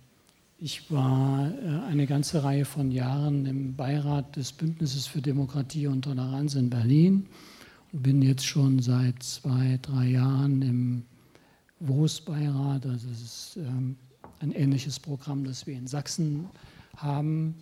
[0.59, 6.03] ich war äh, eine ganze Reihe von Jahren im Beirat des Bündnisses für Demokratie und
[6.03, 7.27] Toleranz in Berlin
[7.93, 11.03] und bin jetzt schon seit zwei, drei Jahren im
[11.81, 12.87] WOS-Beirat.
[12.87, 13.97] Also das ist ähm,
[14.41, 16.47] ein ähnliches Programm, das wir in Sachsen
[16.97, 17.55] haben,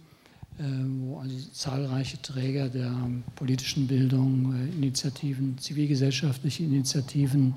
[0.59, 0.63] äh,
[1.01, 2.95] wo also zahlreiche Träger der
[3.35, 7.57] politischen Bildung, äh, Initiativen, zivilgesellschaftliche Initiativen,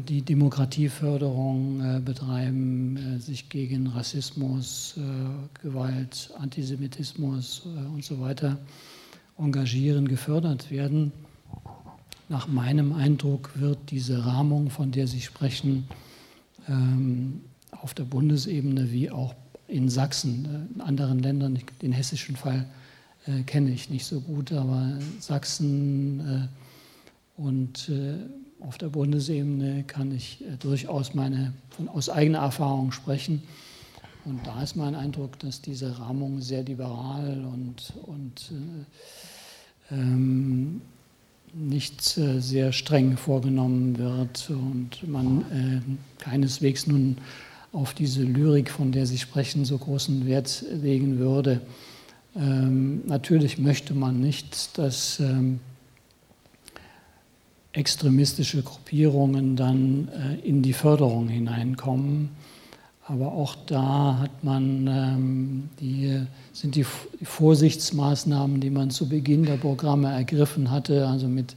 [0.00, 7.62] die Demokratieförderung äh, betreiben, äh, sich gegen Rassismus, äh, Gewalt, Antisemitismus
[7.92, 8.58] und so weiter
[9.38, 11.12] engagieren, gefördert werden.
[12.28, 15.84] Nach meinem Eindruck wird diese Rahmung, von der Sie sprechen,
[16.68, 19.34] ähm, auf der Bundesebene wie auch
[19.68, 22.66] in Sachsen, in anderen Ländern, den hessischen Fall
[23.46, 26.48] kenne ich nicht so gut, aber Sachsen
[27.38, 27.90] und
[28.66, 33.42] auf der Bundesebene kann ich äh, durchaus meine, von, aus eigener Erfahrung sprechen.
[34.24, 38.52] Und da ist mein Eindruck, dass diese Rahmung sehr liberal und, und
[39.90, 40.80] äh, ähm,
[41.52, 45.42] nicht äh, sehr streng vorgenommen wird und man
[46.18, 47.18] äh, keineswegs nun
[47.72, 51.60] auf diese Lyrik, von der Sie sprechen, so großen Wert legen würde.
[52.36, 55.60] Ähm, natürlich möchte man nicht, dass ähm,
[57.74, 62.30] extremistische Gruppierungen dann äh, in die Förderung hineinkommen.
[63.06, 66.22] Aber auch da hat man ähm, die,
[66.52, 66.86] sind die,
[67.22, 71.56] Vorsichtsmaßnahmen, die man zu Beginn der Programme ergriffen hatte, also mit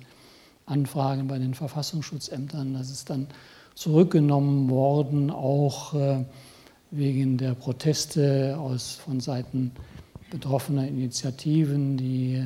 [0.65, 3.27] Anfragen bei den Verfassungsschutzämtern, das ist dann
[3.75, 6.25] zurückgenommen worden, auch äh,
[6.91, 9.71] wegen der Proteste aus, von Seiten
[10.31, 12.43] betroffener Initiativen, die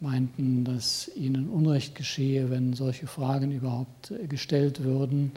[0.00, 5.32] meinten, dass ihnen Unrecht geschehe, wenn solche Fragen überhaupt äh, gestellt würden.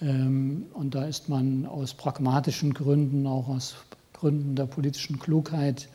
[0.00, 3.76] Ähm, und da ist man aus pragmatischen Gründen, auch aus
[4.12, 5.88] Gründen der politischen Klugheit,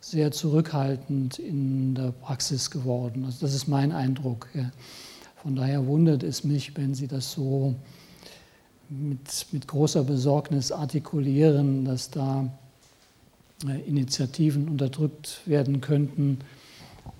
[0.00, 3.24] sehr zurückhaltend in der Praxis geworden.
[3.24, 4.48] Also das ist mein Eindruck.
[5.42, 7.74] Von daher wundert es mich, wenn Sie das so
[8.88, 12.48] mit, mit großer Besorgnis artikulieren, dass da
[13.66, 16.38] äh, Initiativen unterdrückt werden könnten,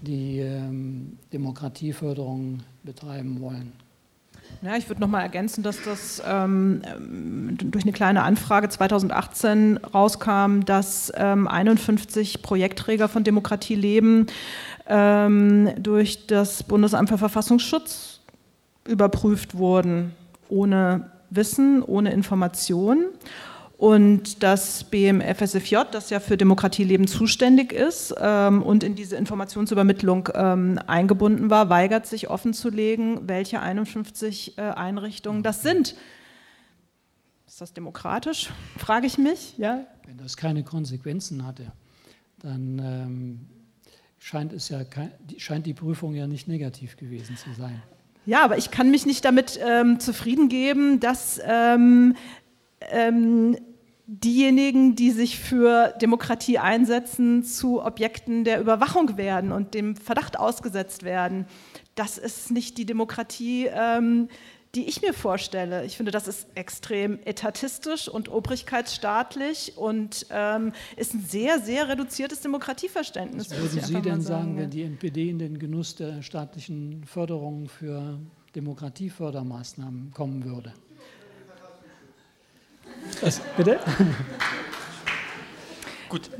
[0.02, 3.72] die ähm, Demokratieförderung betreiben wollen.
[4.62, 6.82] Ja, ich würde noch mal ergänzen, dass das ähm,
[7.62, 14.26] durch eine kleine Anfrage 2018 rauskam, dass ähm, 51 Projektträger von Demokratie leben
[14.88, 18.20] ähm, durch das Bundesamt für Verfassungsschutz
[18.88, 20.14] überprüft wurden,
[20.48, 23.04] ohne Wissen, ohne Information.
[23.78, 30.80] Und das BMFSFJ, das ja für Demokratieleben zuständig ist ähm, und in diese Informationsübermittlung ähm,
[30.88, 35.94] eingebunden war, weigert sich offenzulegen, welche 51 äh, Einrichtungen das sind.
[37.46, 39.56] Ist das demokratisch, frage ich mich.
[39.58, 39.86] Ja?
[40.06, 41.70] Wenn das keine Konsequenzen hatte,
[42.42, 43.46] dann ähm,
[44.18, 44.80] scheint, es ja,
[45.36, 47.80] scheint die Prüfung ja nicht negativ gewesen zu sein.
[48.26, 52.16] Ja, aber ich kann mich nicht damit ähm, zufrieden geben, dass ähm,
[52.80, 53.56] ähm,
[54.08, 61.02] diejenigen, die sich für Demokratie einsetzen, zu Objekten der Überwachung werden und dem Verdacht ausgesetzt
[61.02, 61.46] werden.
[61.94, 64.28] Das ist nicht die Demokratie, ähm,
[64.74, 65.84] die ich mir vorstelle.
[65.84, 72.40] Ich finde, das ist extrem etatistisch und obrigkeitsstaatlich und ähm, ist ein sehr, sehr reduziertes
[72.40, 73.50] Demokratieverständnis.
[73.50, 78.18] Was würden Sie denn sagen, wenn die NPD in den Genuss der staatlichen Förderung für
[78.54, 80.72] Demokratiefördermaßnahmen kommen würde?
[83.20, 83.80] Was, bitte?
[86.08, 86.30] Gut.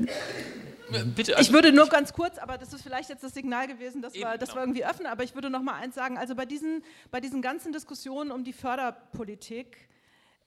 [1.15, 4.01] Bitte, also ich würde nur ganz kurz, aber das ist vielleicht jetzt das Signal gewesen,
[4.01, 6.45] dass, wir, dass wir irgendwie öffnen, aber ich würde noch mal eins sagen, also bei
[6.45, 9.87] diesen, bei diesen ganzen Diskussionen um die Förderpolitik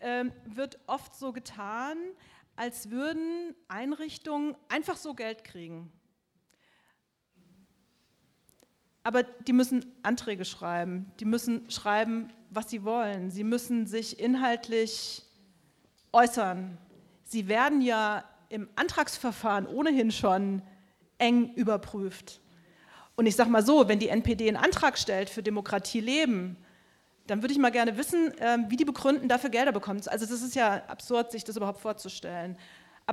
[0.00, 1.96] ähm, wird oft so getan,
[2.56, 5.92] als würden Einrichtungen einfach so Geld kriegen.
[9.04, 15.24] Aber die müssen Anträge schreiben, die müssen schreiben, was sie wollen, sie müssen sich inhaltlich
[16.12, 16.78] äußern.
[17.24, 20.62] Sie werden ja im Antragsverfahren ohnehin schon
[21.18, 22.40] eng überprüft.
[23.16, 26.56] Und ich sage mal so, wenn die NPD einen Antrag stellt für Demokratie leben,
[27.26, 30.01] dann würde ich mal gerne wissen, ähm, wie die begründen, dafür Gelder bekommen.
[30.06, 32.56] Also das ist ja absurd, sich das überhaupt vorzustellen.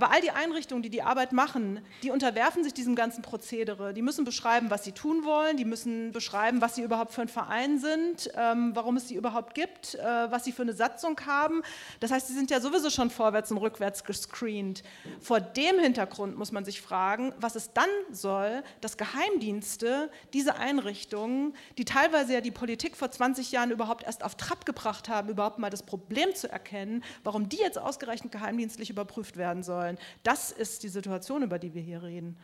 [0.01, 3.93] Aber all die Einrichtungen, die die Arbeit machen, die unterwerfen sich diesem ganzen Prozedere.
[3.93, 7.27] Die müssen beschreiben, was sie tun wollen, die müssen beschreiben, was sie überhaupt für ein
[7.27, 11.63] Verein sind, ähm, warum es sie überhaupt gibt, äh, was sie für eine Satzung haben.
[11.99, 14.83] Das heißt, sie sind ja sowieso schon vorwärts und rückwärts gescreent.
[15.19, 21.53] Vor dem Hintergrund muss man sich fragen, was es dann soll, dass Geheimdienste diese Einrichtungen,
[21.77, 25.59] die teilweise ja die Politik vor 20 Jahren überhaupt erst auf Trab gebracht haben, überhaupt
[25.59, 30.07] mal das Problem zu erkennen, warum die jetzt ausgerechnet geheimdienstlich überprüft werden sollen sollen.
[30.23, 32.37] Das ist die Situation, über die wir hier reden.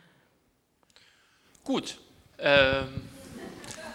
[1.64, 1.98] Gut.
[2.38, 3.08] Ähm,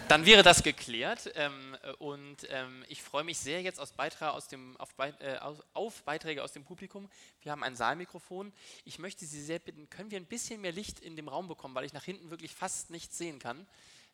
[0.08, 4.50] dann wäre das geklärt ähm, und ähm, ich freue mich sehr jetzt aus Beitrag aus
[4.50, 5.38] dem, auf, äh,
[5.74, 7.10] auf, Beiträge aus dem Publikum.
[7.44, 8.52] Wir haben ein Saalmikrofon.
[8.84, 11.76] Ich möchte Sie sehr bitten, können wir ein bisschen mehr Licht in dem Raum bekommen,
[11.76, 13.66] weil ich nach hinten wirklich fast nichts sehen kann.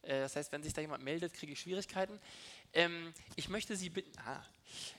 [0.08, 2.20] Äh, das heißt, wenn sich da jemand meldet, kriege ich Schwierigkeiten.
[2.74, 4.44] Ähm, ich, möchte Sie bitten, ah,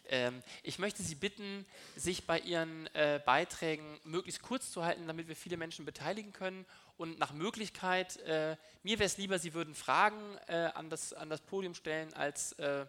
[0.08, 1.66] ähm, ich möchte Sie bitten,
[1.96, 6.66] sich bei Ihren äh, Beiträgen möglichst kurz zu halten, damit wir viele Menschen beteiligen können.
[6.96, 11.30] Und nach Möglichkeit, äh, mir wäre es lieber, Sie würden Fragen äh, an, das, an
[11.30, 12.86] das Podium stellen, als äh,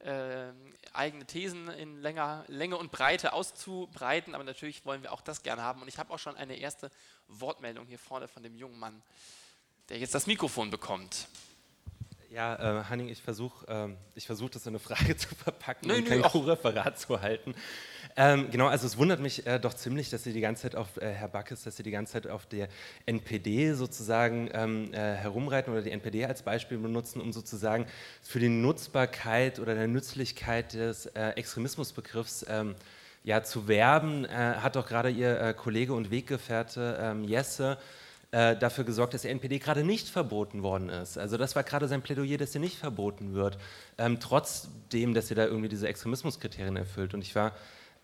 [0.00, 0.52] äh,
[0.92, 4.34] eigene Thesen in länger, Länge und Breite auszubreiten.
[4.34, 5.80] Aber natürlich wollen wir auch das gerne haben.
[5.82, 6.90] Und ich habe auch schon eine erste
[7.28, 9.02] Wortmeldung hier vorne von dem jungen Mann,
[9.88, 11.28] der jetzt das Mikrofon bekommt.
[12.30, 13.66] Ja, äh, Hanning, ich versuche
[14.14, 17.54] äh, versuch, das in eine Frage zu verpacken nö, und kein Referat zu halten.
[18.16, 20.98] Ähm, genau, also es wundert mich äh, doch ziemlich, dass Sie die ganze Zeit auf,
[20.98, 22.68] äh, Herr Backes, dass Sie die ganze Zeit auf der
[23.06, 27.86] NPD sozusagen ähm, äh, herumreiten oder die NPD als Beispiel benutzen, um sozusagen
[28.20, 32.74] für die Nutzbarkeit oder der Nützlichkeit des äh, Extremismusbegriffs ähm,
[33.24, 34.26] ja, zu werben.
[34.26, 37.78] Äh, hat doch gerade Ihr Kollege und Weggefährte ähm, Jesse
[38.30, 41.16] äh, dafür gesorgt, dass der NPD gerade nicht verboten worden ist.
[41.18, 43.58] Also das war gerade sein Plädoyer, dass sie nicht verboten wird,
[43.96, 47.14] ähm, trotzdem, dass sie da irgendwie diese Extremismuskriterien erfüllt.
[47.14, 47.52] Und ich war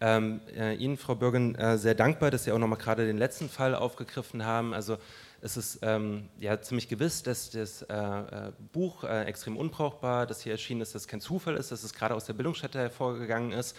[0.00, 3.48] ähm, äh, Ihnen, Frau Bürgen, äh, sehr dankbar, dass Sie auch nochmal gerade den letzten
[3.48, 4.74] Fall aufgegriffen haben.
[4.74, 4.98] Also
[5.40, 10.42] es ist ähm, ja ziemlich gewiss, dass das äh, äh Buch äh, extrem unbrauchbar, das
[10.42, 13.76] hier erschienen ist, dass kein Zufall ist, dass es gerade aus der Bildungsstätte hervorgegangen ist.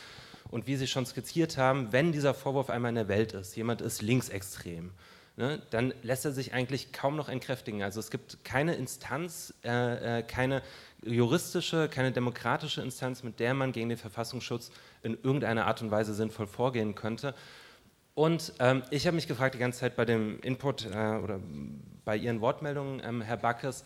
[0.51, 3.81] Und wie Sie schon skizziert haben, wenn dieser Vorwurf einmal in der Welt ist, jemand
[3.81, 4.91] ist linksextrem,
[5.37, 7.83] ne, dann lässt er sich eigentlich kaum noch entkräftigen.
[7.83, 10.61] Also es gibt keine Instanz, äh, äh, keine
[11.03, 14.71] juristische, keine demokratische Instanz, mit der man gegen den Verfassungsschutz
[15.03, 17.35] in irgendeiner Art und Weise sinnvoll vorgehen könnte.
[18.15, 21.39] Und ähm, ich habe mich gefragt die ganze Zeit bei dem Input äh, oder
[22.05, 23.83] bei Ihren Wortmeldungen, ähm, Herr Backes,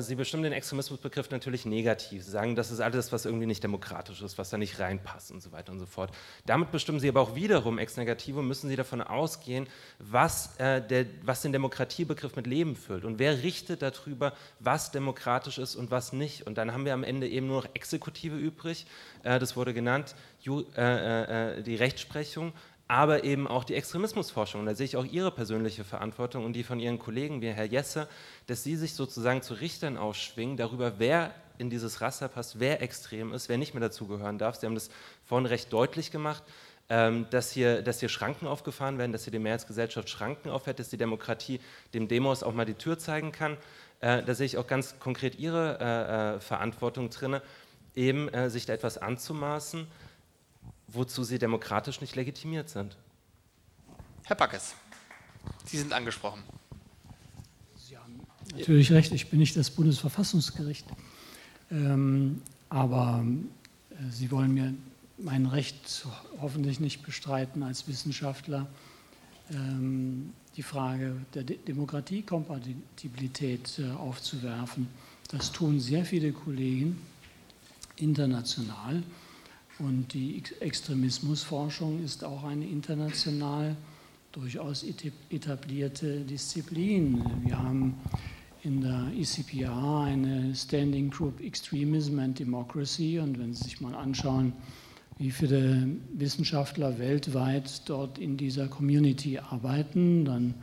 [0.00, 2.24] Sie bestimmen den Extremismusbegriff natürlich negativ.
[2.24, 5.42] Sie sagen, das ist alles, was irgendwie nicht demokratisch ist, was da nicht reinpasst und
[5.42, 6.10] so weiter und so fort.
[6.46, 11.04] Damit bestimmen Sie aber auch wiederum ex negative, müssen Sie davon ausgehen, was, äh, der,
[11.22, 16.14] was den Demokratiebegriff mit Leben füllt und wer richtet darüber, was demokratisch ist und was
[16.14, 16.46] nicht.
[16.46, 18.86] Und dann haben wir am Ende eben nur noch Exekutive übrig,
[19.22, 22.52] äh, das wurde genannt, Ju, äh, äh, die Rechtsprechung,
[22.86, 24.60] aber eben auch die Extremismusforschung.
[24.60, 27.64] Und da sehe ich auch Ihre persönliche Verantwortung und die von Ihren Kollegen wie Herr
[27.64, 28.08] Jesse,
[28.46, 33.32] dass Sie sich sozusagen zu Richtern ausschwingen darüber, wer in dieses Raster passt, wer extrem
[33.32, 34.56] ist, wer nicht mehr dazugehören darf.
[34.56, 34.90] Sie haben das
[35.24, 36.42] vorhin recht deutlich gemacht,
[36.90, 40.90] ähm, dass, hier, dass hier Schranken aufgefahren werden, dass hier die Mehrheitsgesellschaft Schranken aufhält, dass
[40.90, 41.60] die Demokratie
[41.94, 43.56] dem Demos auch mal die Tür zeigen kann.
[44.00, 47.40] Äh, da sehe ich auch ganz konkret Ihre äh, äh, Verantwortung drin,
[47.94, 49.86] eben sich da etwas anzumaßen
[50.94, 52.96] wozu sie demokratisch nicht legitimiert sind.
[54.24, 54.74] Herr Backes,
[55.66, 56.42] Sie sind angesprochen.
[57.76, 58.20] Sie haben
[58.56, 60.86] natürlich recht, ich bin nicht das Bundesverfassungsgericht.
[61.70, 63.24] Ähm, aber
[63.90, 64.74] äh, Sie wollen mir
[65.18, 66.06] mein Recht
[66.40, 68.66] hoffentlich nicht bestreiten als Wissenschaftler,
[69.52, 74.88] ähm, die Frage der De Demokratiekompatibilität äh, aufzuwerfen.
[75.28, 77.00] Das tun sehr viele Kollegen
[77.96, 79.02] international.
[79.78, 83.76] Und die Extremismusforschung ist auch eine international
[84.30, 84.84] durchaus
[85.30, 87.24] etablierte Disziplin.
[87.44, 87.94] Wir haben
[88.62, 94.52] in der ECPR eine Standing Group Extremism and Democracy und wenn Sie sich mal anschauen,
[95.18, 100.54] wie viele Wissenschaftler weltweit dort in dieser Community arbeiten, dann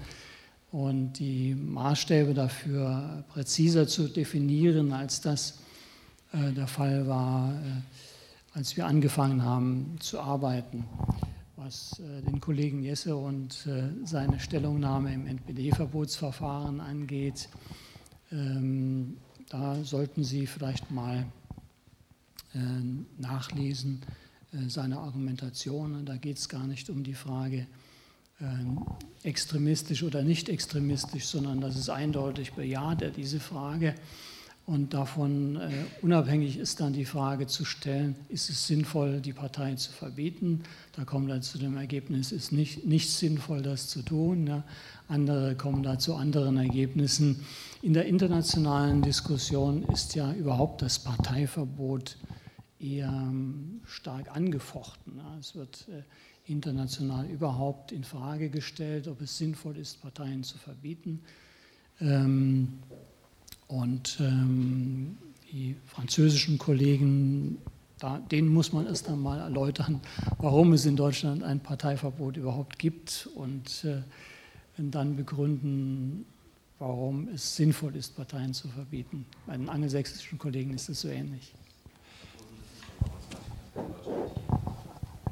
[0.72, 5.60] und die Maßstäbe dafür präziser zu definieren, als das
[6.34, 7.82] äh, der Fall war, äh,
[8.54, 10.86] als wir angefangen haben zu arbeiten.
[11.56, 13.68] Was äh, den Kollegen Jesse und
[14.04, 17.50] seine Stellungnahme im NPD-Verbotsverfahren angeht,
[18.32, 19.18] ähm,
[19.50, 21.26] da sollten Sie vielleicht mal
[23.20, 24.02] nachlesen,
[24.68, 26.04] seine Argumentation.
[26.04, 27.68] Da geht es gar nicht um die Frage,
[29.22, 33.94] extremistisch oder nicht extremistisch, sondern das ist eindeutig bejaht er diese Frage.
[34.70, 35.72] Und davon äh,
[36.04, 40.62] unabhängig ist dann die Frage zu stellen, ist es sinnvoll, die Partei zu verbieten?
[40.96, 44.46] Da kommen wir zu dem Ergebnis, ist nicht, nicht sinnvoll, das zu tun.
[44.46, 44.64] Ja.
[45.08, 47.44] Andere kommen da zu anderen Ergebnissen.
[47.82, 52.18] In der internationalen Diskussion ist ja überhaupt das Parteiverbot
[52.80, 55.18] eher ähm, stark angefochten.
[55.18, 55.36] Ja.
[55.40, 56.04] Es wird äh,
[56.52, 61.24] international überhaupt in Frage gestellt, ob es sinnvoll ist, Parteien zu verbieten.
[62.00, 62.78] Ähm,
[63.70, 65.16] und ähm,
[65.52, 67.60] die französischen Kollegen,
[68.00, 70.02] da, denen muss man erst einmal erläutern,
[70.40, 74.02] warum es in Deutschland ein Parteiverbot überhaupt gibt und äh,
[74.78, 76.26] dann begründen,
[76.80, 79.26] warum es sinnvoll ist, Parteien zu verbieten.
[79.46, 81.54] Bei den angelsächsischen Kollegen ist es so ähnlich.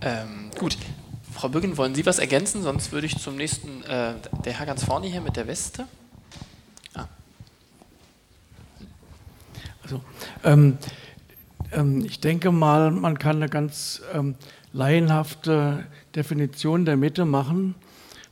[0.01, 0.77] Ähm, gut,
[1.33, 2.61] Frau Büggen, wollen Sie was ergänzen?
[2.61, 4.13] Sonst würde ich zum nächsten, äh,
[4.45, 5.87] der Herr ganz vorne hier mit der Weste.
[9.87, 10.01] Also,
[10.43, 10.77] ähm,
[11.71, 14.35] ähm, ich denke mal, man kann eine ganz ähm,
[14.73, 17.73] laienhafte Definition der Mitte machen.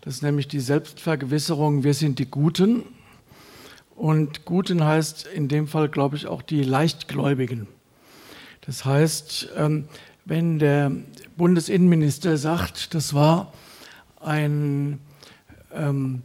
[0.01, 2.83] Das ist nämlich die Selbstvergewisserung, wir sind die Guten.
[3.95, 7.67] Und Guten heißt in dem Fall, glaube ich, auch die Leichtgläubigen.
[8.65, 9.87] Das heißt, ähm,
[10.25, 10.91] wenn der
[11.37, 13.53] Bundesinnenminister sagt, das war
[14.19, 14.99] eine
[15.73, 16.21] ähm,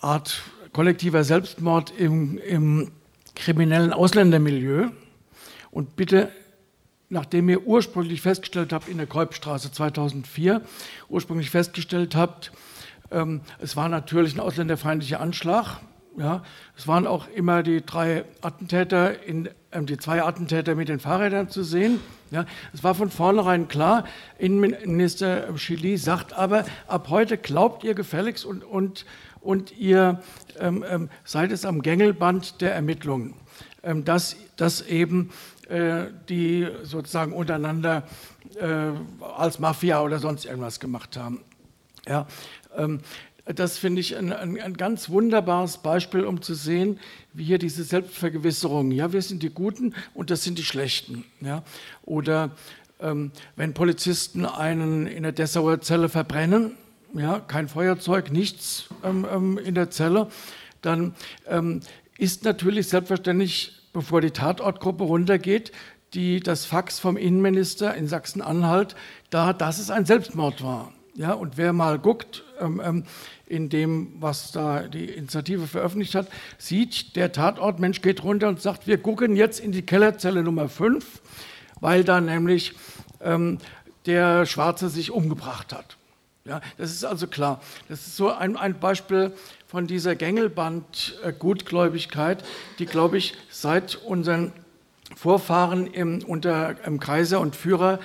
[0.00, 2.92] Art kollektiver Selbstmord im, im
[3.38, 4.88] kriminellen Ausländermilieu.
[5.70, 6.30] Und bitte,
[7.08, 10.60] nachdem ihr ursprünglich festgestellt habt in der Kolbstraße 2004,
[11.08, 12.52] ursprünglich festgestellt habt,
[13.10, 15.80] ähm, es war natürlich ein ausländerfeindlicher Anschlag.
[16.18, 16.42] Ja,
[16.76, 21.48] es waren auch immer die drei Attentäter, in, äh, die zwei Attentäter mit den Fahrrädern
[21.48, 22.00] zu sehen.
[22.32, 22.44] Ja,
[22.74, 24.04] es war von vornherein klar,
[24.36, 29.06] Innenminister Chili sagt aber, ab heute glaubt ihr gefälligst und, und,
[29.40, 30.22] und ihr
[30.58, 33.34] ähm, ähm, seid es am Gängelband der Ermittlungen,
[33.82, 35.30] ähm, dass, dass eben
[35.68, 38.04] äh, die sozusagen untereinander
[38.60, 38.90] äh,
[39.36, 41.40] als Mafia oder sonst irgendwas gemacht haben.
[42.06, 42.26] Ja,
[42.76, 43.00] ähm,
[43.54, 47.00] das finde ich ein, ein, ein, ganz wunderbares Beispiel, um zu sehen,
[47.32, 51.24] wie hier diese Selbstvergewisserung, ja, wir sind die Guten und das sind die Schlechten.
[51.40, 51.62] Ja?
[52.02, 52.50] Oder
[53.00, 56.76] ähm, wenn Polizisten einen in der Dessauer Zelle verbrennen,
[57.14, 60.28] ja, kein Feuerzeug, nichts ähm, ähm, in der Zelle,
[60.82, 61.14] dann
[61.46, 61.80] ähm,
[62.16, 65.72] ist natürlich selbstverständlich, bevor die Tatortgruppe runtergeht,
[66.14, 68.96] die, das Fax vom Innenminister in Sachsen-Anhalt
[69.30, 70.92] da, dass es ein Selbstmord war.
[71.14, 73.04] Ja, und wer mal guckt, ähm, ähm,
[73.46, 76.28] in dem, was da die Initiative veröffentlicht hat,
[76.58, 81.20] sieht, der Tatortmensch geht runter und sagt, wir gucken jetzt in die Kellerzelle Nummer 5,
[81.80, 82.74] weil da nämlich
[83.20, 83.58] ähm,
[84.06, 85.96] der Schwarze sich umgebracht hat.
[86.48, 87.60] Ja, das ist also klar.
[87.88, 89.32] Das ist so ein, ein Beispiel
[89.66, 92.42] von dieser Gängelband-Gutgläubigkeit,
[92.78, 94.54] die, glaube ich, seit unseren
[95.14, 97.98] Vorfahren im, unter im Kaiser und Führer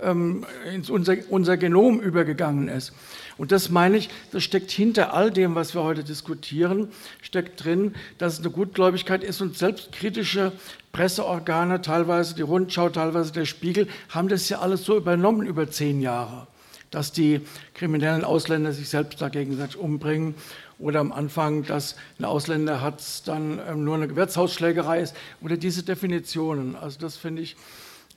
[0.00, 2.92] ähm, ins unser, unser Genom übergegangen ist.
[3.36, 6.88] Und das meine ich, das steckt hinter all dem, was wir heute diskutieren,
[7.22, 10.52] steckt drin, dass es eine Gutgläubigkeit ist und selbstkritische
[10.92, 16.00] Presseorgane, teilweise die Rundschau, teilweise der Spiegel, haben das ja alles so übernommen über zehn
[16.00, 16.48] Jahre,
[16.90, 17.40] dass die
[17.74, 20.34] kriminellen Ausländer sich selbst da gegenseitig umbringen
[20.78, 25.82] oder am Anfang, dass ein Ausländer hat, dann ähm, nur eine Gewärzhausschlägerei ist oder diese
[25.82, 26.76] Definitionen.
[26.76, 27.56] Also das finde ich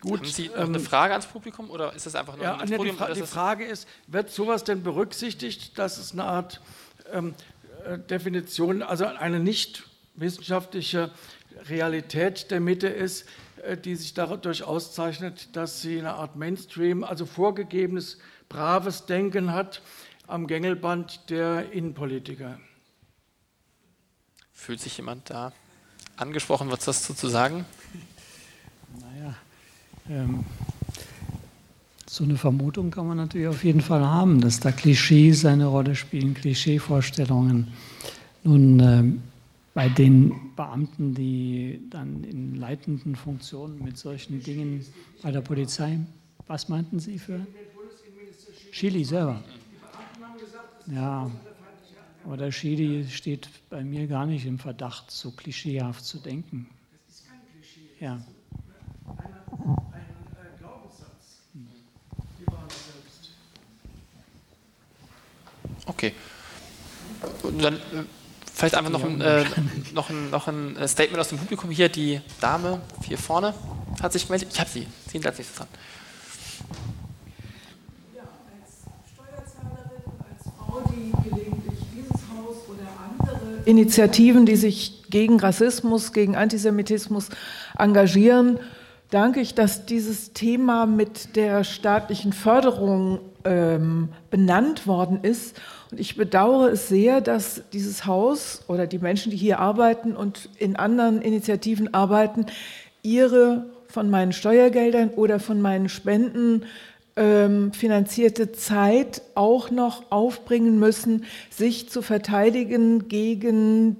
[0.01, 2.69] Gut, Haben Sie ähm, eine Frage ans Publikum oder ist das einfach nur ja, ein
[2.69, 2.95] Podium?
[2.95, 6.59] Die, Fra die Frage ist, wird sowas denn berücksichtigt, dass es eine Art
[7.13, 7.35] ähm,
[7.85, 9.83] äh, Definition, also eine nicht
[10.15, 11.11] wissenschaftliche
[11.69, 13.27] Realität der Mitte ist,
[13.83, 18.17] die sich dadurch auszeichnet, dass sie eine Art Mainstream, also vorgegebenes,
[18.49, 19.81] braves Denken hat
[20.27, 22.59] am Gängelband der Innenpolitiker.
[24.51, 25.51] Fühlt sich jemand da
[26.17, 27.65] angesprochen, was das dazu zu sagen?
[28.99, 29.35] Naja,
[30.09, 30.45] ähm,
[32.07, 35.95] So eine Vermutung kann man natürlich auf jeden Fall haben, dass da Klischees eine Rolle
[35.95, 37.71] spielen, Klischeevorstellungen.
[38.43, 39.30] Nun, äh,
[39.73, 44.85] bei den Beamten, die dann in leitenden Funktionen mit solchen Dingen
[45.21, 45.99] bei der Polizei,
[46.47, 47.45] was meinten Sie für?
[48.71, 49.41] Chili selber.
[50.87, 51.31] Ja,
[52.23, 56.67] aber der Chili steht bei mir gar nicht im Verdacht, so klischeehaft zu denken.
[57.07, 58.03] Das ist kein Klischee.
[58.03, 58.21] Ja.
[65.85, 66.13] Okay.
[67.59, 67.79] Dann äh,
[68.61, 69.43] vielleicht einfach noch ein, äh,
[69.93, 71.89] noch, ein, noch ein äh, Statement aus dem Publikum hier.
[71.89, 73.53] Die Dame hier vorne
[74.01, 74.49] hat sich gemeldet.
[74.53, 74.87] Ich habe sie.
[75.05, 75.67] Sie sind als nächstes dran.
[78.15, 85.39] Ja, als Steuerzahlerin, als Frau, die gelegentlich dieses Haus oder andere Initiativen, die sich gegen
[85.39, 87.29] Rassismus, gegen Antisemitismus
[87.79, 88.59] engagieren,
[89.09, 95.59] danke ich, dass dieses Thema mit der staatlichen Förderung ähm, benannt worden ist.
[95.91, 100.49] Und ich bedauere es sehr, dass dieses Haus oder die Menschen, die hier arbeiten und
[100.57, 102.45] in anderen Initiativen arbeiten,
[103.03, 106.63] ihre von meinen Steuergeldern oder von meinen Spenden
[107.17, 113.97] ähm, finanzierte Zeit auch noch aufbringen müssen, sich zu verteidigen gegen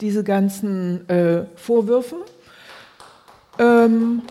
[0.00, 2.16] diese ganzen äh, Vorwürfe.
[3.58, 4.22] Ähm,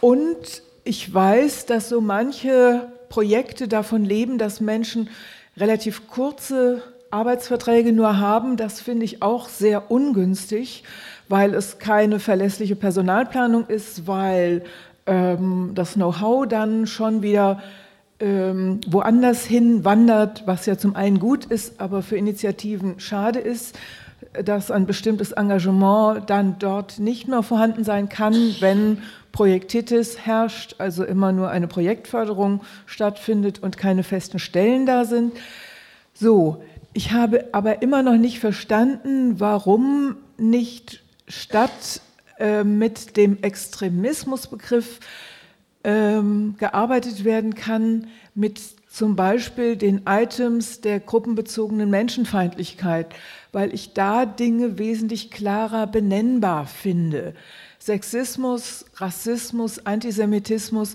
[0.00, 5.08] und ich weiß, dass so manche Projekte davon leben, dass Menschen
[5.60, 8.56] relativ kurze Arbeitsverträge nur haben.
[8.56, 10.84] Das finde ich auch sehr ungünstig,
[11.28, 14.64] weil es keine verlässliche Personalplanung ist, weil
[15.06, 17.60] ähm, das Know-how dann schon wieder
[18.20, 23.76] ähm, woanders hin wandert, was ja zum einen gut ist, aber für Initiativen schade ist,
[24.44, 28.98] dass ein bestimmtes Engagement dann dort nicht mehr vorhanden sein kann, wenn
[29.32, 35.32] Projektitis herrscht, also immer nur eine Projektförderung stattfindet und keine festen Stellen da sind.
[36.14, 36.62] So,
[36.92, 42.00] ich habe aber immer noch nicht verstanden, warum nicht statt
[42.38, 45.00] äh, mit dem Extremismusbegriff
[45.84, 53.14] ähm, gearbeitet werden kann, mit zum Beispiel den Items der gruppenbezogenen Menschenfeindlichkeit,
[53.52, 57.34] weil ich da Dinge wesentlich klarer benennbar finde.
[57.80, 60.94] Sexismus, Rassismus, Antisemitismus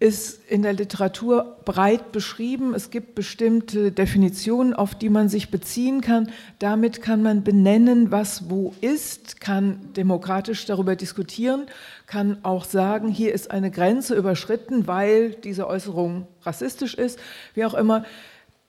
[0.00, 2.72] ist in der Literatur breit beschrieben.
[2.72, 6.30] Es gibt bestimmte Definitionen, auf die man sich beziehen kann.
[6.60, 11.66] Damit kann man benennen, was wo ist, kann demokratisch darüber diskutieren,
[12.06, 17.18] kann auch sagen, hier ist eine Grenze überschritten, weil diese Äußerung rassistisch ist,
[17.54, 18.04] wie auch immer.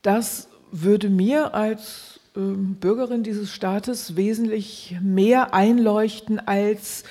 [0.01, 2.08] Das würde mir als
[2.39, 7.03] Bürgerin dieses Staates wesentlich mehr einleuchten als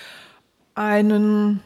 [0.74, 1.60] einen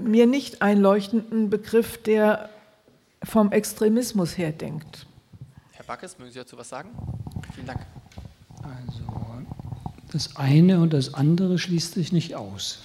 [0.00, 2.48] mir nicht einleuchtenden Begriff, der
[3.22, 5.06] vom Extremismus her denkt.
[5.72, 6.90] Herr Backes, mögen Sie dazu was sagen?
[7.54, 7.80] Vielen Dank.
[8.62, 9.02] Also
[10.12, 12.80] das eine und das andere schließt sich nicht aus.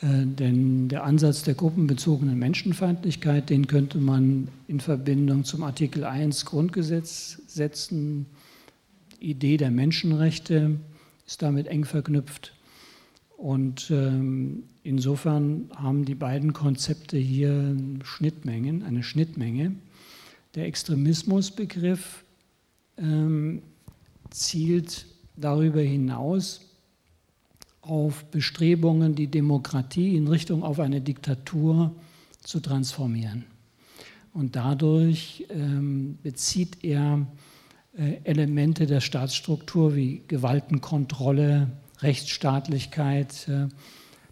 [0.00, 6.44] Äh, denn der Ansatz der gruppenbezogenen Menschenfeindlichkeit, den könnte man in Verbindung zum Artikel 1
[6.44, 8.26] Grundgesetz setzen.
[9.20, 10.78] Die Idee der Menschenrechte
[11.26, 12.54] ist damit eng verknüpft.
[13.36, 19.76] Und ähm, insofern haben die beiden Konzepte hier Schnittmengen, eine Schnittmenge.
[20.54, 22.24] Der Extremismusbegriff
[22.96, 23.62] ähm,
[24.30, 25.06] zielt
[25.36, 26.62] darüber hinaus
[27.80, 31.94] auf Bestrebungen, die Demokratie in Richtung auf eine Diktatur
[32.42, 33.44] zu transformieren.
[34.38, 37.26] Und dadurch ähm, bezieht er
[37.96, 43.66] äh, Elemente der Staatsstruktur wie Gewaltenkontrolle, Rechtsstaatlichkeit, äh,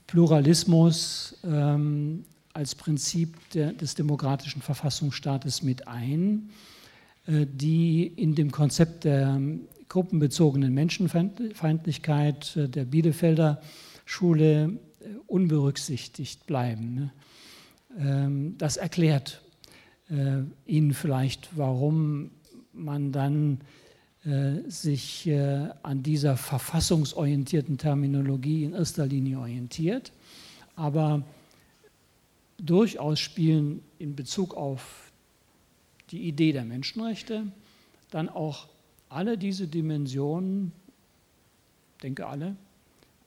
[0.07, 6.51] Pluralismus ähm, als Prinzip der, des demokratischen Verfassungsstaates mit ein,
[7.27, 9.41] äh, die in dem Konzept der
[9.89, 13.61] gruppenbezogenen Menschenfeindlichkeit äh, der Bielefelder
[14.05, 14.67] Schule
[15.01, 16.95] äh, unberücksichtigt bleiben.
[16.95, 17.11] Ne?
[17.99, 19.43] Ähm, das erklärt
[20.11, 22.31] äh, Ihnen vielleicht, warum
[22.73, 23.61] man dann
[24.67, 25.31] sich
[25.85, 30.11] an dieser verfassungsorientierten Terminologie in erster Linie orientiert,
[30.75, 31.23] aber
[32.59, 35.13] durchaus spielen in Bezug auf
[36.11, 37.45] die Idee der Menschenrechte
[38.11, 38.69] dann auch
[39.09, 40.73] alle diese Dimensionen,
[42.03, 42.57] denke alle,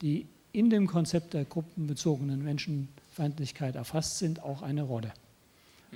[0.02, 5.12] die in dem Konzept der gruppenbezogenen Menschenfeindlichkeit erfasst sind, auch eine Rolle.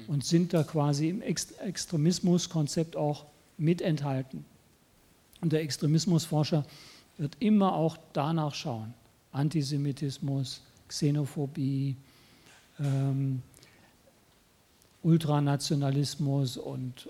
[0.08, 3.26] Und sind da quasi im Extremismuskonzept auch
[3.58, 4.44] mit enthalten.
[5.40, 6.64] Und der Extremismusforscher
[7.16, 8.92] wird immer auch danach schauen.
[9.32, 11.96] Antisemitismus, Xenophobie,
[12.80, 13.42] ähm,
[15.02, 17.08] Ultranationalismus und,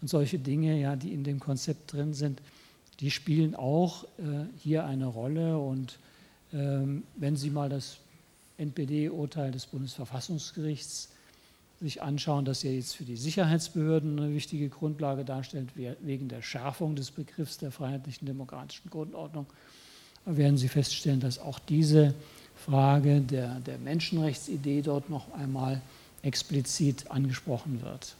[0.00, 2.40] und solche Dinge, ja, die in dem Konzept drin sind,
[3.00, 5.58] die spielen auch äh, hier eine Rolle.
[5.58, 5.98] Und
[6.52, 7.98] ähm, wenn Sie mal das
[8.58, 11.08] NPD-Urteil des Bundesverfassungsgerichts
[11.80, 16.96] sich anschauen, dass er jetzt für die Sicherheitsbehörden eine wichtige Grundlage darstellt, wegen der Schärfung
[16.96, 19.46] des Begriffs der freiheitlichen demokratischen Grundordnung,
[20.24, 22.14] werden Sie feststellen, dass auch diese
[22.56, 25.80] Frage der, der Menschenrechtsidee dort noch einmal
[26.22, 28.16] explizit angesprochen wird.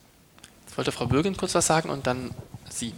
[0.66, 2.30] Jetzt wollte Frau Bürgin kurz was sagen und dann
[2.70, 2.92] Sie.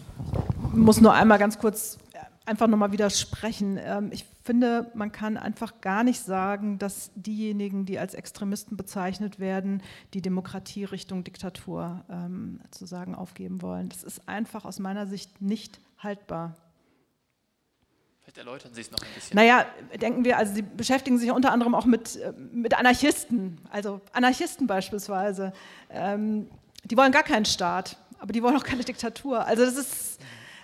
[0.70, 1.98] Ich muss nur einmal ganz kurz
[2.44, 3.78] einfach nochmal widersprechen.
[3.82, 9.38] Ähm, ich finde, man kann einfach gar nicht sagen, dass diejenigen, die als Extremisten bezeichnet
[9.38, 9.80] werden,
[10.12, 13.90] die Demokratie Richtung Diktatur ähm, zu sagen aufgeben wollen.
[13.90, 16.56] Das ist einfach aus meiner Sicht nicht haltbar.
[18.22, 19.36] Vielleicht erläutern Sie es noch ein bisschen.
[19.36, 19.66] Naja,
[20.02, 24.66] denken wir, also Sie beschäftigen sich unter anderem auch mit, äh, mit Anarchisten, also Anarchisten
[24.66, 25.52] beispielsweise.
[25.90, 26.50] Ähm,
[26.82, 29.46] die wollen gar keinen Staat, aber die wollen auch keine Diktatur.
[29.46, 30.18] Also das ist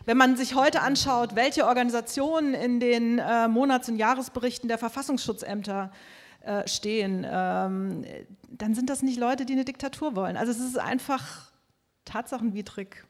[0.07, 5.93] wenn man sich heute anschaut, welche Organisationen in den äh, Monats- und Jahresberichten der Verfassungsschutzämter
[6.41, 8.05] äh, stehen, ähm,
[8.51, 10.37] dann sind das nicht Leute, die eine Diktatur wollen.
[10.37, 11.51] Also es ist einfach
[12.05, 13.05] tatsachenwidrig.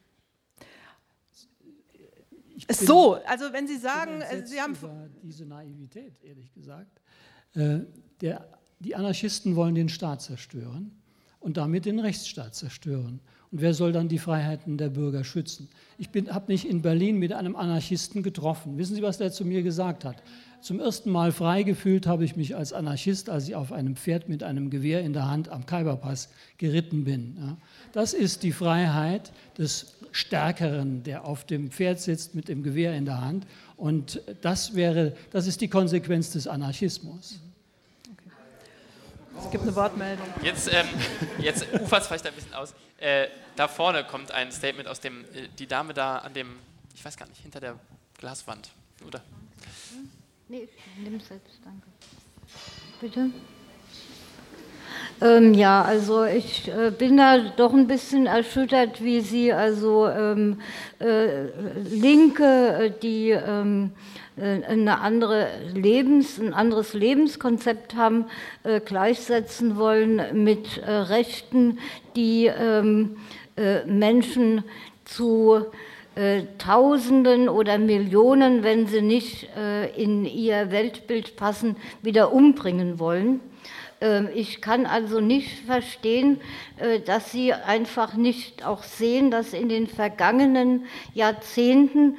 [2.67, 7.01] Ist so, also wenn Sie sagen, äh, Sie haben über diese Naivität, ehrlich gesagt.
[7.55, 7.81] Äh,
[8.23, 8.49] der,
[8.79, 11.03] die Anarchisten wollen den Staat zerstören
[11.39, 13.21] und damit den Rechtsstaat zerstören.
[13.57, 15.71] Und wer soll dann die Freiheiten der Bürger schützen?
[15.97, 18.77] Ich habe mich in Berlin mit einem Anarchisten getroffen.
[18.77, 20.23] Wissen Sie, was der zu mir gesagt hat?
[20.61, 24.29] Zum ersten Mal frei gefühlt habe ich mich als Anarchist, als ich auf einem Pferd
[24.29, 26.29] mit einem Gewehr in der Hand am Kaiberpass
[26.59, 27.57] geritten bin.
[27.93, 33.07] Das ist die Freiheit des Stärkeren, der auf dem Pferd sitzt mit dem Gewehr in
[33.07, 33.47] der Hand.
[33.79, 37.41] Und das wäre, das ist die Konsequenz des Anarchismus.
[39.43, 40.27] Es gibt eine Wortmeldung.
[40.43, 40.87] Jetzt, ähm,
[41.39, 42.75] jetzt ufert es vielleicht ein bisschen aus.
[42.99, 46.59] Äh, da vorne kommt ein Statement aus dem, äh, die Dame da an dem,
[46.95, 47.79] ich weiß gar nicht, hinter der
[48.19, 48.71] Glaswand,
[49.07, 49.23] oder?
[50.49, 51.87] Nee, ich es selbst, danke.
[53.01, 53.31] Bitte?
[55.21, 60.61] Ähm, ja, also ich äh, bin da doch ein bisschen erschüttert, wie Sie also ähm,
[60.99, 61.47] äh,
[61.89, 63.93] Linke, äh, die ähm,
[64.37, 68.27] äh, eine andere Lebens, ein anderes Lebenskonzept haben,
[68.63, 71.79] äh, gleichsetzen wollen mit Rechten,
[72.17, 73.17] die ähm,
[73.87, 74.65] Menschen
[75.05, 75.67] zu
[76.59, 79.49] Tausenden oder Millionen, wenn sie nicht
[79.97, 83.41] in ihr Weltbild passen, wieder umbringen wollen.
[84.01, 86.41] Ähm, ich kann also nicht verstehen,
[87.07, 90.85] dass Sie einfach nicht auch sehen, dass in den vergangenen
[91.15, 92.17] Jahrzehnten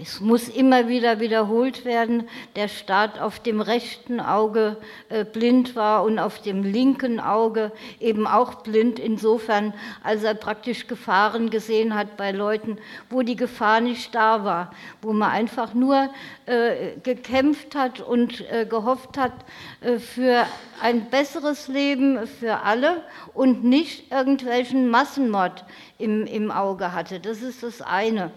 [0.00, 4.76] es muss immer wieder wiederholt werden, der Staat auf dem rechten Auge
[5.08, 10.86] äh, blind war und auf dem linken Auge eben auch blind, insofern, als er praktisch
[10.86, 12.78] Gefahren gesehen hat bei Leuten,
[13.10, 14.72] wo die Gefahr nicht da war,
[15.02, 16.10] wo man einfach nur
[16.46, 19.32] äh, gekämpft hat und äh, gehofft hat
[19.80, 20.46] äh, für
[20.80, 23.02] ein besseres Leben für alle
[23.34, 25.64] und nicht irgendwelchen Massenmord
[25.98, 27.18] im, im Auge hatte.
[27.18, 28.30] Das ist das eine.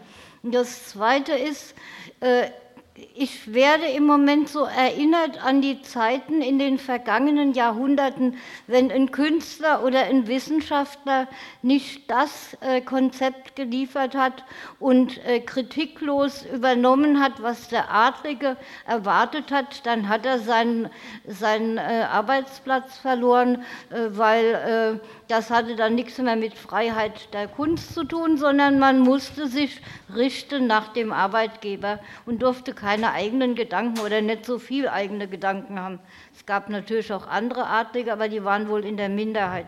[0.43, 1.75] Das Zweite ist,
[2.19, 2.49] äh,
[3.15, 9.11] ich werde im Moment so erinnert an die Zeiten in den vergangenen Jahrhunderten, wenn ein
[9.11, 11.27] Künstler oder ein Wissenschaftler
[11.61, 14.43] nicht das äh, Konzept geliefert hat
[14.79, 18.57] und äh, kritiklos übernommen hat, was der Adlige
[18.87, 20.89] erwartet hat, dann hat er seinen,
[21.27, 24.99] seinen Arbeitsplatz verloren, weil
[25.31, 29.79] das hatte dann nichts mehr mit Freiheit der Kunst zu tun, sondern man musste sich
[30.13, 35.79] richten nach dem Arbeitgeber und durfte keine eigenen Gedanken oder nicht so viel eigene Gedanken
[35.79, 35.99] haben.
[36.35, 39.67] Es gab natürlich auch andere Adlige, aber die waren wohl in der Minderheit.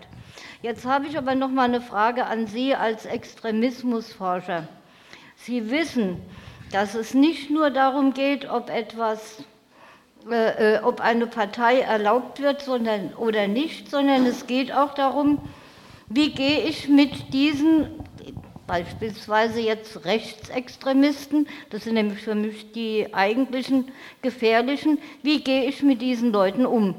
[0.61, 4.68] Jetzt habe ich aber noch mal eine Frage an Sie als Extremismusforscher.
[5.38, 6.22] Sie wissen,
[6.73, 9.45] dass es nicht nur darum geht, ob etwas
[10.29, 15.39] äh, äh, ob eine Partei erlaubt wird sondern, oder nicht, sondern es geht auch darum,
[16.07, 17.87] wie gehe ich mit diesen
[18.67, 23.91] beispielsweise jetzt Rechtsextremisten, das sind nämlich für mich die eigentlichen
[24.21, 26.95] gefährlichen, wie gehe ich mit diesen Leuten um?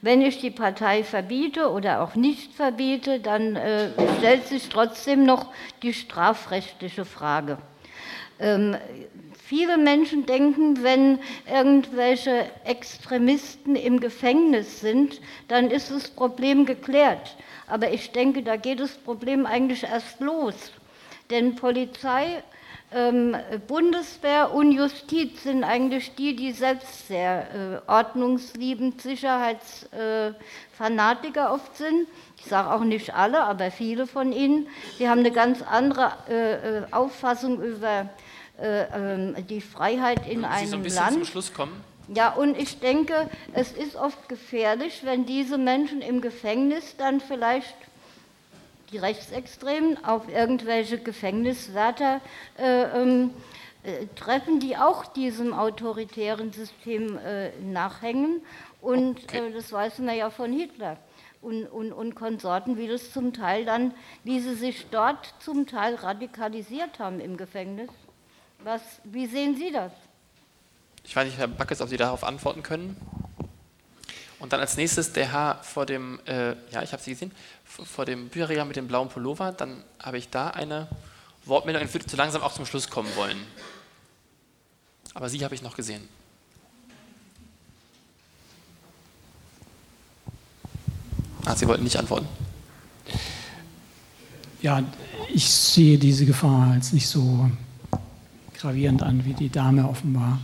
[0.00, 5.46] Wenn ich die Partei verbiete oder auch nicht verbiete, dann äh, stellt sich trotzdem noch
[5.82, 7.58] die strafrechtliche Frage.
[8.40, 8.76] Ähm,
[9.52, 17.36] viele Menschen denken, wenn irgendwelche Extremisten im Gefängnis sind, dann ist das Problem geklärt.
[17.66, 20.54] Aber ich denke, da geht das Problem eigentlich erst los.
[21.28, 22.42] Denn Polizei
[22.94, 23.36] ähm,
[23.68, 32.08] Bundeswehr und Justiz sind eigentlich die, die selbst sehr äh, ordnungsliebend, Sicherheitsfanatiker äh, oft sind.
[32.38, 34.66] Ich sage auch nicht alle, aber viele von ihnen.
[34.96, 38.08] Sie haben eine ganz andere äh, äh Auffassung über
[38.60, 41.14] äh, ähm, die Freiheit in einem Sie so ein bisschen Land.
[41.14, 41.72] Zum Schluss kommen?
[42.08, 47.76] Ja, und ich denke, es ist oft gefährlich, wenn diese Menschen im Gefängnis dann vielleicht
[48.90, 52.20] die Rechtsextremen auf irgendwelche Gefängniswärter
[52.58, 53.30] äh, ähm,
[53.84, 58.42] äh, treffen, die auch diesem autoritären System äh, nachhängen.
[58.80, 59.48] Und okay.
[59.48, 60.98] Äh, das weiß man ja von Hitler
[61.40, 65.94] und, und, und Konsorten, wie das zum Teil dann, wie sie sich dort zum Teil
[65.96, 67.90] radikalisiert haben im Gefängnis.
[68.64, 69.92] Was, wie sehen Sie das?
[71.04, 72.96] Ich weiß nicht, Herr Backes, ob Sie darauf antworten können.
[74.38, 77.32] Und dann als nächstes der Herr vor dem, äh, ja, ich habe Sie gesehen,
[77.64, 79.52] vor dem Bücherregal mit dem blauen Pullover.
[79.52, 80.88] Dann habe ich da eine
[81.44, 81.84] Wortmeldung.
[81.84, 83.38] Ich würde zu langsam auch zum Schluss kommen wollen.
[85.14, 86.08] Aber Sie habe ich noch gesehen.
[91.44, 92.28] Ah, Sie wollten nicht antworten.
[94.60, 94.82] Ja,
[95.34, 97.50] ich sehe diese Gefahr als nicht so
[98.62, 100.38] gravierend an, wie die Dame offenbar.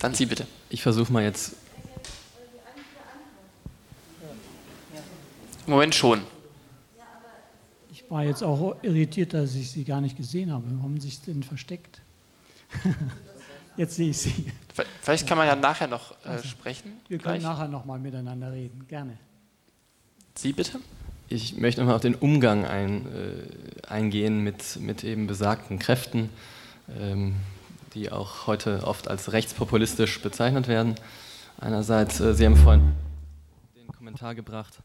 [0.00, 0.46] Dann Sie bitte.
[0.70, 1.54] Ich versuche mal jetzt.
[5.66, 6.22] Im Moment schon.
[7.92, 10.64] Ich war jetzt auch irritiert, dass ich Sie gar nicht gesehen habe.
[10.64, 12.00] Warum haben Sie sich denn versteckt?
[13.76, 14.46] jetzt sehe ich Sie.
[15.02, 16.92] Vielleicht kann man ja nachher noch äh, also, sprechen.
[17.08, 17.42] Wir können gleich.
[17.42, 18.86] nachher noch mal miteinander reden.
[18.88, 19.18] Gerne.
[20.34, 20.80] Sie bitte?
[21.30, 26.28] Ich möchte nochmal auf den Umgang ein, äh, eingehen mit, mit eben besagten Kräften.
[26.98, 27.36] Ähm,
[27.94, 30.94] die auch heute oft als rechtspopulistisch bezeichnet werden.
[31.58, 32.92] Einerseits, äh, Sie haben vorhin
[33.76, 34.78] den Kommentar gebracht.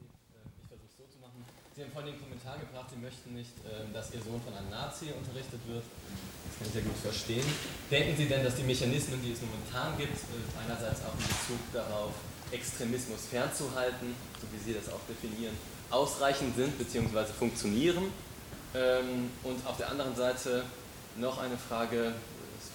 [0.00, 1.44] Ich versuche so zu machen.
[1.76, 4.70] Sie haben vorhin den Kommentar gebracht, Sie möchten nicht, äh, dass Ihr Sohn von einem
[4.70, 5.84] Nazi unterrichtet wird.
[5.84, 7.44] Das kann ich sehr gut verstehen.
[7.90, 11.60] Denken Sie denn, dass die Mechanismen, die es momentan gibt, äh, einerseits auch in Bezug
[11.72, 12.12] darauf,
[12.50, 15.52] Extremismus fernzuhalten, so wie Sie das auch definieren,
[15.90, 17.32] ausreichend sind bzw.
[17.38, 18.12] funktionieren?
[18.74, 20.64] Ähm, und auf der anderen Seite
[21.16, 22.12] noch eine Frage,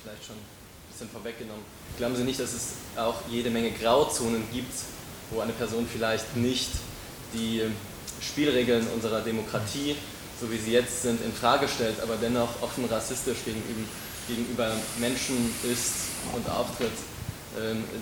[0.02, 1.64] vielleicht schon ein bisschen vorweggenommen.
[1.98, 4.74] Glauben Sie nicht, dass es auch jede Menge Grauzonen gibt,
[5.32, 6.70] wo eine Person vielleicht nicht
[7.34, 7.62] die
[8.22, 9.96] Spielregeln unserer Demokratie,
[10.40, 13.88] so wie sie jetzt sind, in Frage stellt, aber dennoch offen rassistisch gegenüber,
[14.28, 15.94] gegenüber Menschen ist
[16.34, 17.13] und auftritt, ähm,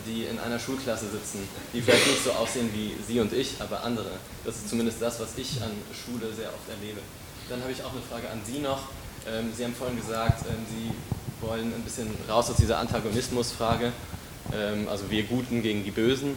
[0.06, 3.84] die in einer Schulklasse sitzen, die vielleicht nicht so aussehen wie Sie und ich, aber
[3.84, 4.12] andere.
[4.46, 7.02] Das ist zumindest das, was ich an Schule sehr oft erlebe.
[7.50, 8.84] Dann habe ich auch eine Frage an Sie noch.
[9.28, 10.92] Ähm, sie haben vorhin gesagt, ähm, Sie
[11.46, 13.92] wollen ein bisschen raus aus dieser Antagonismusfrage,
[14.54, 16.30] ähm, also wir Guten gegen die Bösen.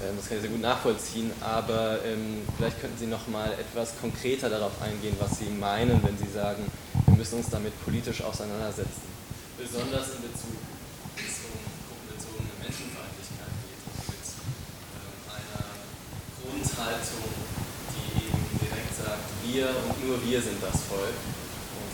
[0.00, 3.94] Ähm, das kann ich sehr gut nachvollziehen, aber ähm, vielleicht könnten Sie noch mal etwas
[4.00, 6.64] konkreter darauf eingehen, was Sie meinen, wenn Sie sagen,
[7.06, 9.10] wir müssen uns damit politisch auseinandersetzen.
[9.58, 10.56] Besonders in Bezug,
[11.16, 11.58] wenn es um
[11.90, 14.24] gruppenbezogene Menschenfeindlichkeit geht, mit
[14.94, 15.66] ähm, einer
[16.50, 17.30] Grundhaltung,
[17.94, 21.14] die eben direkt sagt, wir und nur wir sind das Volk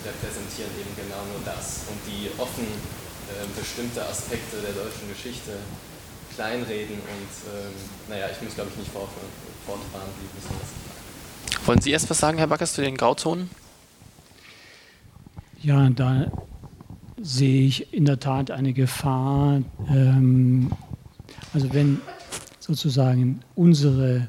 [0.07, 5.51] repräsentieren eben genau nur das und die offen äh, bestimmte Aspekte der deutschen Geschichte
[6.35, 7.73] kleinreden und ähm,
[8.09, 11.67] naja, ich muss glaube ich nicht fortfahren, Sie wissen das.
[11.67, 13.49] Wollen Sie erst was sagen, Herr Backers, zu den Grauzonen?
[15.61, 16.31] Ja, da
[17.19, 19.61] sehe ich in der Tat eine Gefahr.
[19.89, 20.71] Ähm,
[21.53, 21.99] also wenn
[22.59, 24.27] sozusagen unsere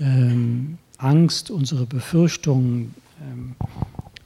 [0.00, 3.56] ähm, Angst, unsere Befürchtung ähm,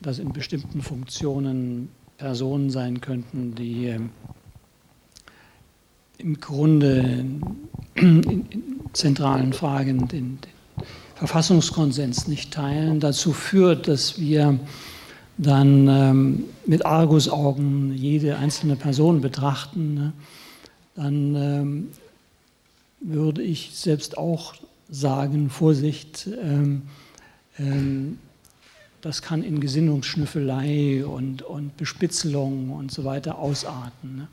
[0.03, 1.89] dass in bestimmten Funktionen
[2.19, 4.11] Personen sein könnten, die ähm,
[6.19, 7.25] im Grunde
[7.95, 8.45] in,
[8.93, 10.53] zentralen Fragen den, den,
[11.15, 14.59] Verfassungskonsens nicht teilen, dazu führt, dass wir
[15.39, 20.13] dann ähm, mit Argusaugen jede einzelne Person betrachten, ne?
[20.97, 21.89] dann ähm,
[23.01, 24.55] würde ich selbst auch
[24.93, 26.83] sagen, Vorsicht, ähm,
[27.59, 28.19] ähm,
[29.01, 34.17] das kann in Gesinnungsschnüffelei und, und Bespitzelung und so weiter ausarten.
[34.17, 34.29] Ne?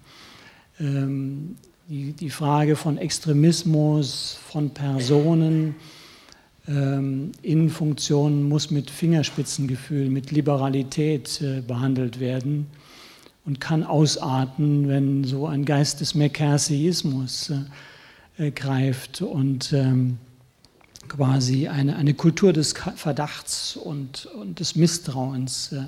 [0.79, 1.55] Ähm,
[1.87, 5.75] die, die, Frage von Extremismus, von Personen
[6.67, 12.67] ähm, in Funktionen muss mit Fingerspitzengefühl, mit Liberalität äh, behandelt werden
[13.45, 20.17] und kann ausarten, wenn so ein Geist des McCarthyismus äh, äh, greift und ähm,
[21.09, 25.83] quasi eine, eine Kultur des Verdachts und, und des Misstrauens äh,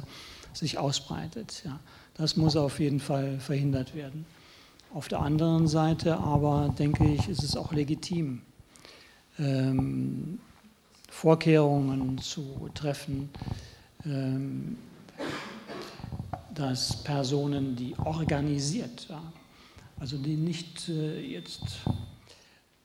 [0.53, 1.63] sich ausbreitet.
[1.65, 1.79] Ja.
[2.15, 4.25] Das muss auf jeden Fall verhindert werden.
[4.93, 8.41] Auf der anderen Seite aber, denke ich, ist es auch legitim,
[9.39, 10.39] ähm,
[11.09, 13.29] Vorkehrungen zu treffen,
[14.05, 14.77] ähm,
[16.53, 19.21] dass Personen, die organisiert, ja,
[19.99, 21.79] also die nicht äh, jetzt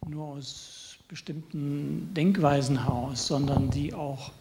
[0.08, 4.32] nur aus bestimmten Denkweisen heraus, sondern die auch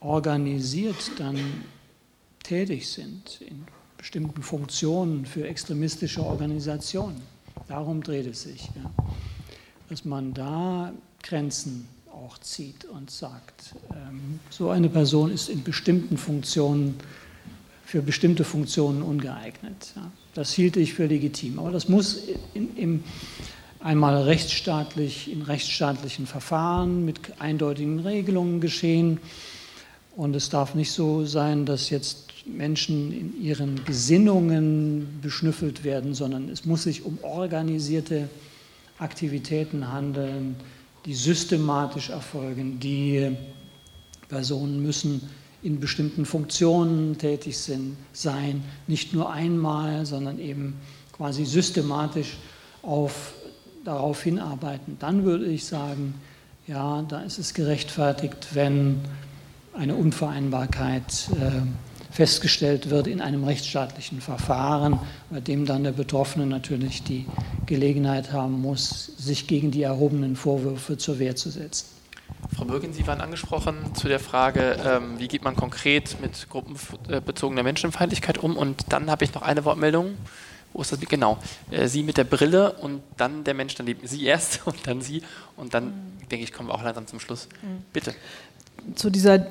[0.00, 1.38] organisiert dann
[2.42, 3.64] tätig sind in
[3.96, 7.20] bestimmten Funktionen für extremistische Organisationen.
[7.68, 8.68] Darum dreht es sich.
[8.74, 8.90] Ja.
[9.88, 10.92] Dass man da
[11.22, 16.96] Grenzen auch zieht und sagt, ähm, so eine Person ist in bestimmten Funktionen,
[17.84, 19.92] für bestimmte Funktionen ungeeignet.
[19.94, 20.10] Ja.
[20.34, 21.58] Das hielt ich für legitim.
[21.58, 22.22] Aber das muss
[22.54, 23.04] in, in,
[23.82, 29.18] einmal rechtsstaatlich, in rechtsstaatlichen Verfahren mit eindeutigen Regelungen geschehen.
[30.16, 36.48] Und es darf nicht so sein, dass jetzt Menschen in ihren Gesinnungen beschnüffelt werden, sondern
[36.48, 38.28] es muss sich um organisierte
[38.98, 40.56] Aktivitäten handeln,
[41.06, 42.78] die systematisch erfolgen.
[42.80, 43.36] Die
[44.28, 45.28] Personen müssen
[45.62, 50.74] in bestimmten Funktionen tätig sind, sein, nicht nur einmal, sondern eben
[51.12, 52.36] quasi systematisch
[52.82, 53.34] auf,
[53.84, 54.96] darauf hinarbeiten.
[54.98, 56.14] Dann würde ich sagen,
[56.66, 59.00] ja, da ist es gerechtfertigt, wenn
[59.74, 61.62] eine Unvereinbarkeit äh,
[62.12, 65.00] festgestellt wird in einem rechtsstaatlichen Verfahren,
[65.30, 67.26] bei dem dann der Betroffene natürlich die
[67.66, 71.86] Gelegenheit haben muss, sich gegen die erhobenen Vorwürfe zur Wehr zu setzen.
[72.54, 77.62] Frau Bürgin, Sie waren angesprochen zu der Frage, ähm, wie geht man konkret mit gruppenbezogener
[77.62, 78.56] Menschenfeindlichkeit um?
[78.56, 80.14] Und dann habe ich noch eine Wortmeldung.
[80.72, 81.00] Wo ist das?
[81.00, 81.38] Genau.
[81.70, 84.06] Äh, Sie mit der Brille und dann der Mensch daneben.
[84.06, 85.22] Sie erst und dann Sie.
[85.56, 86.28] Und dann, mhm.
[86.30, 87.48] denke ich, kommen wir auch langsam zum Schluss.
[87.62, 87.84] Mhm.
[87.92, 88.14] Bitte.
[88.94, 89.46] Zu dieser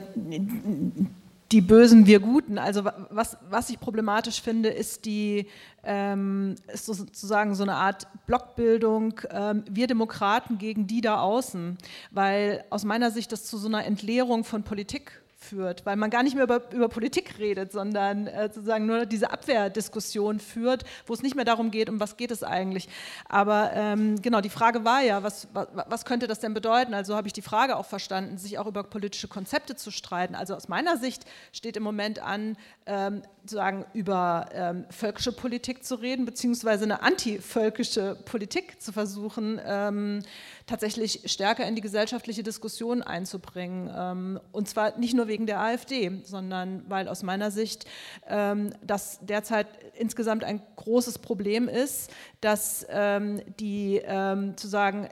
[1.51, 2.57] die Bösen, wir Guten.
[2.57, 5.47] Also was, was ich problematisch finde, ist die
[5.83, 11.77] ähm, ist sozusagen so eine Art Blockbildung, ähm, wir Demokraten gegen die da außen,
[12.11, 16.23] weil aus meiner Sicht das zu so einer Entleerung von Politik führt, weil man gar
[16.23, 21.23] nicht mehr über, über Politik redet, sondern äh, sozusagen nur diese Abwehrdiskussion führt, wo es
[21.23, 22.87] nicht mehr darum geht, um was geht es eigentlich.
[23.27, 26.93] Aber ähm, genau, die Frage war ja, was, was, was könnte das denn bedeuten?
[26.93, 30.35] Also habe ich die Frage auch verstanden, sich auch über politische Konzepte zu streiten.
[30.35, 32.55] Also aus meiner Sicht steht im Moment an,
[32.85, 40.21] ähm, sozusagen über ähm, völkische Politik zu reden, beziehungsweise eine antivölkische Politik zu versuchen, ähm,
[40.71, 43.91] tatsächlich stärker in die gesellschaftliche Diskussion einzubringen.
[43.93, 47.85] Ähm, und zwar nicht nur wegen der AfD, sondern weil aus meiner Sicht
[48.27, 52.09] ähm, das derzeit insgesamt ein großes Problem ist,
[52.41, 54.01] dass ähm, die
[54.55, 55.09] zu sagen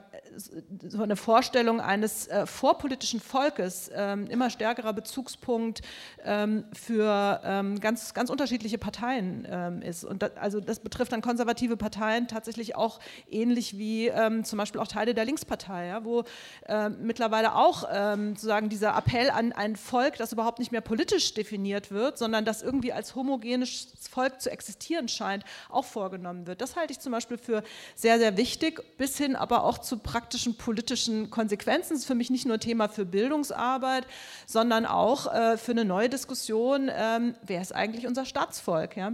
[0.88, 5.82] so eine Vorstellung eines äh, vorpolitischen Volkes ähm, immer stärkerer Bezugspunkt
[6.24, 10.04] ähm, für ähm, ganz, ganz unterschiedliche Parteien ähm, ist.
[10.04, 14.80] Und das, also das betrifft dann konservative Parteien tatsächlich auch ähnlich wie ähm, zum Beispiel
[14.80, 16.24] auch Teile der Linkspartei, ja, wo
[16.66, 21.90] ähm, mittlerweile auch sozusagen dieser Appell an ein Volk, das überhaupt nicht mehr politisch definiert
[21.90, 26.60] wird, sondern das irgendwie als homogenes Volk zu existieren scheint, auch vorgenommen wird.
[26.60, 27.62] Das halte ich zum Beispiel für
[27.94, 31.90] sehr, sehr wichtig, bis hin aber auch zu praktischen praktischen politischen Konsequenzen.
[31.90, 34.06] Das ist für mich nicht nur Thema für Bildungsarbeit,
[34.46, 38.96] sondern auch äh, für eine neue Diskussion, ähm, wer ist eigentlich unser Staatsvolk?
[38.96, 39.12] Ja?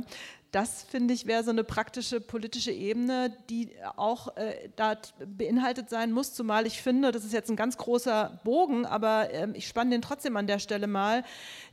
[0.52, 4.96] das finde ich wäre so eine praktische politische Ebene, die auch äh, da
[5.26, 9.48] beinhaltet sein muss, zumal ich finde, das ist jetzt ein ganz großer Bogen, aber äh,
[9.52, 11.24] ich spanne den trotzdem an der Stelle mal,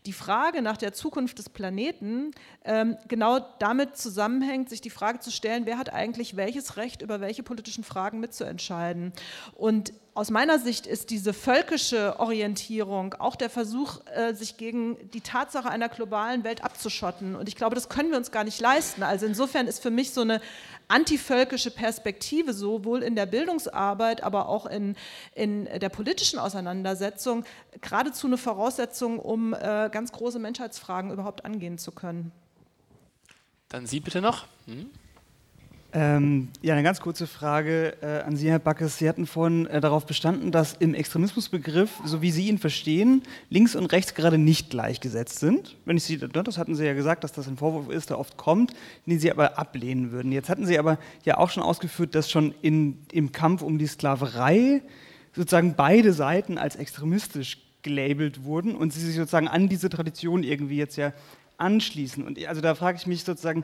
[0.06, 2.32] die Frage nach der Zukunft des Planeten
[2.66, 7.22] ähm, genau damit zusammenhängt, sich die Frage zu stellen, wer hat eigentlich welches Recht über
[7.22, 9.14] welche politischen Fragen mitzuentscheiden.
[9.56, 15.22] Und aus meiner Sicht ist diese völkische Orientierung auch der Versuch, äh, sich gegen die
[15.22, 17.36] Tatsache einer globalen Welt abzuschotten.
[17.36, 19.02] Und ich glaube, das können wir uns gar nicht leisten.
[19.02, 20.40] Also insofern ist für mich so eine
[20.88, 24.96] antivölkische Perspektive sowohl in der Bildungsarbeit, aber auch in,
[25.36, 27.46] in der politischen Auseinandersetzung
[27.82, 32.32] geradezu eine Voraussetzung, um äh, ganz große Menschheitsfragen überhaupt angehen zu können.
[33.70, 34.46] Dann Sie bitte noch.
[34.66, 34.90] Hm?
[35.96, 38.98] Ähm, ja, eine ganz kurze Frage äh, an Sie, Herr Backes.
[38.98, 43.22] Sie hatten vorhin äh, darauf bestanden, dass im Extremismusbegriff, so wie Sie ihn verstehen,
[43.52, 45.76] links und rechts gerade nicht gleichgesetzt sind.
[45.86, 48.18] Wenn ich Sie, ne, das hatten Sie ja gesagt, dass das ein Vorwurf ist, der
[48.18, 48.74] oft kommt,
[49.06, 50.32] den Sie aber ablehnen würden.
[50.32, 53.86] Jetzt hatten Sie aber ja auch schon ausgeführt, dass schon in, im Kampf um die
[53.86, 54.82] Sklaverei
[55.36, 60.78] sozusagen beide Seiten als extremistisch gelabelt wurden und Sie sich sozusagen an diese Tradition irgendwie
[60.78, 61.14] jetzt ja
[61.58, 62.26] anschließen.
[62.26, 63.64] Und also da frage ich mich sozusagen,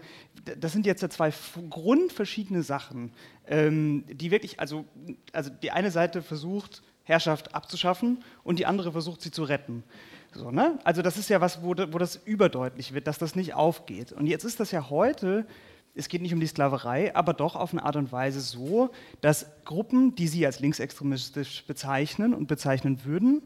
[0.59, 1.33] das sind jetzt ja zwei
[1.69, 3.11] grundverschiedene Sachen,
[3.47, 4.85] ähm, die wirklich, also,
[5.33, 9.83] also die eine Seite versucht, Herrschaft abzuschaffen und die andere versucht, sie zu retten.
[10.31, 10.77] So, ne?
[10.83, 14.11] Also das ist ja was, wo, wo das überdeutlich wird, dass das nicht aufgeht.
[14.11, 15.47] Und jetzt ist das ja heute,
[15.95, 18.91] es geht nicht um die Sklaverei, aber doch auf eine Art und Weise so,
[19.21, 23.41] dass Gruppen, die Sie als linksextremistisch bezeichnen und bezeichnen würden,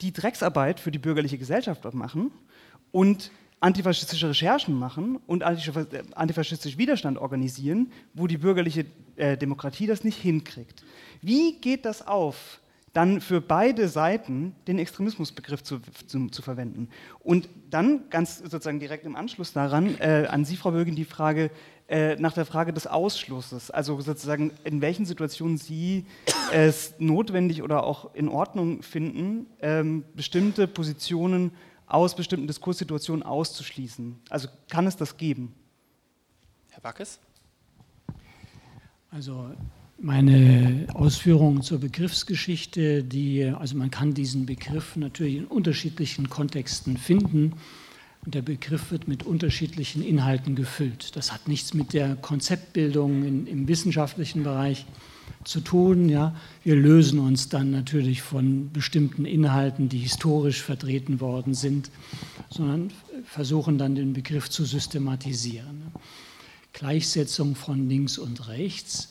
[0.00, 2.32] die Drecksarbeit für die bürgerliche Gesellschaft machen
[2.90, 3.30] und
[3.60, 10.84] antifaschistische Recherchen machen und antifaschistischen Widerstand organisieren, wo die bürgerliche äh, Demokratie das nicht hinkriegt.
[11.22, 12.60] Wie geht das auf,
[12.92, 16.88] dann für beide Seiten den Extremismusbegriff zu, zu, zu verwenden?
[17.20, 21.50] Und dann ganz sozusagen direkt im Anschluss daran äh, an Sie, Frau Bögen, die Frage
[21.88, 23.70] äh, nach der Frage des Ausschlusses.
[23.70, 26.04] Also sozusagen, in welchen Situationen Sie
[26.52, 31.52] es notwendig oder auch in Ordnung finden, ähm, bestimmte Positionen
[31.86, 34.16] aus bestimmten Diskurssituationen auszuschließen.
[34.28, 35.54] Also kann es das geben?
[36.70, 37.18] Herr Backes?
[39.10, 39.50] Also
[39.98, 47.54] meine Ausführungen zur Begriffsgeschichte, die, also man kann diesen Begriff natürlich in unterschiedlichen Kontexten finden
[48.24, 51.16] und der Begriff wird mit unterschiedlichen Inhalten gefüllt.
[51.16, 55.15] Das hat nichts mit der Konzeptbildung in, im wissenschaftlichen Bereich zu
[55.60, 56.08] tun.
[56.08, 56.34] Ja.
[56.62, 61.90] Wir lösen uns dann natürlich von bestimmten Inhalten, die historisch vertreten worden sind,
[62.50, 62.90] sondern
[63.24, 65.82] versuchen dann den Begriff zu systematisieren.
[66.72, 69.08] Gleichsetzung von links und rechts.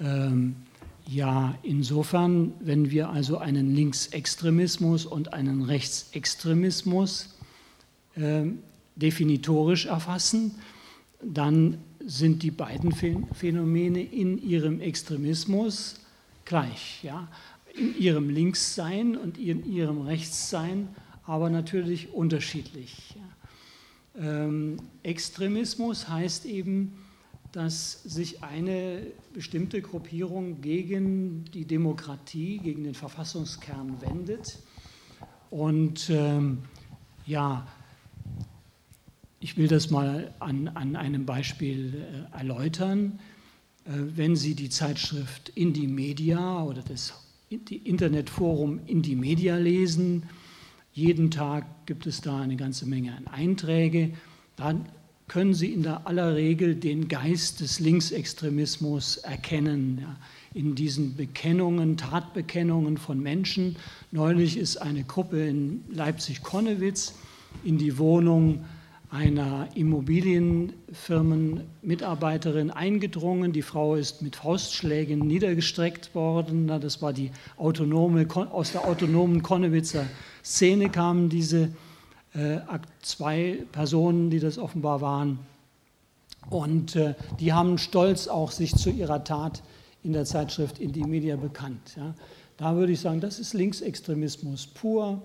[0.00, 0.56] Ähm,
[1.06, 7.34] ja, insofern, wenn wir also einen Linksextremismus und einen Rechtsextremismus
[8.14, 8.42] äh,
[8.96, 10.56] definitorisch erfassen,
[11.22, 11.78] dann
[12.08, 16.00] sind die beiden Phänomene in ihrem Extremismus
[16.46, 17.28] gleich, ja?
[17.74, 20.88] in ihrem Linkssein und in ihrem Rechtssein,
[21.24, 23.14] aber natürlich unterschiedlich.
[23.14, 24.44] Ja?
[24.46, 26.94] Ähm, Extremismus heißt eben,
[27.52, 29.02] dass sich eine
[29.34, 34.58] bestimmte Gruppierung gegen die Demokratie, gegen den Verfassungskern wendet.
[35.50, 36.62] Und ähm,
[37.26, 37.66] ja,
[39.40, 41.94] ich will das mal an, an einem Beispiel
[42.32, 43.20] äh, erläutern.
[43.84, 47.14] Äh, wenn Sie die Zeitschrift Indie Media oder das
[47.48, 50.24] Internetforum Indie Media lesen,
[50.92, 54.12] jeden Tag gibt es da eine ganze Menge an Einträge,
[54.56, 54.86] dann
[55.28, 59.98] können Sie in der aller Regel den Geist des Linksextremismus erkennen.
[60.00, 60.16] Ja,
[60.54, 63.76] in diesen Bekennungen, Tatbekennungen von Menschen.
[64.10, 67.14] Neulich ist eine Gruppe in Leipzig-Konnewitz
[67.64, 68.64] in die Wohnung
[69.10, 73.52] einer Immobilienfirmenmitarbeiterin eingedrungen.
[73.52, 76.68] Die Frau ist mit Faustschlägen niedergestreckt worden.
[76.68, 80.04] Das war die autonome, aus der autonomen Konnewitzer
[80.44, 81.70] Szene kamen diese
[82.34, 82.58] äh,
[83.02, 85.38] zwei Personen, die das offenbar waren.
[86.50, 89.62] Und äh, die haben stolz auch sich zu ihrer Tat
[90.02, 91.96] in der Zeitschrift Indie Media bekannt.
[91.96, 92.14] Ja.
[92.56, 95.22] Da würde ich sagen, das ist Linksextremismus pur.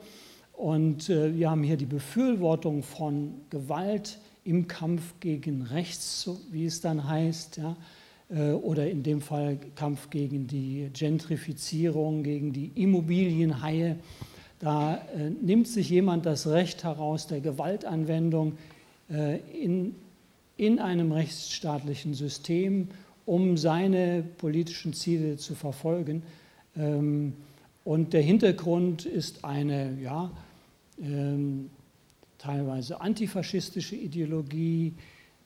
[0.64, 6.66] Und äh, wir haben hier die Befürwortung von Gewalt im Kampf gegen Rechts, so wie
[6.66, 7.76] es dann heißt, ja,
[8.30, 13.98] äh, oder in dem Fall Kampf gegen die Gentrifizierung, gegen die Immobilienhaie.
[14.60, 18.54] Da äh, nimmt sich jemand das Recht heraus der Gewaltanwendung
[19.12, 19.94] äh, in,
[20.56, 22.88] in einem rechtsstaatlichen System,
[23.26, 26.24] um seine politischen Ziele zu verfolgen.
[26.78, 27.34] Ähm,
[27.84, 30.32] und der Hintergrund ist eine ja,
[31.04, 31.70] ähm,
[32.38, 34.94] teilweise antifaschistische Ideologie,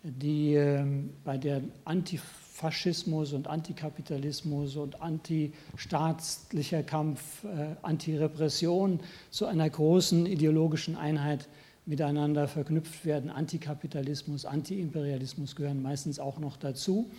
[0.04, 9.00] die ähm, bei der Antifaschismus und Antikapitalismus und antistaatlicher Kampf, äh, Antirepression
[9.32, 11.48] zu einer großen ideologischen Einheit
[11.86, 13.30] miteinander verknüpft werden.
[13.30, 17.10] Antikapitalismus, Antiimperialismus gehören meistens auch noch dazu.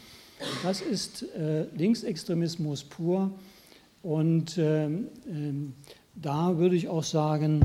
[0.62, 3.32] Das ist äh, Linksextremismus pur.
[4.02, 5.74] Und ähm, ähm,
[6.15, 7.65] da würde ich auch sagen,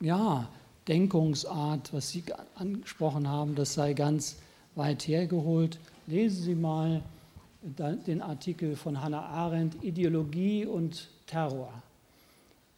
[0.00, 0.48] ja,
[0.88, 2.24] Denkungsart, was Sie
[2.54, 4.36] angesprochen haben, das sei ganz
[4.74, 5.78] weit hergeholt.
[6.06, 7.02] Lesen Sie mal
[7.62, 11.70] den Artikel von Hannah Arendt, Ideologie und Terror.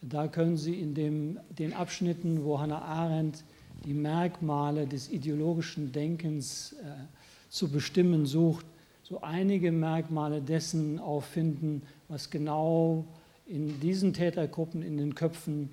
[0.00, 3.44] Da können Sie in dem, den Abschnitten, wo Hannah Arendt
[3.84, 6.86] die Merkmale des ideologischen Denkens äh,
[7.48, 8.66] zu bestimmen sucht,
[9.02, 13.04] so einige Merkmale dessen auffinden, was genau
[13.46, 15.70] in diesen Tätergruppen in den Köpfen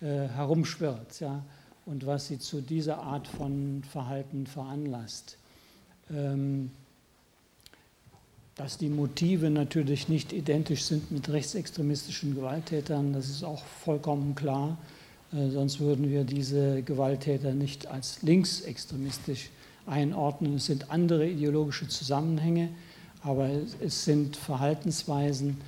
[0.00, 1.42] äh, herumschwirrt ja,
[1.86, 5.38] und was sie zu dieser Art von Verhalten veranlasst.
[6.10, 6.70] Ähm,
[8.56, 14.78] dass die Motive natürlich nicht identisch sind mit rechtsextremistischen Gewalttätern, das ist auch vollkommen klar.
[15.32, 19.50] Äh, sonst würden wir diese Gewalttäter nicht als linksextremistisch
[19.86, 20.54] einordnen.
[20.54, 22.70] Es sind andere ideologische Zusammenhänge,
[23.22, 23.50] aber
[23.80, 25.58] es sind Verhaltensweisen,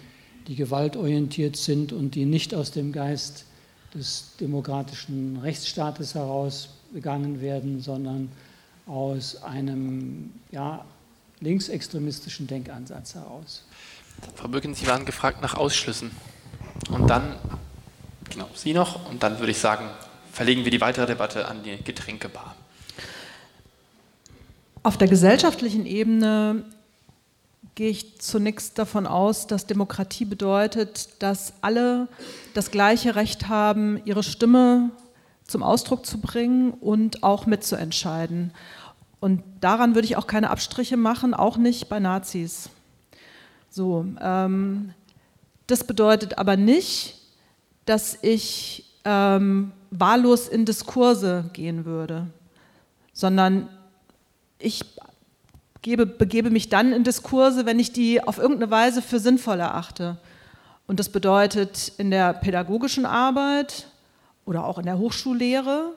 [0.46, 3.44] die gewaltorientiert sind und die nicht aus dem Geist
[3.94, 8.30] des demokratischen Rechtsstaates heraus begangen werden, sondern
[8.86, 10.84] aus einem ja,
[11.40, 13.64] linksextremistischen Denkansatz heraus.
[14.34, 16.10] Frau Böcken, Sie waren gefragt nach Ausschlüssen.
[16.90, 17.36] Und dann,
[18.30, 19.88] genau, Sie noch, und dann würde ich sagen,
[20.32, 22.54] verlegen wir die weitere Debatte an die Getränkebar.
[24.82, 26.64] Auf der gesellschaftlichen Ebene
[27.78, 32.08] gehe ich zunächst davon aus, dass Demokratie bedeutet, dass alle
[32.52, 34.90] das gleiche Recht haben, ihre Stimme
[35.44, 38.50] zum Ausdruck zu bringen und auch mitzuentscheiden.
[39.20, 42.68] Und daran würde ich auch keine Abstriche machen, auch nicht bei Nazis.
[43.70, 44.92] So, ähm,
[45.68, 47.14] das bedeutet aber nicht,
[47.84, 52.26] dass ich ähm, wahllos in Diskurse gehen würde,
[53.12, 53.68] sondern
[54.58, 54.84] ich
[55.88, 60.18] gebe, begebe mich dann in Diskurse, wenn ich die auf irgendeine Weise für sinnvoll erachte.
[60.86, 63.86] Und das bedeutet in der pädagogischen Arbeit
[64.44, 65.94] oder auch in der Hochschullehre,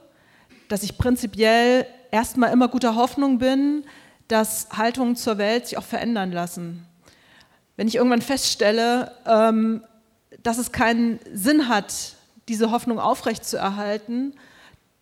[0.69, 3.84] dass ich prinzipiell erstmal immer guter Hoffnung bin,
[4.27, 6.85] dass Haltungen zur Welt sich auch verändern lassen.
[7.76, 9.84] Wenn ich irgendwann feststelle, ähm,
[10.41, 12.15] dass es keinen Sinn hat,
[12.47, 14.34] diese Hoffnung aufrechtzuerhalten,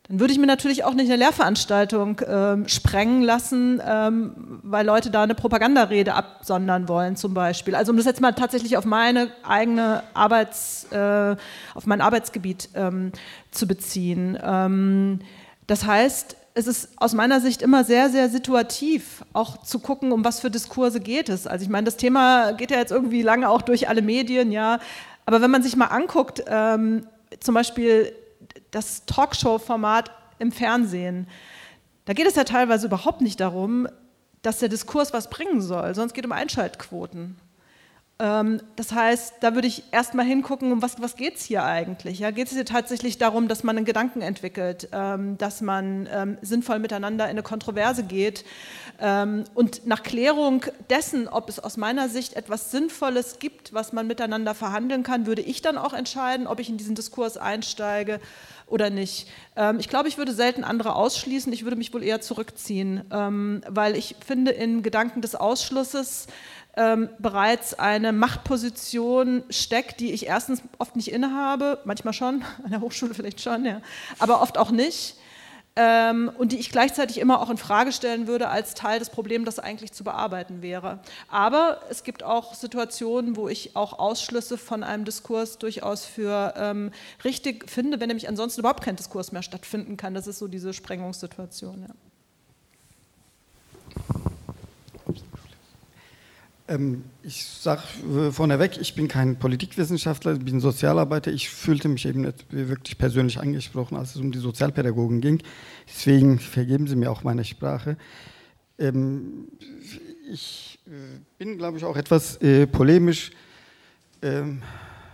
[0.10, 5.11] dann würde ich mir natürlich auch nicht eine Lehrveranstaltung ähm, sprengen lassen, ähm, weil Leute
[5.11, 7.76] da eine Propagandarede absondern wollen zum Beispiel.
[7.76, 11.36] Also um das jetzt mal tatsächlich auf meine eigene Arbeits, äh,
[11.76, 13.11] auf mein Arbeitsgebiet ähm,
[13.52, 14.36] zu beziehen.
[14.41, 15.19] Ähm,
[15.68, 20.26] das heißt, es ist aus meiner Sicht immer sehr, sehr situativ, auch zu gucken, um
[20.26, 21.45] was für Diskurse geht es.
[21.45, 24.80] Also ich meine, das Thema geht ja jetzt irgendwie lange auch durch alle Medien, ja.
[25.27, 27.06] Aber wenn man sich mal anguckt, ähm,
[27.40, 28.11] zum Beispiel
[28.72, 31.28] das Talkshow-Format im Fernsehen,
[32.06, 33.88] da geht es ja teilweise überhaupt nicht darum,
[34.41, 37.36] dass der Diskurs was bringen soll, es geht um Einschaltquoten.
[38.22, 42.20] Ähm, das heißt, da würde ich erstmal hingucken, um was, was geht es hier eigentlich?
[42.20, 46.38] Ja, geht es hier tatsächlich darum, dass man einen Gedanken entwickelt, ähm, dass man ähm,
[46.41, 48.44] sinnvoll miteinander in eine Kontroverse geht?
[49.02, 54.54] und nach Klärung dessen, ob es aus meiner Sicht etwas Sinnvolles gibt, was man miteinander
[54.54, 58.20] verhandeln kann, würde ich dann auch entscheiden, ob ich in diesen Diskurs einsteige
[58.68, 59.30] oder nicht.
[59.78, 64.18] ich glaube, ich würde selten andere ausschließen, ich würde mich wohl eher zurückziehen, weil ich
[64.20, 66.28] finde, in Gedanken des Ausschlusses,
[66.80, 72.80] ähm, bereits eine Machtposition steckt, die ich erstens oft nicht innehabe, manchmal schon, an der
[72.80, 73.82] Hochschule vielleicht schon, ja,
[74.18, 75.18] aber oft auch nicht.
[75.76, 79.46] Ähm, und die ich gleichzeitig immer auch in Frage stellen würde als Teil des Problems,
[79.46, 81.00] das eigentlich zu bearbeiten wäre.
[81.30, 86.92] Aber es gibt auch Situationen, wo ich auch Ausschlüsse von einem Diskurs durchaus für ähm,
[87.24, 90.14] richtig finde, wenn nämlich ansonsten überhaupt kein Diskurs mehr stattfinden kann.
[90.14, 91.86] Das ist so diese Sprengungssituation.
[91.88, 91.94] Ja.
[96.70, 97.82] Ähm, ich sage
[98.16, 101.32] äh, vorneweg, ich bin kein Politikwissenschaftler, ich bin Sozialarbeiter.
[101.32, 105.41] Ich fühlte mich eben nicht wirklich persönlich angesprochen, als es um die Sozialpädagogen ging.
[105.88, 107.98] Deswegen vergeben Sie mir auch meine Sprache.
[108.78, 109.48] Ähm,
[110.32, 110.91] ich äh,
[111.40, 113.32] bin, glaube ich, auch etwas äh, polemisch.
[114.22, 114.62] Ähm,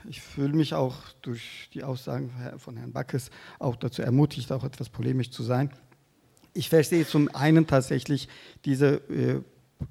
[0.09, 4.89] ich fühle mich auch durch die Aussagen von Herrn Backes auch dazu ermutigt, auch etwas
[4.89, 5.71] polemisch zu sein.
[6.53, 8.27] Ich verstehe zum einen tatsächlich
[8.65, 9.01] diese,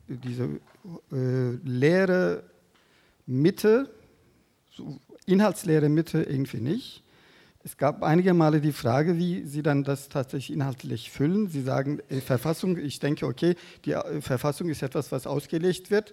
[0.06, 0.60] diese
[1.12, 2.44] äh, leere
[3.26, 3.90] Mitte,
[4.70, 7.02] so inhaltsleere Mitte irgendwie nicht.
[7.66, 11.48] Es gab einige Male die Frage, wie Sie dann das tatsächlich inhaltlich füllen.
[11.48, 13.56] Sie sagen, äh, Verfassung, ich denke, okay,
[13.86, 16.12] die äh, Verfassung ist etwas, was ausgelegt wird.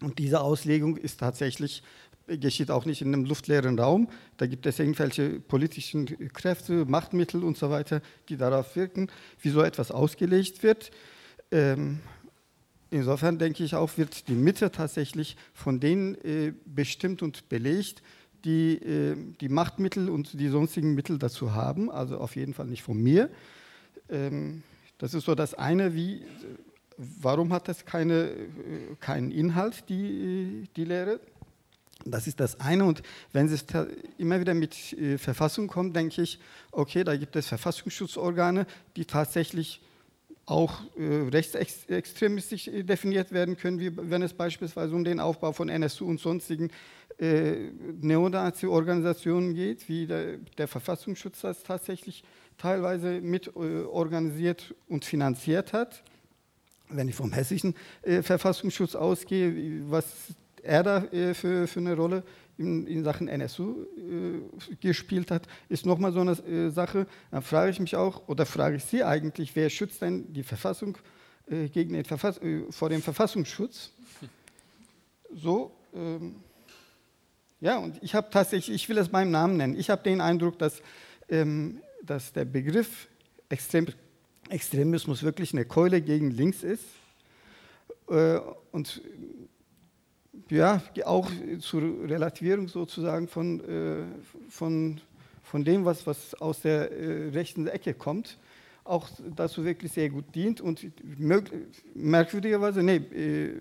[0.00, 1.82] Und diese Auslegung ist tatsächlich,
[2.26, 4.08] geschieht auch nicht in einem luftleeren Raum.
[4.38, 8.00] Da gibt es irgendwelche politischen Kräfte, Machtmittel und so weiter,
[8.30, 9.08] die darauf wirken,
[9.42, 10.90] wie so etwas ausgelegt wird.
[11.50, 12.00] Ähm,
[12.90, 18.02] Insofern denke ich auch, wird die Mitte tatsächlich von denen äh, bestimmt und belegt,
[18.44, 21.90] die äh, die Machtmittel und die sonstigen Mittel dazu haben.
[21.90, 23.30] Also auf jeden Fall nicht von mir.
[24.08, 24.62] Ähm,
[24.98, 26.22] das ist so das eine, wie,
[26.96, 28.46] warum hat das keine, äh,
[29.00, 31.20] keinen Inhalt, die, die Lehre?
[32.04, 32.84] Das ist das eine.
[32.84, 33.02] Und
[33.32, 33.64] wenn es
[34.18, 36.38] immer wieder mit äh, Verfassung kommt, denke ich,
[36.70, 38.66] okay, da gibt es Verfassungsschutzorgane,
[38.96, 39.80] die tatsächlich
[40.46, 45.68] auch äh, rechtsextremistisch äh, definiert werden können, wie wenn es beispielsweise um den Aufbau von
[45.68, 46.70] NSU und sonstigen
[47.18, 52.24] äh, Neonazi-Organisationen geht, wie der, der, Verfassungsschutz das tatsächlich
[52.58, 56.02] teilweise mit äh, organisiert und finanziert hat.
[56.88, 62.22] Wenn ich vom hessischen äh, Verfassungsschutz ausgehe, was er da äh, für, für eine Rolle
[62.58, 67.06] in, in Sachen NSU äh, gespielt hat, ist nochmal so eine äh, Sache.
[67.30, 70.96] Dann frage ich mich auch, oder frage ich Sie eigentlich, wer schützt denn die Verfassung
[71.46, 73.92] äh, gegen den Verfass äh, vor dem Verfassungsschutz?
[75.34, 76.36] So, ähm,
[77.60, 80.58] ja, und ich habe tatsächlich, ich will es beim Namen nennen, ich habe den Eindruck,
[80.58, 80.82] dass,
[81.28, 83.08] ähm, dass der Begriff
[83.48, 83.86] Extrem,
[84.48, 86.84] Extremismus wirklich eine Keule gegen links ist.
[88.08, 88.40] Äh,
[88.72, 89.02] und
[90.50, 91.30] ja, auch
[91.60, 94.04] zur Relativierung sozusagen von, äh,
[94.48, 95.00] von
[95.44, 98.38] von dem, was, was aus der äh, rechten Ecke kommt,
[98.82, 100.86] auch dazu wirklich sehr gut dient und
[101.94, 103.60] merkwürdigerweise, nee, äh,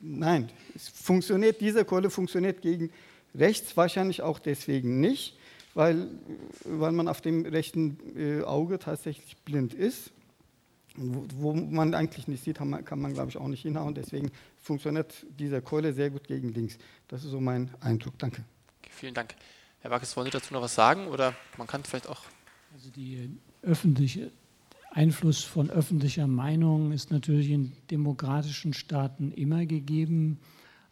[0.00, 2.90] nein, es funktioniert, diese Kohle funktioniert gegen
[3.34, 5.36] rechts wahrscheinlich auch deswegen nicht,
[5.74, 6.06] weil,
[6.64, 10.12] weil man auf dem rechten äh, Auge tatsächlich blind ist.
[10.98, 13.94] Wo, wo, man eigentlich nicht sieht, kann man, man glaube ich, auch nicht hinhauen.
[13.94, 14.30] Deswegen
[14.66, 16.76] funktioniert diese Keule sehr gut gegen links.
[17.08, 18.18] Das ist so mein Eindruck.
[18.18, 18.44] Danke.
[18.82, 19.34] Okay, vielen Dank.
[19.80, 21.06] Herr Wackes, wollen Sie dazu noch was sagen?
[21.06, 22.22] Oder man kann vielleicht auch.
[22.74, 23.30] Also die
[23.62, 24.32] öffentliche
[24.90, 30.38] Einfluss von öffentlicher Meinung ist natürlich in demokratischen Staaten immer gegeben.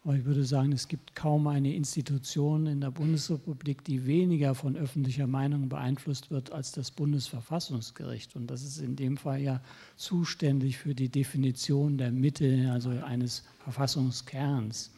[0.05, 4.75] Aber ich würde sagen, es gibt kaum eine Institution in der Bundesrepublik, die weniger von
[4.75, 8.35] öffentlicher Meinung beeinflusst wird als das Bundesverfassungsgericht.
[8.35, 9.61] Und das ist in dem Fall ja
[9.95, 14.91] zuständig für die Definition der Mitte, also eines Verfassungskerns.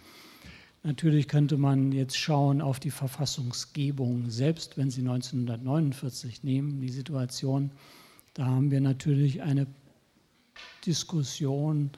[0.83, 7.71] Natürlich könnte man jetzt schauen auf die Verfassungsgebung selbst, wenn Sie 1949 nehmen, die Situation.
[8.33, 9.67] Da haben wir natürlich eine
[10.85, 11.91] Diskussion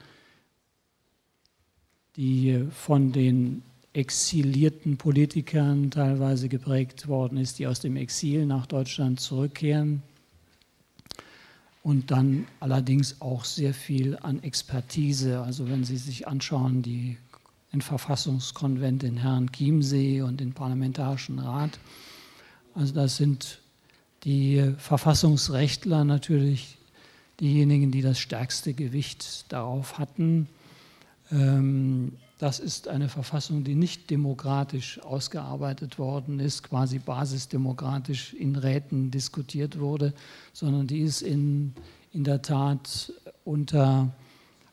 [2.16, 3.62] die von den
[3.92, 10.02] exilierten Politikern teilweise geprägt worden ist, die aus dem Exil nach Deutschland zurückkehren
[11.82, 15.40] und dann allerdings auch sehr viel an Expertise.
[15.40, 17.16] Also wenn Sie sich anschauen, die,
[17.72, 21.78] den Verfassungskonvent in Herrn Chiemsee und den Parlamentarischen Rat,
[22.74, 23.58] also das sind
[24.24, 26.76] die Verfassungsrechtler natürlich
[27.40, 30.46] diejenigen, die das stärkste Gewicht darauf hatten,
[31.30, 39.78] das ist eine Verfassung, die nicht demokratisch ausgearbeitet worden ist, quasi basisdemokratisch in Räten diskutiert
[39.78, 40.12] wurde,
[40.52, 41.74] sondern die ist in,
[42.12, 43.12] in der Tat
[43.44, 44.12] unter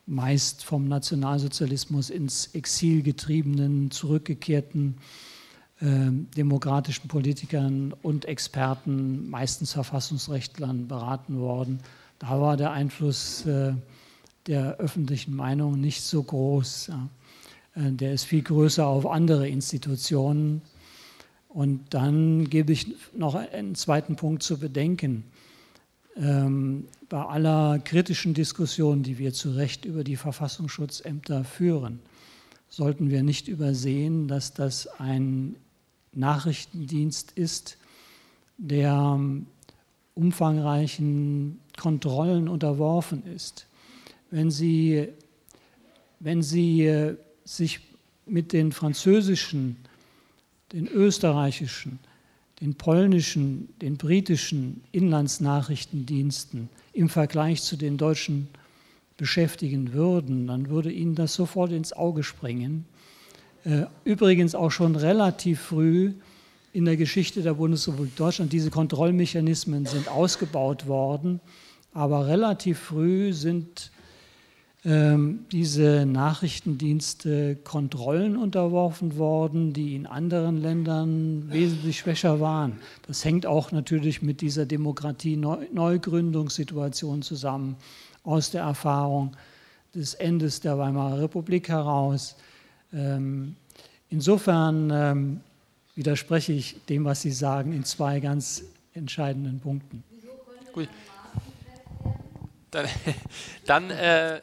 [0.07, 4.95] meist vom Nationalsozialismus ins Exil getriebenen, zurückgekehrten
[5.81, 11.79] äh, demokratischen Politikern und Experten, meistens Verfassungsrechtlern, beraten worden.
[12.19, 13.73] Da war der Einfluss äh,
[14.47, 16.89] der öffentlichen Meinung nicht so groß.
[17.75, 20.61] Äh, der ist viel größer auf andere Institutionen.
[21.49, 25.23] Und dann gebe ich noch einen zweiten Punkt zu bedenken.
[26.15, 31.99] Ähm, bei aller kritischen Diskussion, die wir zu Recht über die Verfassungsschutzämter führen,
[32.69, 35.55] sollten wir nicht übersehen, dass das ein
[36.13, 37.77] Nachrichtendienst ist,
[38.57, 39.19] der
[40.15, 43.66] umfangreichen Kontrollen unterworfen ist
[44.31, 45.07] wenn Sie,
[46.19, 47.79] wenn Sie äh, sich
[48.25, 49.77] mit den französischen,
[50.73, 51.99] den österreichischen,
[52.61, 58.47] den polnischen, den britischen Inlandsnachrichtendiensten im Vergleich zu den deutschen
[59.15, 62.85] beschäftigen würden, dann würde Ihnen das sofort ins Auge springen.
[63.63, 66.13] Äh, übrigens auch schon relativ früh
[66.73, 68.53] in der Geschichte der Bundesrepublik Deutschland.
[68.53, 71.39] Diese Kontrollmechanismen sind ausgebaut worden,
[71.93, 73.91] aber relativ früh sind
[74.87, 82.79] diese Nachrichtendienste Kontrollen unterworfen worden, die in anderen Ländern wesentlich schwächer waren.
[83.05, 87.75] Das hängt auch natürlich mit dieser Demokratie-Neugründungssituation zusammen,
[88.23, 89.35] aus der Erfahrung
[89.93, 92.37] des Endes der Weimarer Republik heraus.
[92.93, 93.57] Ähm,
[94.09, 95.41] insofern ähm,
[95.95, 100.01] widerspreche ich dem, was Sie sagen, in zwei ganz entscheidenden Punkten.
[100.71, 100.87] Gut.
[102.71, 102.85] Dann,
[103.65, 104.39] dann äh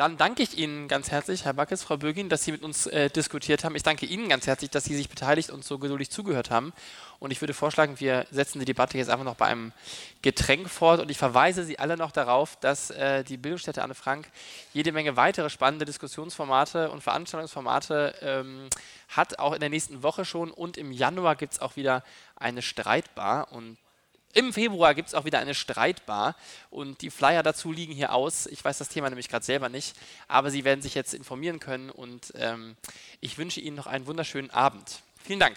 [0.00, 3.10] dann danke ich Ihnen ganz herzlich, Herr Backes, Frau Bögin, dass Sie mit uns äh,
[3.10, 3.76] diskutiert haben.
[3.76, 6.72] Ich danke Ihnen ganz herzlich, dass Sie sich beteiligt und so geduldig zugehört haben.
[7.18, 9.72] Und ich würde vorschlagen, wir setzen die Debatte jetzt einfach noch bei einem
[10.22, 11.00] Getränk fort.
[11.00, 14.26] Und ich verweise Sie alle noch darauf, dass äh, die Bildungsstätte Anne Frank
[14.72, 18.70] jede Menge weitere spannende Diskussionsformate und Veranstaltungsformate ähm,
[19.10, 20.50] hat, auch in der nächsten Woche schon.
[20.50, 22.04] Und im Januar gibt es auch wieder
[22.36, 23.52] eine Streitbar.
[23.52, 23.76] Und
[24.32, 26.36] im Februar gibt es auch wieder eine Streitbar
[26.70, 28.46] und die Flyer dazu liegen hier aus.
[28.46, 29.96] Ich weiß das Thema nämlich gerade selber nicht,
[30.28, 32.76] aber Sie werden sich jetzt informieren können und ähm,
[33.20, 35.00] ich wünsche Ihnen noch einen wunderschönen Abend.
[35.24, 35.56] Vielen Dank.